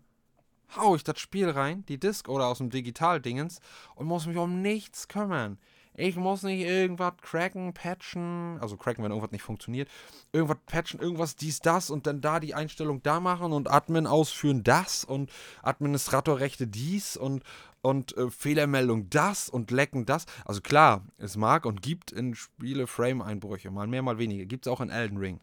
hau 0.76 0.96
ich 0.96 1.04
das 1.04 1.20
Spiel 1.20 1.50
rein, 1.50 1.86
die 1.88 2.00
Disk 2.00 2.30
oder 2.30 2.48
aus 2.48 2.60
dem 2.60 2.70
Digital-Dingens 2.70 3.60
und 3.96 4.06
muss 4.06 4.28
mich 4.28 4.38
um 4.38 4.62
nichts 4.62 5.08
kümmern. 5.08 5.58
Ich 5.96 6.16
muss 6.16 6.44
nicht 6.44 6.62
irgendwas 6.62 7.14
cracken, 7.22 7.74
patchen, 7.74 8.58
also 8.62 8.78
cracken, 8.78 9.04
wenn 9.04 9.12
irgendwas 9.12 9.32
nicht 9.32 9.42
funktioniert. 9.42 9.90
Irgendwas 10.32 10.60
patchen, 10.66 11.00
irgendwas 11.02 11.36
dies, 11.36 11.60
das 11.60 11.90
und 11.90 12.08
dann 12.08 12.22
da 12.22 12.40
die 12.40 12.54
Einstellung 12.54 13.04
da 13.04 13.20
machen 13.20 13.52
und 13.52 13.70
Admin 13.70 14.08
ausführen 14.08 14.64
das 14.64 15.04
und 15.04 15.30
Administratorrechte 15.62 16.68
dies 16.68 17.18
und, 17.18 17.44
und 17.82 18.16
äh, 18.18 18.30
Fehlermeldung 18.30 19.10
das 19.10 19.50
und 19.50 19.72
Lecken 19.72 20.06
das. 20.06 20.26
Also 20.46 20.62
klar, 20.62 21.06
es 21.18 21.38
mag 21.38 21.66
und 21.66 21.82
gibt 21.82 22.12
in 22.12 22.36
Spiele 22.36 22.88
Frame-Einbrüche, 22.88 23.72
mal 23.72 23.88
mehr, 23.88 24.02
mal 24.02 24.18
weniger. 24.18 24.46
Gibt 24.46 24.68
es 24.68 24.72
auch 24.72 24.82
in 24.82 24.90
Elden 24.90 25.18
Ring. 25.18 25.40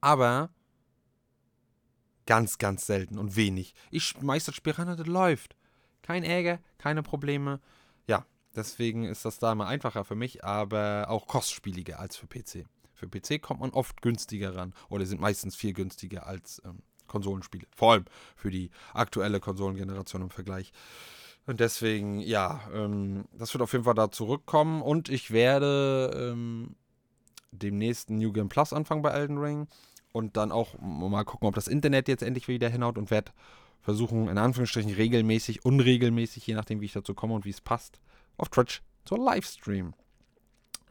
Aber 0.00 0.50
ganz, 2.26 2.58
ganz 2.58 2.86
selten 2.86 3.18
und 3.18 3.36
wenig. 3.36 3.74
Ich 3.90 4.04
schmeiß 4.04 4.44
das 4.44 4.54
Spiel 4.54 4.74
rein 4.74 4.88
und 4.88 4.98
das 4.98 5.06
läuft. 5.06 5.56
Kein 6.02 6.22
Ärger, 6.24 6.60
keine 6.78 7.02
Probleme. 7.02 7.60
Ja, 8.06 8.26
deswegen 8.54 9.04
ist 9.04 9.24
das 9.24 9.38
da 9.38 9.52
immer 9.52 9.66
einfacher 9.66 10.04
für 10.04 10.14
mich, 10.14 10.44
aber 10.44 11.06
auch 11.08 11.26
kostspieliger 11.26 11.98
als 11.98 12.16
für 12.16 12.26
PC. 12.26 12.66
Für 12.92 13.08
PC 13.08 13.42
kommt 13.42 13.60
man 13.60 13.70
oft 13.70 14.02
günstiger 14.02 14.54
ran 14.54 14.74
oder 14.88 15.06
sind 15.06 15.20
meistens 15.20 15.56
viel 15.56 15.72
günstiger 15.72 16.26
als 16.26 16.62
ähm, 16.64 16.82
Konsolenspiele. 17.14 17.66
Vor 17.74 17.92
allem 17.92 18.04
für 18.34 18.50
die 18.50 18.70
aktuelle 18.92 19.38
Konsolengeneration 19.38 20.22
im 20.22 20.30
Vergleich. 20.30 20.72
Und 21.46 21.60
deswegen, 21.60 22.18
ja, 22.18 22.60
ähm, 22.74 23.26
das 23.32 23.54
wird 23.54 23.62
auf 23.62 23.72
jeden 23.72 23.84
Fall 23.84 23.94
da 23.94 24.10
zurückkommen 24.10 24.82
und 24.82 25.08
ich 25.08 25.30
werde 25.30 26.10
ähm, 26.32 26.74
demnächst 27.52 28.10
New 28.10 28.32
Game 28.32 28.48
Plus 28.48 28.72
anfangen 28.72 29.02
bei 29.02 29.10
Elden 29.10 29.38
Ring 29.38 29.68
und 30.12 30.36
dann 30.36 30.50
auch 30.50 30.78
mal 30.80 31.24
gucken, 31.24 31.46
ob 31.46 31.54
das 31.54 31.68
Internet 31.68 32.08
jetzt 32.08 32.22
endlich 32.22 32.48
wieder 32.48 32.68
hinhaut 32.68 32.98
und 32.98 33.10
werde 33.10 33.30
versuchen, 33.80 34.28
in 34.28 34.38
Anführungsstrichen 34.38 34.94
regelmäßig, 34.94 35.64
unregelmäßig, 35.64 36.46
je 36.46 36.54
nachdem, 36.54 36.80
wie 36.80 36.86
ich 36.86 36.94
dazu 36.94 37.14
komme 37.14 37.34
und 37.34 37.44
wie 37.44 37.50
es 37.50 37.60
passt, 37.60 38.00
auf 38.38 38.48
Twitch 38.48 38.82
zu 39.04 39.16
Livestream. 39.16 39.94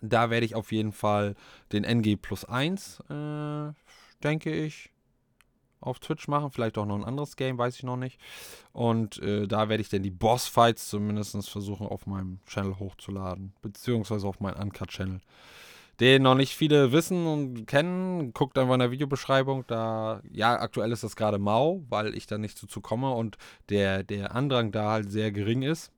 Da 0.02 0.30
werde 0.30 0.46
ich 0.46 0.54
auf 0.54 0.72
jeden 0.72 0.92
Fall 0.92 1.36
den 1.72 1.84
NG 1.84 2.16
Plus 2.16 2.46
1, 2.46 3.00
äh, 3.10 3.74
denke 4.24 4.54
ich, 4.54 4.93
auf 5.84 6.00
Twitch 6.00 6.28
machen. 6.28 6.52
Vielleicht 6.52 6.78
auch 6.78 6.86
noch 6.86 6.96
ein 6.96 7.04
anderes 7.04 7.36
Game, 7.36 7.58
weiß 7.58 7.76
ich 7.76 7.84
noch 7.84 7.98
nicht. 7.98 8.20
Und 8.72 9.22
äh, 9.22 9.48
da 9.48 9.70
werde 9.70 9.82
ich 9.82 9.90
dann 9.90 10.04
die 10.04 10.12
Bossfights 10.12 10.90
zumindest 10.90 11.50
versuchen, 11.50 11.88
auf 11.88 12.08
meinem 12.08 12.40
Channel 12.48 12.80
hochzuladen. 12.80 13.54
Beziehungsweise 13.62 14.28
auf 14.28 14.40
meinen 14.40 14.62
Uncut-Channel. 14.62 15.22
Den 16.00 16.24
noch 16.24 16.36
nicht 16.36 16.56
viele 16.56 16.92
wissen 16.92 17.28
und 17.28 17.66
kennen, 17.68 18.34
guckt 18.34 18.58
einfach 18.58 18.74
in 18.74 18.80
der 18.80 18.92
Videobeschreibung. 18.92 19.66
Da, 19.68 20.22
ja, 20.32 20.60
aktuell 20.60 20.92
ist 20.92 21.04
das 21.04 21.16
gerade 21.16 21.38
mau, 21.38 21.84
weil 21.88 22.16
ich 22.16 22.26
da 22.26 22.40
nicht 22.40 22.62
dazu 22.62 22.82
komme 22.82 23.12
und 23.12 23.38
der, 23.70 24.04
der 24.04 24.36
Andrang 24.36 24.72
da 24.72 24.92
halt 24.92 25.12
sehr 25.12 25.32
gering 25.32 25.62
ist. 25.62 25.92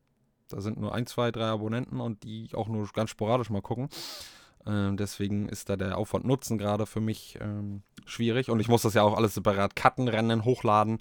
Da 0.50 0.60
sind 0.62 0.80
nur 0.80 0.94
ein, 0.94 1.08
zwei, 1.08 1.32
drei 1.32 1.46
Abonnenten 1.46 2.02
und 2.02 2.24
die 2.24 2.50
auch 2.54 2.68
nur 2.68 2.88
ganz 2.94 3.10
sporadisch 3.10 3.50
mal 3.50 3.62
gucken. 3.62 3.90
Ähm, 4.68 4.98
deswegen 4.98 5.48
ist 5.48 5.70
da 5.70 5.76
der 5.76 5.98
Aufwand-Nutzen 5.98 6.58
gerade 6.58 6.86
für 6.86 7.02
mich 7.02 7.38
ähm, 7.42 7.84
schwierig. 8.06 8.50
Und 8.50 8.60
ich 8.60 8.68
muss 8.68 8.84
das 8.84 8.94
ja 8.94 9.04
auch 9.04 9.16
alles 9.16 9.34
separat 9.34 9.76
cutten, 9.76 10.08
rennen, 10.08 10.46
hochladen. 10.46 11.00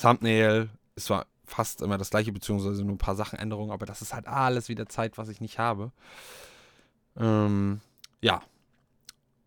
Thumbnail 0.00 0.70
ist 0.96 1.06
zwar 1.06 1.26
fast 1.44 1.82
immer 1.82 1.98
das 1.98 2.10
gleiche, 2.10 2.32
beziehungsweise 2.32 2.84
nur 2.84 2.94
ein 2.94 2.98
paar 2.98 3.16
Sachenänderungen, 3.16 3.70
aber 3.70 3.86
das 3.86 4.02
ist 4.02 4.14
halt 4.14 4.26
alles 4.26 4.68
wieder 4.68 4.86
Zeit, 4.86 5.18
was 5.18 5.28
ich 5.28 5.40
nicht 5.40 5.58
habe. 5.58 5.92
Ähm, 7.16 7.80
ja. 8.20 8.42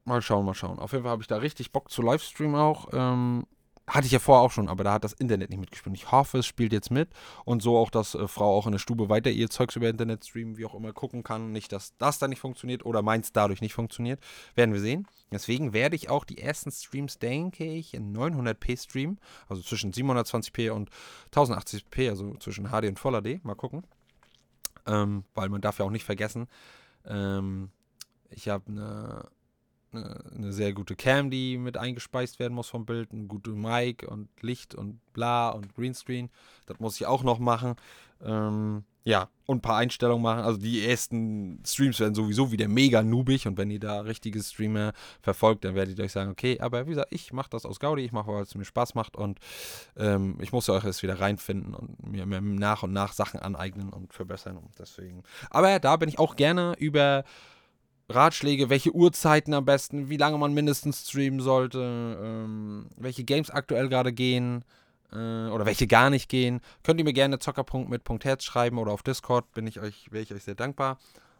Mal 0.05 0.21
schauen, 0.21 0.45
mal 0.45 0.53
schauen. 0.53 0.79
Auf 0.79 0.93
jeden 0.93 1.03
Fall 1.03 1.11
habe 1.11 1.21
ich 1.21 1.27
da 1.27 1.37
richtig 1.37 1.71
Bock 1.71 1.91
zu 1.91 2.01
Livestream 2.01 2.55
auch. 2.55 2.89
Ähm, 2.93 3.45
hatte 3.87 4.05
ich 4.05 4.11
ja 4.11 4.19
vorher 4.19 4.43
auch 4.43 4.51
schon, 4.51 4.67
aber 4.67 4.83
da 4.83 4.93
hat 4.93 5.05
das 5.05 5.13
Internet 5.13 5.49
nicht 5.49 5.59
mitgespielt. 5.59 5.95
Ich 5.95 6.11
hoffe, 6.11 6.39
es 6.39 6.45
spielt 6.45 6.73
jetzt 6.73 6.91
mit 6.91 7.09
und 7.45 7.61
so 7.61 7.77
auch, 7.77 7.89
dass 7.89 8.15
äh, 8.15 8.27
Frau 8.27 8.57
auch 8.57 8.65
in 8.65 8.73
der 8.73 8.79
Stube 8.79 9.07
weiter 9.07 9.29
ihr 9.29 9.49
Zeugs 9.49 9.77
über 9.77 9.87
Internet 9.87 10.25
streamen, 10.25 10.57
wie 10.57 10.65
auch 10.65 10.75
immer, 10.75 10.91
gucken 10.91 11.23
kann. 11.23 11.53
Nicht, 11.53 11.71
dass 11.71 11.95
das 11.97 12.19
da 12.19 12.27
nicht 12.27 12.39
funktioniert 12.39 12.85
oder 12.85 13.01
meins 13.01 13.31
dadurch 13.31 13.61
nicht 13.61 13.73
funktioniert. 13.73 14.19
Werden 14.55 14.73
wir 14.73 14.81
sehen. 14.81 15.07
Deswegen 15.31 15.71
werde 15.71 15.95
ich 15.95 16.09
auch 16.09 16.25
die 16.25 16.37
ersten 16.37 16.71
Streams, 16.71 17.17
denke 17.17 17.63
ich, 17.63 17.93
in 17.93 18.15
900p 18.15 18.83
streamen. 18.83 19.19
Also 19.47 19.61
zwischen 19.61 19.93
720p 19.93 20.71
und 20.71 20.89
1080p, 21.33 22.09
also 22.09 22.35
zwischen 22.35 22.67
HD 22.67 22.89
und 22.89 22.99
Full 22.99 23.21
HD. 23.21 23.43
Mal 23.45 23.55
gucken. 23.55 23.83
Ähm, 24.85 25.23
weil 25.33 25.49
man 25.49 25.61
darf 25.61 25.79
ja 25.79 25.85
auch 25.85 25.91
nicht 25.91 26.05
vergessen, 26.05 26.47
ähm, 27.05 27.71
ich 28.29 28.49
habe 28.49 28.65
eine 28.69 29.29
eine, 29.91 30.51
sehr 30.51 30.73
gute 30.73 30.95
Cam, 30.95 31.29
die 31.29 31.57
mit 31.57 31.77
eingespeist 31.77 32.39
werden 32.39 32.53
muss 32.53 32.69
vom 32.69 32.85
Bild, 32.85 33.13
ein 33.13 33.27
gutes 33.27 33.53
Mic 33.53 34.05
und 34.05 34.29
Licht 34.41 34.75
und 34.75 34.99
bla 35.13 35.49
und 35.49 35.75
Greenscreen. 35.75 36.29
Das 36.65 36.79
muss 36.79 36.99
ich 36.99 37.05
auch 37.05 37.23
noch 37.23 37.39
machen. 37.39 37.75
Ähm, 38.23 38.83
ja, 39.07 39.29
und 39.45 39.59
ein 39.59 39.61
paar 39.61 39.77
Einstellungen 39.77 40.21
machen. 40.21 40.43
Also 40.43 40.59
die 40.59 40.85
ersten 40.85 41.63
Streams 41.65 41.97
werden 42.01 42.13
sowieso 42.13 42.51
wieder 42.51 42.67
mega 42.67 43.01
noobig 43.01 43.47
und 43.47 43.57
wenn 43.57 43.71
ihr 43.71 43.79
da 43.79 44.01
richtige 44.01 44.43
Streamer 44.43 44.91
verfolgt, 45.21 45.63
dann 45.63 45.75
werdet 45.75 45.97
ihr 45.97 46.03
euch 46.03 46.11
sagen, 46.11 46.29
okay, 46.29 46.59
aber 46.59 46.85
wie 46.87 46.89
gesagt, 46.89 47.13
ich 47.13 47.31
mache 47.31 47.49
das 47.49 47.65
aus 47.65 47.79
Gaudi, 47.79 48.03
ich 48.03 48.11
mache, 48.11 48.29
weil 48.29 48.43
es 48.43 48.53
mir 48.53 48.65
Spaß 48.65 48.95
macht 48.95 49.15
und 49.15 49.39
ähm, 49.95 50.37
ich 50.41 50.51
muss 50.51 50.67
ja 50.67 50.75
auch 50.75 50.83
erst 50.83 51.03
wieder 51.03 51.21
reinfinden 51.21 51.73
und 51.73 52.05
mir, 52.05 52.25
mir 52.25 52.41
nach 52.41 52.83
und 52.83 52.91
nach 52.91 53.13
Sachen 53.13 53.39
aneignen 53.39 53.89
und 53.89 54.13
verbessern 54.13 54.57
und 54.57 54.77
deswegen. 54.77 55.23
Aber 55.49 55.79
da 55.79 55.95
bin 55.95 56.09
ich 56.09 56.19
auch 56.19 56.35
gerne 56.35 56.75
über 56.77 57.23
Ratschläge, 58.09 58.69
welche 58.69 58.93
Uhrzeiten 58.93 59.53
am 59.53 59.65
besten, 59.65 60.09
wie 60.09 60.17
lange 60.17 60.37
man 60.37 60.53
mindestens 60.53 61.09
streamen 61.09 61.41
sollte, 61.41 61.79
ähm, 62.21 62.87
welche 62.95 63.23
Games 63.23 63.49
aktuell 63.49 63.89
gerade 63.89 64.13
gehen 64.13 64.63
äh, 65.11 65.49
oder 65.49 65.65
welche 65.65 65.87
gar 65.87 66.09
nicht 66.09 66.29
gehen, 66.29 66.61
könnt 66.83 66.99
ihr 66.99 67.03
mir 67.03 67.13
gerne 67.13 67.39
Zockerpunkt 67.39 67.89
mit 67.89 68.03
Punkt 68.03 68.23
Herz 68.23 68.43
schreiben 68.43 68.77
oder 68.77 68.91
auf 68.91 69.03
Discord, 69.03 69.51
bin 69.53 69.67
ich 69.67 69.79
euch, 69.79 70.11
wäre 70.11 70.23
ich 70.23 70.33
euch 70.33 70.43
sehr 70.43 70.55
dankbar. 70.55 70.97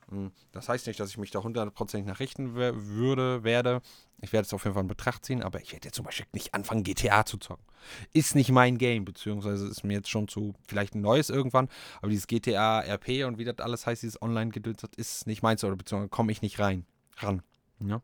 Hm, 0.09 0.31
das 0.53 0.69
heißt 0.69 0.87
nicht, 0.87 0.99
dass 0.99 1.09
ich 1.09 1.17
mich 1.17 1.31
da 1.31 1.43
hundertprozentig 1.43 2.07
nachrichten 2.07 2.55
würde, 2.55 3.43
werde. 3.43 3.81
Ich 4.21 4.31
werde 4.31 4.45
es 4.45 4.53
auf 4.53 4.63
jeden 4.63 4.73
Fall 4.73 4.83
in 4.83 4.87
Betracht 4.87 5.25
ziehen, 5.25 5.43
aber 5.43 5.61
ich 5.61 5.73
werde 5.73 5.87
jetzt 5.87 5.95
zum 5.95 6.05
Beispiel 6.05 6.25
nicht 6.31 6.53
anfangen, 6.53 6.83
GTA 6.83 7.25
zu 7.25 7.37
zocken. 7.37 7.65
Ist 8.13 8.33
nicht 8.33 8.49
mein 8.49 8.77
Game, 8.77 9.03
beziehungsweise 9.03 9.67
ist 9.67 9.83
mir 9.83 9.95
jetzt 9.95 10.09
schon 10.09 10.27
zu 10.27 10.55
vielleicht 10.67 10.95
ein 10.95 11.01
neues 11.01 11.29
irgendwann, 11.29 11.67
aber 11.97 12.09
dieses 12.09 12.27
GTA 12.27 12.79
RP 12.81 13.25
und 13.25 13.37
wie 13.37 13.43
das 13.43 13.59
alles 13.59 13.85
heißt, 13.85 14.01
dieses 14.01 14.21
Online-Gedöns, 14.21 14.83
ist 14.95 15.27
nicht 15.27 15.43
meins, 15.43 15.63
oder 15.63 15.75
beziehungsweise 15.75 16.09
komme 16.09 16.31
ich 16.31 16.41
nicht 16.41 16.57
rein, 16.59 16.85
ran. 17.17 17.43
Ja? 17.79 18.01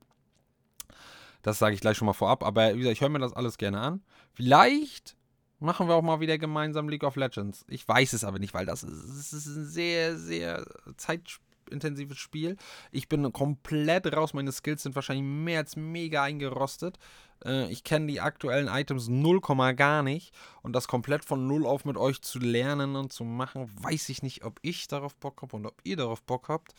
Das 1.42 1.58
sage 1.58 1.74
ich 1.74 1.82
gleich 1.82 1.98
schon 1.98 2.06
mal 2.06 2.14
vorab, 2.14 2.44
aber 2.44 2.74
wie 2.74 2.80
gesagt, 2.80 2.94
ich 2.94 3.02
höre 3.02 3.10
mir 3.10 3.20
das 3.20 3.34
alles 3.34 3.58
gerne 3.58 3.80
an. 3.80 4.04
Vielleicht 4.34 5.16
machen 5.60 5.88
wir 5.88 5.96
auch 5.96 6.02
mal 6.02 6.20
wieder 6.20 6.38
gemeinsam 6.38 6.90
League 6.90 7.04
of 7.04 7.16
Legends. 7.16 7.66
Ich 7.70 7.88
weiß 7.88 8.12
es 8.12 8.26
aber 8.26 8.40
nicht, 8.40 8.54
weil 8.54 8.66
das 8.66 8.84
ist, 8.84 9.34
ist 9.34 9.46
ein 9.48 9.66
sehr, 9.66 10.18
sehr 10.18 10.66
zeitspiel 10.98 11.53
intensives 11.70 12.18
Spiel. 12.18 12.58
Ich 12.92 13.10
bin 13.10 13.32
komplett 13.34 14.14
raus. 14.16 14.34
Meine 14.34 14.52
Skills 14.52 14.84
sind 14.84 14.96
wahrscheinlich 14.96 15.26
mehr 15.26 15.60
als 15.60 15.76
mega 15.76 16.24
eingerostet. 16.24 16.98
Äh, 17.46 17.72
ich 17.72 17.84
kenne 17.84 18.08
die 18.08 18.22
aktuellen 18.22 18.68
Items 18.68 19.08
0, 19.08 19.42
gar 19.76 20.04
nicht. 20.04 20.34
Und 20.62 20.74
das 20.74 20.88
komplett 20.88 21.26
von 21.26 21.48
null 21.48 21.66
auf 21.66 21.86
mit 21.86 21.98
euch 21.98 22.22
zu 22.22 22.40
lernen 22.40 22.96
und 22.96 23.12
zu 23.12 23.24
machen, 23.24 23.70
weiß 23.82 24.10
ich 24.10 24.24
nicht, 24.24 24.44
ob 24.44 24.60
ich 24.62 24.88
darauf 24.88 25.16
Bock 25.16 25.42
habe 25.42 25.56
und 25.56 25.66
ob 25.66 25.76
ihr 25.84 25.98
darauf 25.98 26.24
Bock 26.24 26.50
habt. 26.50 26.74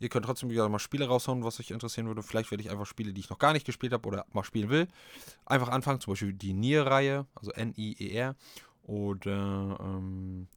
Ihr 0.00 0.08
könnt 0.08 0.26
trotzdem 0.26 0.50
wieder 0.50 0.68
mal 0.68 0.78
Spiele 0.78 1.06
raushauen, 1.06 1.44
was 1.44 1.60
euch 1.60 1.70
interessieren 1.70 2.06
würde. 2.06 2.22
Vielleicht 2.22 2.50
werde 2.50 2.62
ich 2.62 2.70
einfach 2.70 2.86
Spiele, 2.86 3.12
die 3.12 3.20
ich 3.20 3.30
noch 3.30 3.38
gar 3.38 3.52
nicht 3.52 3.66
gespielt 3.66 3.92
habe 3.92 4.06
oder 4.08 4.26
mal 4.32 4.44
spielen 4.44 4.70
will, 4.70 4.88
einfach 5.46 5.68
anfangen. 5.68 6.00
Zum 6.00 6.12
Beispiel 6.12 6.32
die 6.32 6.52
Nier-Reihe, 6.52 7.26
also 7.34 7.52
N-I-E-R. 7.52 8.36
Oder 8.84 9.78
ähm, 9.80 10.48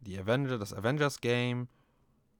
die 0.00 0.18
Avenger, 0.18 0.58
das 0.58 0.74
Avengers-Game 0.74 1.68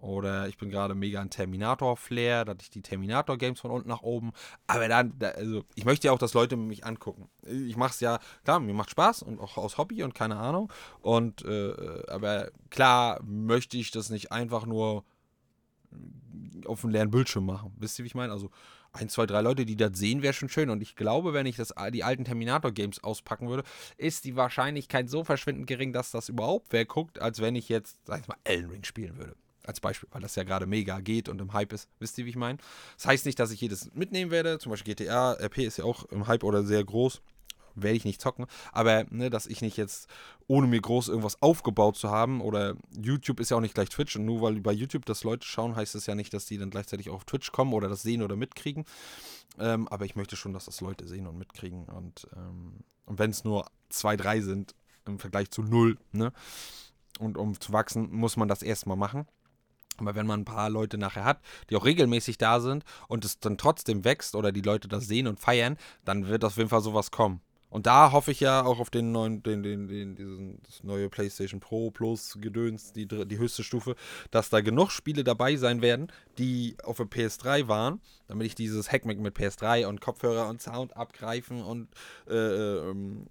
oder 0.04 0.48
ich 0.48 0.58
bin 0.58 0.70
gerade 0.70 0.94
mega 0.94 1.20
ein 1.20 1.30
Terminator-Flair, 1.30 2.44
da 2.44 2.50
hatte 2.50 2.62
ich 2.62 2.70
die 2.70 2.82
Terminator-Games 2.82 3.58
von 3.58 3.70
unten 3.70 3.88
nach 3.88 4.02
oben. 4.02 4.32
Aber 4.66 4.86
dann, 4.86 5.18
da, 5.18 5.28
also 5.28 5.64
ich 5.74 5.84
möchte 5.84 6.08
ja 6.08 6.12
auch, 6.12 6.18
dass 6.18 6.34
Leute 6.34 6.56
mich 6.56 6.84
angucken. 6.84 7.28
Ich 7.42 7.76
mache 7.76 7.92
es 7.92 8.00
ja, 8.00 8.18
klar, 8.44 8.60
mir 8.60 8.74
macht 8.74 8.90
Spaß 8.90 9.22
und 9.22 9.40
auch 9.40 9.56
aus 9.56 9.78
Hobby 9.78 10.02
und 10.02 10.14
keine 10.14 10.36
Ahnung. 10.36 10.70
Und 11.00 11.44
äh, 11.44 12.02
aber 12.08 12.50
klar 12.70 13.20
möchte 13.24 13.78
ich 13.78 13.90
das 13.90 14.10
nicht 14.10 14.30
einfach 14.30 14.66
nur 14.66 15.04
auf 16.66 16.84
einem 16.84 16.92
leeren 16.92 17.10
Bildschirm 17.10 17.46
machen. 17.46 17.72
Wisst 17.78 17.98
ihr, 17.98 18.04
wie 18.04 18.08
ich 18.08 18.14
meine? 18.14 18.32
Also 18.32 18.50
ein, 18.92 19.08
zwei, 19.08 19.26
drei 19.26 19.40
Leute, 19.40 19.64
die 19.64 19.76
das 19.76 19.98
sehen, 19.98 20.22
wäre 20.22 20.34
schon 20.34 20.48
schön. 20.48 20.70
Und 20.70 20.82
ich 20.82 20.96
glaube, 20.96 21.32
wenn 21.32 21.46
ich 21.46 21.56
das, 21.56 21.74
die 21.92 22.04
alten 22.04 22.24
Terminator-Games 22.24 23.02
auspacken 23.02 23.48
würde, 23.48 23.64
ist 23.96 24.24
die 24.24 24.36
Wahrscheinlichkeit 24.36 25.08
so 25.08 25.24
verschwindend 25.24 25.66
gering, 25.66 25.92
dass 25.92 26.10
das 26.10 26.28
überhaupt 26.28 26.72
wer 26.72 26.84
guckt, 26.84 27.20
als 27.20 27.40
wenn 27.40 27.56
ich 27.56 27.68
jetzt, 27.68 28.06
sag 28.06 28.20
ich 28.20 28.28
mal, 28.28 28.36
Elden 28.44 28.70
Ring 28.70 28.84
spielen 28.84 29.16
würde. 29.16 29.36
Als 29.66 29.80
Beispiel, 29.80 30.08
weil 30.12 30.20
das 30.20 30.36
ja 30.36 30.44
gerade 30.44 30.66
mega 30.66 31.00
geht 31.00 31.28
und 31.28 31.40
im 31.40 31.52
Hype 31.52 31.72
ist. 31.72 31.88
Wisst 31.98 32.18
ihr, 32.18 32.26
wie 32.26 32.30
ich 32.30 32.36
meine? 32.36 32.58
Das 32.96 33.06
heißt 33.06 33.26
nicht, 33.26 33.38
dass 33.38 33.50
ich 33.50 33.60
jedes 33.60 33.92
mitnehmen 33.94 34.30
werde. 34.30 34.58
Zum 34.58 34.70
Beispiel 34.70 34.94
GTA, 34.94 35.32
RP 35.32 35.58
ist 35.58 35.78
ja 35.78 35.84
auch 35.84 36.04
im 36.06 36.26
Hype 36.26 36.44
oder 36.44 36.62
sehr 36.64 36.84
groß. 36.84 37.22
Werde 37.74 37.96
ich 37.96 38.04
nicht 38.04 38.20
zocken. 38.20 38.46
Aber, 38.72 39.04
ne, 39.10 39.30
dass 39.30 39.46
ich 39.46 39.60
nicht 39.60 39.76
jetzt, 39.76 40.08
ohne 40.46 40.66
mir 40.66 40.80
groß 40.80 41.08
irgendwas 41.08 41.42
aufgebaut 41.42 41.96
zu 41.96 42.10
haben, 42.10 42.40
oder 42.40 42.76
YouTube 42.96 43.40
ist 43.40 43.50
ja 43.50 43.56
auch 43.56 43.62
nicht 43.62 43.74
gleich 43.74 43.88
Twitch. 43.88 44.14
Und 44.16 44.26
nur 44.26 44.42
weil 44.42 44.60
bei 44.60 44.72
YouTube 44.72 45.06
das 45.06 45.24
Leute 45.24 45.46
schauen, 45.46 45.74
heißt 45.74 45.94
das 45.94 46.06
ja 46.06 46.14
nicht, 46.14 46.32
dass 46.34 46.46
die 46.46 46.58
dann 46.58 46.70
gleichzeitig 46.70 47.10
auch 47.10 47.14
auf 47.14 47.24
Twitch 47.24 47.50
kommen 47.50 47.72
oder 47.72 47.88
das 47.88 48.02
sehen 48.02 48.22
oder 48.22 48.36
mitkriegen. 48.36 48.84
Ähm, 49.58 49.88
aber 49.88 50.04
ich 50.04 50.14
möchte 50.14 50.36
schon, 50.36 50.52
dass 50.52 50.66
das 50.66 50.80
Leute 50.80 51.08
sehen 51.08 51.26
und 51.26 51.38
mitkriegen. 51.38 51.84
Und, 51.86 52.28
ähm, 52.36 52.84
und 53.06 53.18
wenn 53.18 53.30
es 53.30 53.44
nur 53.44 53.66
zwei, 53.88 54.16
drei 54.16 54.40
sind, 54.40 54.74
im 55.06 55.18
Vergleich 55.18 55.50
zu 55.50 55.62
null, 55.62 55.98
ne? 56.12 56.32
Und 57.18 57.36
um 57.38 57.58
zu 57.60 57.72
wachsen, 57.72 58.10
muss 58.10 58.36
man 58.36 58.48
das 58.48 58.62
erstmal 58.62 58.96
machen. 58.96 59.26
Aber 59.98 60.14
wenn 60.14 60.26
man 60.26 60.40
ein 60.40 60.44
paar 60.44 60.70
Leute 60.70 60.98
nachher 60.98 61.24
hat, 61.24 61.40
die 61.70 61.76
auch 61.76 61.84
regelmäßig 61.84 62.38
da 62.38 62.60
sind 62.60 62.84
und 63.08 63.24
es 63.24 63.38
dann 63.38 63.58
trotzdem 63.58 64.04
wächst 64.04 64.34
oder 64.34 64.52
die 64.52 64.62
Leute 64.62 64.88
das 64.88 65.06
sehen 65.06 65.26
und 65.26 65.40
feiern, 65.40 65.76
dann 66.04 66.28
wird 66.28 66.44
auf 66.44 66.56
jeden 66.56 66.68
Fall 66.68 66.82
sowas 66.82 67.10
kommen. 67.10 67.40
Und 67.74 67.86
da 67.86 68.12
hoffe 68.12 68.30
ich 68.30 68.38
ja 68.38 68.64
auch 68.64 68.78
auf 68.78 68.88
den 68.88 69.10
neuen, 69.10 69.42
den, 69.42 69.64
den, 69.64 69.88
den, 69.88 70.14
diesen, 70.14 70.62
das 70.62 70.84
neue 70.84 71.08
PlayStation 71.08 71.58
Pro 71.58 71.90
Plus 71.90 72.38
Gedöns, 72.40 72.92
die, 72.92 73.08
die 73.08 73.38
höchste 73.38 73.64
Stufe, 73.64 73.96
dass 74.30 74.48
da 74.48 74.60
genug 74.60 74.92
Spiele 74.92 75.24
dabei 75.24 75.56
sein 75.56 75.82
werden, 75.82 76.06
die 76.38 76.76
auf 76.84 76.98
der 76.98 77.06
PS3 77.06 77.66
waren, 77.66 78.00
damit 78.28 78.46
ich 78.46 78.54
dieses 78.54 78.92
Hackmack 78.92 79.18
mit 79.18 79.36
PS3 79.36 79.86
und 79.86 80.00
Kopfhörer 80.00 80.48
und 80.48 80.62
Sound 80.62 80.96
abgreifen 80.96 81.64
und 81.64 81.88
äh, 82.28 82.36
ähm, 82.36 83.26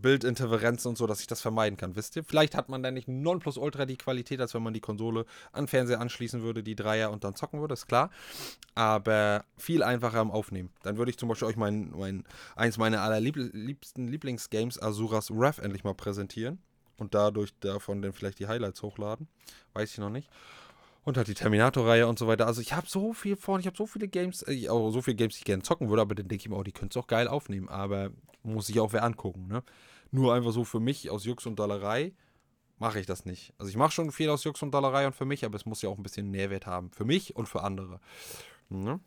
Bildinterferenzen 0.00 0.90
und 0.90 0.98
so, 0.98 1.06
dass 1.06 1.20
ich 1.20 1.26
das 1.26 1.40
vermeiden 1.40 1.76
kann, 1.76 1.96
wisst 1.96 2.16
ihr? 2.16 2.24
Vielleicht 2.24 2.54
hat 2.54 2.68
man 2.68 2.82
dann 2.82 2.94
nicht 2.94 3.08
Nonplusultra 3.08 3.86
die 3.86 3.96
Qualität, 3.96 4.40
als 4.40 4.54
wenn 4.54 4.62
man 4.62 4.74
die 4.74 4.80
Konsole 4.80 5.24
an 5.52 5.68
Fernseher 5.68 6.00
anschließen 6.00 6.42
würde, 6.42 6.62
die 6.62 6.76
Dreier 6.76 7.10
und 7.10 7.24
dann 7.24 7.34
zocken 7.34 7.60
würde, 7.60 7.74
ist 7.74 7.86
klar. 7.86 8.10
Aber 8.74 9.44
viel 9.56 9.82
einfacher 9.82 10.20
im 10.20 10.30
Aufnehmen. 10.30 10.70
Dann 10.82 10.96
würde 10.96 11.10
ich 11.10 11.18
zum 11.18 11.28
Beispiel 11.28 11.48
euch 11.48 11.56
mein, 11.56 11.90
mein 11.96 12.24
eins 12.56 12.76
meiner 12.76 13.02
allerliebsten 13.02 14.08
Lieblingsgames, 14.08 14.82
Azuras 14.82 15.30
Wrath, 15.30 15.58
endlich 15.58 15.84
mal 15.84 15.94
präsentieren 15.94 16.58
und 16.98 17.14
dadurch 17.14 17.52
davon 17.60 18.02
dann 18.02 18.12
vielleicht 18.12 18.38
die 18.38 18.46
Highlights 18.46 18.82
hochladen. 18.82 19.28
Weiß 19.72 19.92
ich 19.92 19.98
noch 19.98 20.10
nicht. 20.10 20.28
Und 21.04 21.18
halt 21.18 21.28
die 21.28 21.34
Terminator-Reihe 21.34 22.06
und 22.06 22.18
so 22.18 22.26
weiter. 22.26 22.46
Also 22.46 22.62
ich 22.62 22.72
habe 22.72 22.86
so 22.88 23.12
viel 23.12 23.36
vor, 23.36 23.58
ich 23.58 23.66
habe 23.66 23.76
so 23.76 23.86
viele 23.86 24.08
Games, 24.08 24.42
äh, 24.48 24.68
auch 24.68 24.90
so 24.90 25.02
viele 25.02 25.16
Games, 25.16 25.34
die 25.34 25.40
ich 25.40 25.44
gerne 25.44 25.62
zocken 25.62 25.90
würde, 25.90 26.00
aber 26.02 26.14
dann 26.14 26.28
denke 26.28 26.42
ich 26.42 26.48
mir, 26.48 26.56
oh, 26.56 26.62
die 26.62 26.72
könntest 26.72 26.96
du 26.96 27.00
auch 27.00 27.06
geil 27.06 27.28
aufnehmen. 27.28 27.68
Aber 27.68 28.10
muss 28.42 28.68
ich 28.68 28.80
auch 28.80 28.92
wer 28.92 29.04
angucken, 29.04 29.46
ne? 29.48 29.62
Nur 30.14 30.32
einfach 30.32 30.52
so 30.52 30.62
für 30.62 30.78
mich 30.78 31.10
aus 31.10 31.24
Jux 31.24 31.44
und 31.44 31.58
Dollerei 31.58 32.12
mache 32.78 33.00
ich 33.00 33.06
das 33.06 33.24
nicht. 33.24 33.52
Also 33.58 33.68
ich 33.68 33.76
mache 33.76 33.90
schon 33.90 34.12
viel 34.12 34.30
aus 34.30 34.44
Jux 34.44 34.62
und 34.62 34.70
Dollerei 34.70 35.08
und 35.08 35.16
für 35.16 35.24
mich, 35.24 35.44
aber 35.44 35.56
es 35.56 35.66
muss 35.66 35.82
ja 35.82 35.88
auch 35.88 35.96
ein 35.96 36.04
bisschen 36.04 36.30
Nährwert 36.30 36.66
haben. 36.66 36.92
Für 36.92 37.04
mich 37.04 37.34
und 37.34 37.48
für 37.48 37.64
andere. 37.64 37.98
Ne? 38.68 39.00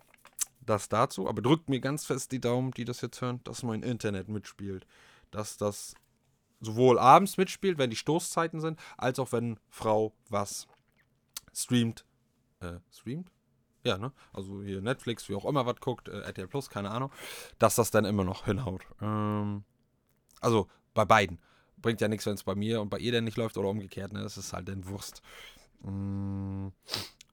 Das 0.59 0.89
dazu. 0.89 1.29
Aber 1.29 1.41
drückt 1.41 1.69
mir 1.69 1.79
ganz 1.79 2.05
fest 2.05 2.33
die 2.33 2.41
Daumen, 2.41 2.71
die 2.71 2.83
das 2.83 2.99
jetzt 2.99 3.21
hören, 3.21 3.39
dass 3.45 3.63
mein 3.63 3.83
Internet 3.83 4.27
mitspielt. 4.27 4.85
Dass 5.31 5.55
das 5.55 5.95
sowohl 6.59 6.99
abends 6.99 7.37
mitspielt, 7.37 7.77
wenn 7.77 7.89
die 7.89 7.95
Stoßzeiten 7.95 8.59
sind, 8.59 8.77
als 8.97 9.17
auch 9.17 9.31
wenn 9.31 9.61
Frau 9.69 10.11
was 10.27 10.67
streamt. 11.53 12.03
Äh, 12.59 12.79
streamt? 12.91 13.31
Ja, 13.85 13.97
ne? 13.97 14.11
Also 14.33 14.61
hier 14.61 14.81
Netflix, 14.81 15.29
wie 15.29 15.35
auch 15.35 15.45
immer 15.45 15.65
was 15.65 15.79
guckt, 15.79 16.09
äh, 16.09 16.19
RTL 16.19 16.49
Plus, 16.49 16.69
keine 16.69 16.91
Ahnung. 16.91 17.13
Dass 17.59 17.75
das 17.75 17.91
dann 17.91 18.03
immer 18.03 18.25
noch 18.25 18.43
hinhaut. 18.43 18.85
Ähm, 19.01 19.63
also 20.41 20.67
bei 20.97 21.05
beiden. 21.05 21.39
Bringt 21.77 22.01
ja 22.01 22.07
nichts, 22.07 22.25
wenn 22.25 22.33
es 22.33 22.43
bei 22.43 22.55
mir 22.55 22.81
und 22.81 22.89
bei 22.89 22.97
ihr 22.97 23.11
dann 23.11 23.23
nicht 23.23 23.37
läuft 23.37 23.57
oder 23.57 23.69
umgekehrt, 23.69 24.11
ne? 24.11 24.21
Das 24.21 24.37
ist 24.37 24.51
halt 24.51 24.67
dann 24.67 24.87
Wurst. 24.87 25.21
Mm, 25.83 26.69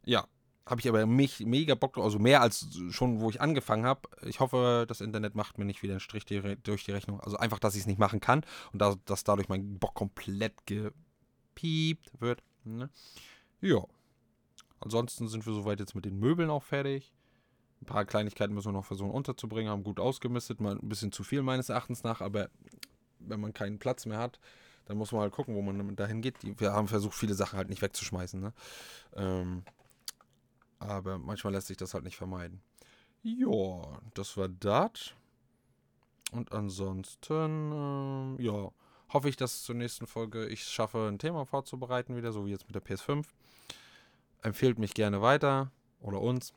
ja, 0.05 0.29
habe 0.67 0.81
ich 0.81 0.89
aber 0.89 1.07
mich 1.07 1.41
mega 1.41 1.75
Bock 1.75 1.99
also 1.99 2.19
mehr 2.19 2.43
als 2.43 2.79
schon, 2.91 3.21
wo 3.21 3.31
ich 3.31 3.41
angefangen 3.41 3.87
habe. 3.87 4.09
Ich 4.27 4.41
hoffe, 4.41 4.85
das 4.87 5.01
Internet 5.01 5.35
macht 5.35 5.59
mir 5.59 5.65
nicht 5.65 5.83
wieder 5.83 5.95
einen 5.95 6.01
Strich 6.01 6.25
durch 6.27 6.85
die 6.85 6.93
Rechnung. 6.93 7.21
Also 7.21 7.39
einfach, 7.39 7.59
dass 7.59 7.75
ich 7.75 7.83
es 7.83 7.87
nicht 7.87 7.99
machen 7.99 8.21
kann 8.21 8.45
und 8.73 8.81
da, 8.81 8.95
dass 9.07 9.25
dadurch 9.25 9.49
mein 9.49 9.79
Bock 9.79 9.95
komplett 9.95 10.55
gepiept 10.67 12.21
wird. 12.21 12.43
Ne? 12.65 12.91
Ja. 13.61 13.85
Ansonsten 14.81 15.29
sind 15.29 15.47
wir 15.47 15.55
soweit 15.55 15.81
jetzt 15.81 15.95
mit 15.95 16.05
den 16.05 16.19
Möbeln 16.19 16.51
auch 16.51 16.62
fertig. 16.62 17.15
Ein 17.81 17.87
paar 17.87 18.05
Kleinigkeiten 18.05 18.55
müssen 18.55 18.69
wir 18.69 18.73
noch 18.73 18.85
versuchen 18.85 19.11
unterzubringen, 19.11 19.71
haben 19.71 19.85
gut 19.85 20.01
ausgemistet, 20.01 20.61
mal 20.61 20.79
ein 20.79 20.89
bisschen 20.89 21.12
zu 21.12 21.25
viel 21.25 21.43
meines 21.43 21.69
Erachtens 21.69 22.03
nach, 22.03 22.21
aber 22.21 22.49
wenn 23.29 23.41
man 23.41 23.53
keinen 23.53 23.79
Platz 23.79 24.07
mehr 24.07 24.18
hat, 24.18 24.39
dann 24.87 24.97
muss 24.97 25.12
man 25.12 25.22
halt 25.22 25.33
gucken, 25.33 25.55
wo 25.55 25.62
man 25.62 25.97
dahin 25.97 26.20
geht. 26.20 26.37
Wir 26.61 26.72
haben 26.72 26.89
versucht, 26.89 27.14
viele 27.14 27.35
Sachen 27.35 27.57
halt 27.57 27.68
nicht 27.68 27.83
wegzuschmeißen. 27.83 28.41
Ne? 28.41 28.53
Ähm, 29.16 29.64
aber 30.79 31.18
manchmal 31.18 31.55
lässt 31.55 31.68
sich 31.68 31.77
das 31.77 31.95
halt 31.95 32.05
nicht 32.05 32.16
vermeiden. 32.16 32.61
Ja, 33.22 34.01
das 34.12 34.37
war 34.37 34.49
das. 34.49 35.14
Und 36.33 36.53
ansonsten, 36.53 38.37
äh, 38.39 38.43
ja, 38.43 38.70
hoffe 39.12 39.29
ich, 39.29 39.37
dass 39.37 39.62
zur 39.62 39.77
nächsten 39.77 40.07
Folge 40.07 40.47
ich 40.47 40.64
schaffe, 40.64 41.09
ein 41.09 41.18
Thema 41.18 41.47
vorzubereiten, 41.47 42.16
wieder, 42.16 42.33
so 42.33 42.45
wie 42.45 42.51
jetzt 42.51 42.66
mit 42.66 42.75
der 42.75 42.85
PS5. 42.85 43.25
Empfehlt 44.43 44.79
mich 44.79 44.93
gerne 44.93 45.22
weiter 45.22 45.70
oder 46.01 46.20
uns. 46.20 46.53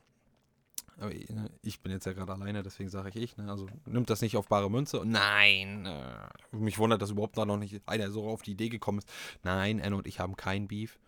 Aber 0.98 1.14
ne, 1.14 1.50
ich 1.62 1.80
bin 1.80 1.92
jetzt 1.92 2.06
ja 2.06 2.12
gerade 2.12 2.32
alleine, 2.32 2.62
deswegen 2.62 2.88
sage 2.88 3.10
ich 3.10 3.16
ich. 3.16 3.36
Ne? 3.36 3.48
Also 3.50 3.68
nimmt 3.86 4.10
das 4.10 4.20
nicht 4.20 4.36
auf 4.36 4.48
bare 4.48 4.70
Münze. 4.70 5.02
Nein, 5.04 5.86
äh, 5.86 6.56
mich 6.56 6.78
wundert, 6.78 7.00
dass 7.00 7.10
überhaupt 7.10 7.36
noch 7.36 7.56
nicht 7.56 7.80
einer 7.86 8.10
so 8.10 8.26
auf 8.26 8.42
die 8.42 8.52
Idee 8.52 8.68
gekommen 8.68 8.98
ist. 8.98 9.08
Nein, 9.44 9.80
Anne 9.80 9.96
und 9.96 10.06
ich 10.06 10.18
haben 10.18 10.36
kein 10.36 10.66
Beef. 10.66 10.98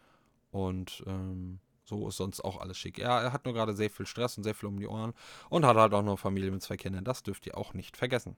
Und 0.52 1.02
ähm, 1.06 1.58
so 1.84 2.08
ist 2.08 2.16
sonst 2.16 2.40
auch 2.40 2.60
alles 2.60 2.78
schick. 2.78 2.98
Er, 2.98 3.20
er 3.20 3.32
hat 3.32 3.44
nur 3.44 3.54
gerade 3.54 3.74
sehr 3.74 3.90
viel 3.90 4.06
Stress 4.06 4.38
und 4.38 4.44
sehr 4.44 4.54
viel 4.54 4.68
um 4.68 4.78
die 4.78 4.86
Ohren 4.86 5.12
und 5.48 5.64
hat 5.64 5.76
halt 5.76 5.92
auch 5.92 6.02
noch 6.02 6.18
Familie 6.18 6.52
mit 6.52 6.62
zwei 6.62 6.76
Kindern. 6.76 7.04
Das 7.04 7.24
dürft 7.24 7.46
ihr 7.46 7.58
auch 7.58 7.74
nicht 7.74 7.96
vergessen. 7.96 8.36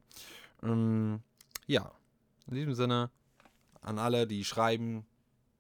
Ähm, 0.63 1.21
ja, 1.67 1.93
in 2.47 2.55
diesem 2.55 2.75
Sinne 2.75 3.11
an 3.83 3.99
alle, 3.99 4.27
die 4.27 4.45
schreiben, 4.45 5.07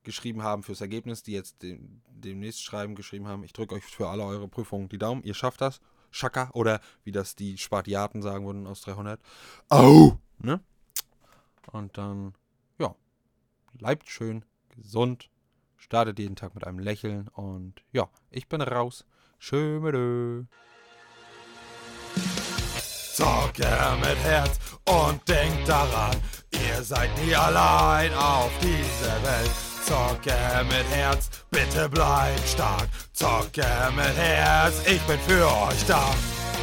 geschrieben 0.05 0.43
haben 0.43 0.63
fürs 0.63 0.81
Ergebnis, 0.81 1.23
die 1.23 1.33
jetzt 1.33 1.63
dem, 1.63 2.03
demnächst 2.09 2.63
schreiben, 2.63 2.95
geschrieben 2.95 3.29
haben. 3.29 3.45
Ich 3.45 3.53
drücke 3.53 3.75
euch 3.75 3.85
für 3.85 4.09
alle 4.09 4.25
eure 4.25 4.49
Prüfungen 4.49 4.89
die 4.89 4.99
Daumen. 4.99 5.23
Ihr 5.23 5.35
schafft 5.35 5.61
das. 5.61 5.81
Schaka 6.11 6.51
oder 6.53 6.81
wie 7.05 7.13
das 7.13 7.35
die 7.37 7.57
Spartiaten 7.59 8.23
sagen 8.23 8.47
würden 8.47 8.67
aus 8.67 8.83
300. 8.83 9.21
Au! 9.71 10.19
Ne? 10.39 10.61
Und 11.71 11.97
dann, 11.97 12.35
ja, 12.79 12.95
bleibt 13.73 14.09
schön 14.09 14.45
gesund, 14.77 15.31
startet 15.77 16.19
jeden 16.19 16.37
Tag 16.37 16.55
mit 16.55 16.67
einem 16.67 16.79
Lächeln 16.79 17.29
und 17.29 17.83
ja, 17.93 18.09
ich 18.31 18.49
bin 18.49 18.61
raus. 18.61 19.07
Schömerö. 19.39 20.45
Zocke 23.15 23.69
mit 24.01 24.19
Herz 24.25 24.59
und 24.87 25.29
denkt 25.29 25.69
daran, 25.69 26.17
ihr 26.51 26.83
seid 26.83 27.11
nie 27.19 27.35
allein 27.35 28.13
auf 28.15 28.51
dieser 28.61 29.23
Welt. 29.23 29.62
Zocke 29.85 30.35
mit 30.69 30.87
Herz, 30.91 31.29
bitte 31.51 31.89
bleibt 31.89 32.49
stark. 32.49 32.89
Zocke 33.13 33.67
mit 33.97 34.17
Herz, 34.17 34.75
ich 34.87 35.01
bin 35.03 35.19
für 35.27 35.47
euch 35.47 35.85
da. 35.87 36.15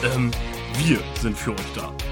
Ähm, 0.03 0.31
wir 0.77 0.99
sind 1.21 1.37
für 1.37 1.51
euch 1.51 1.73
da. 1.75 2.08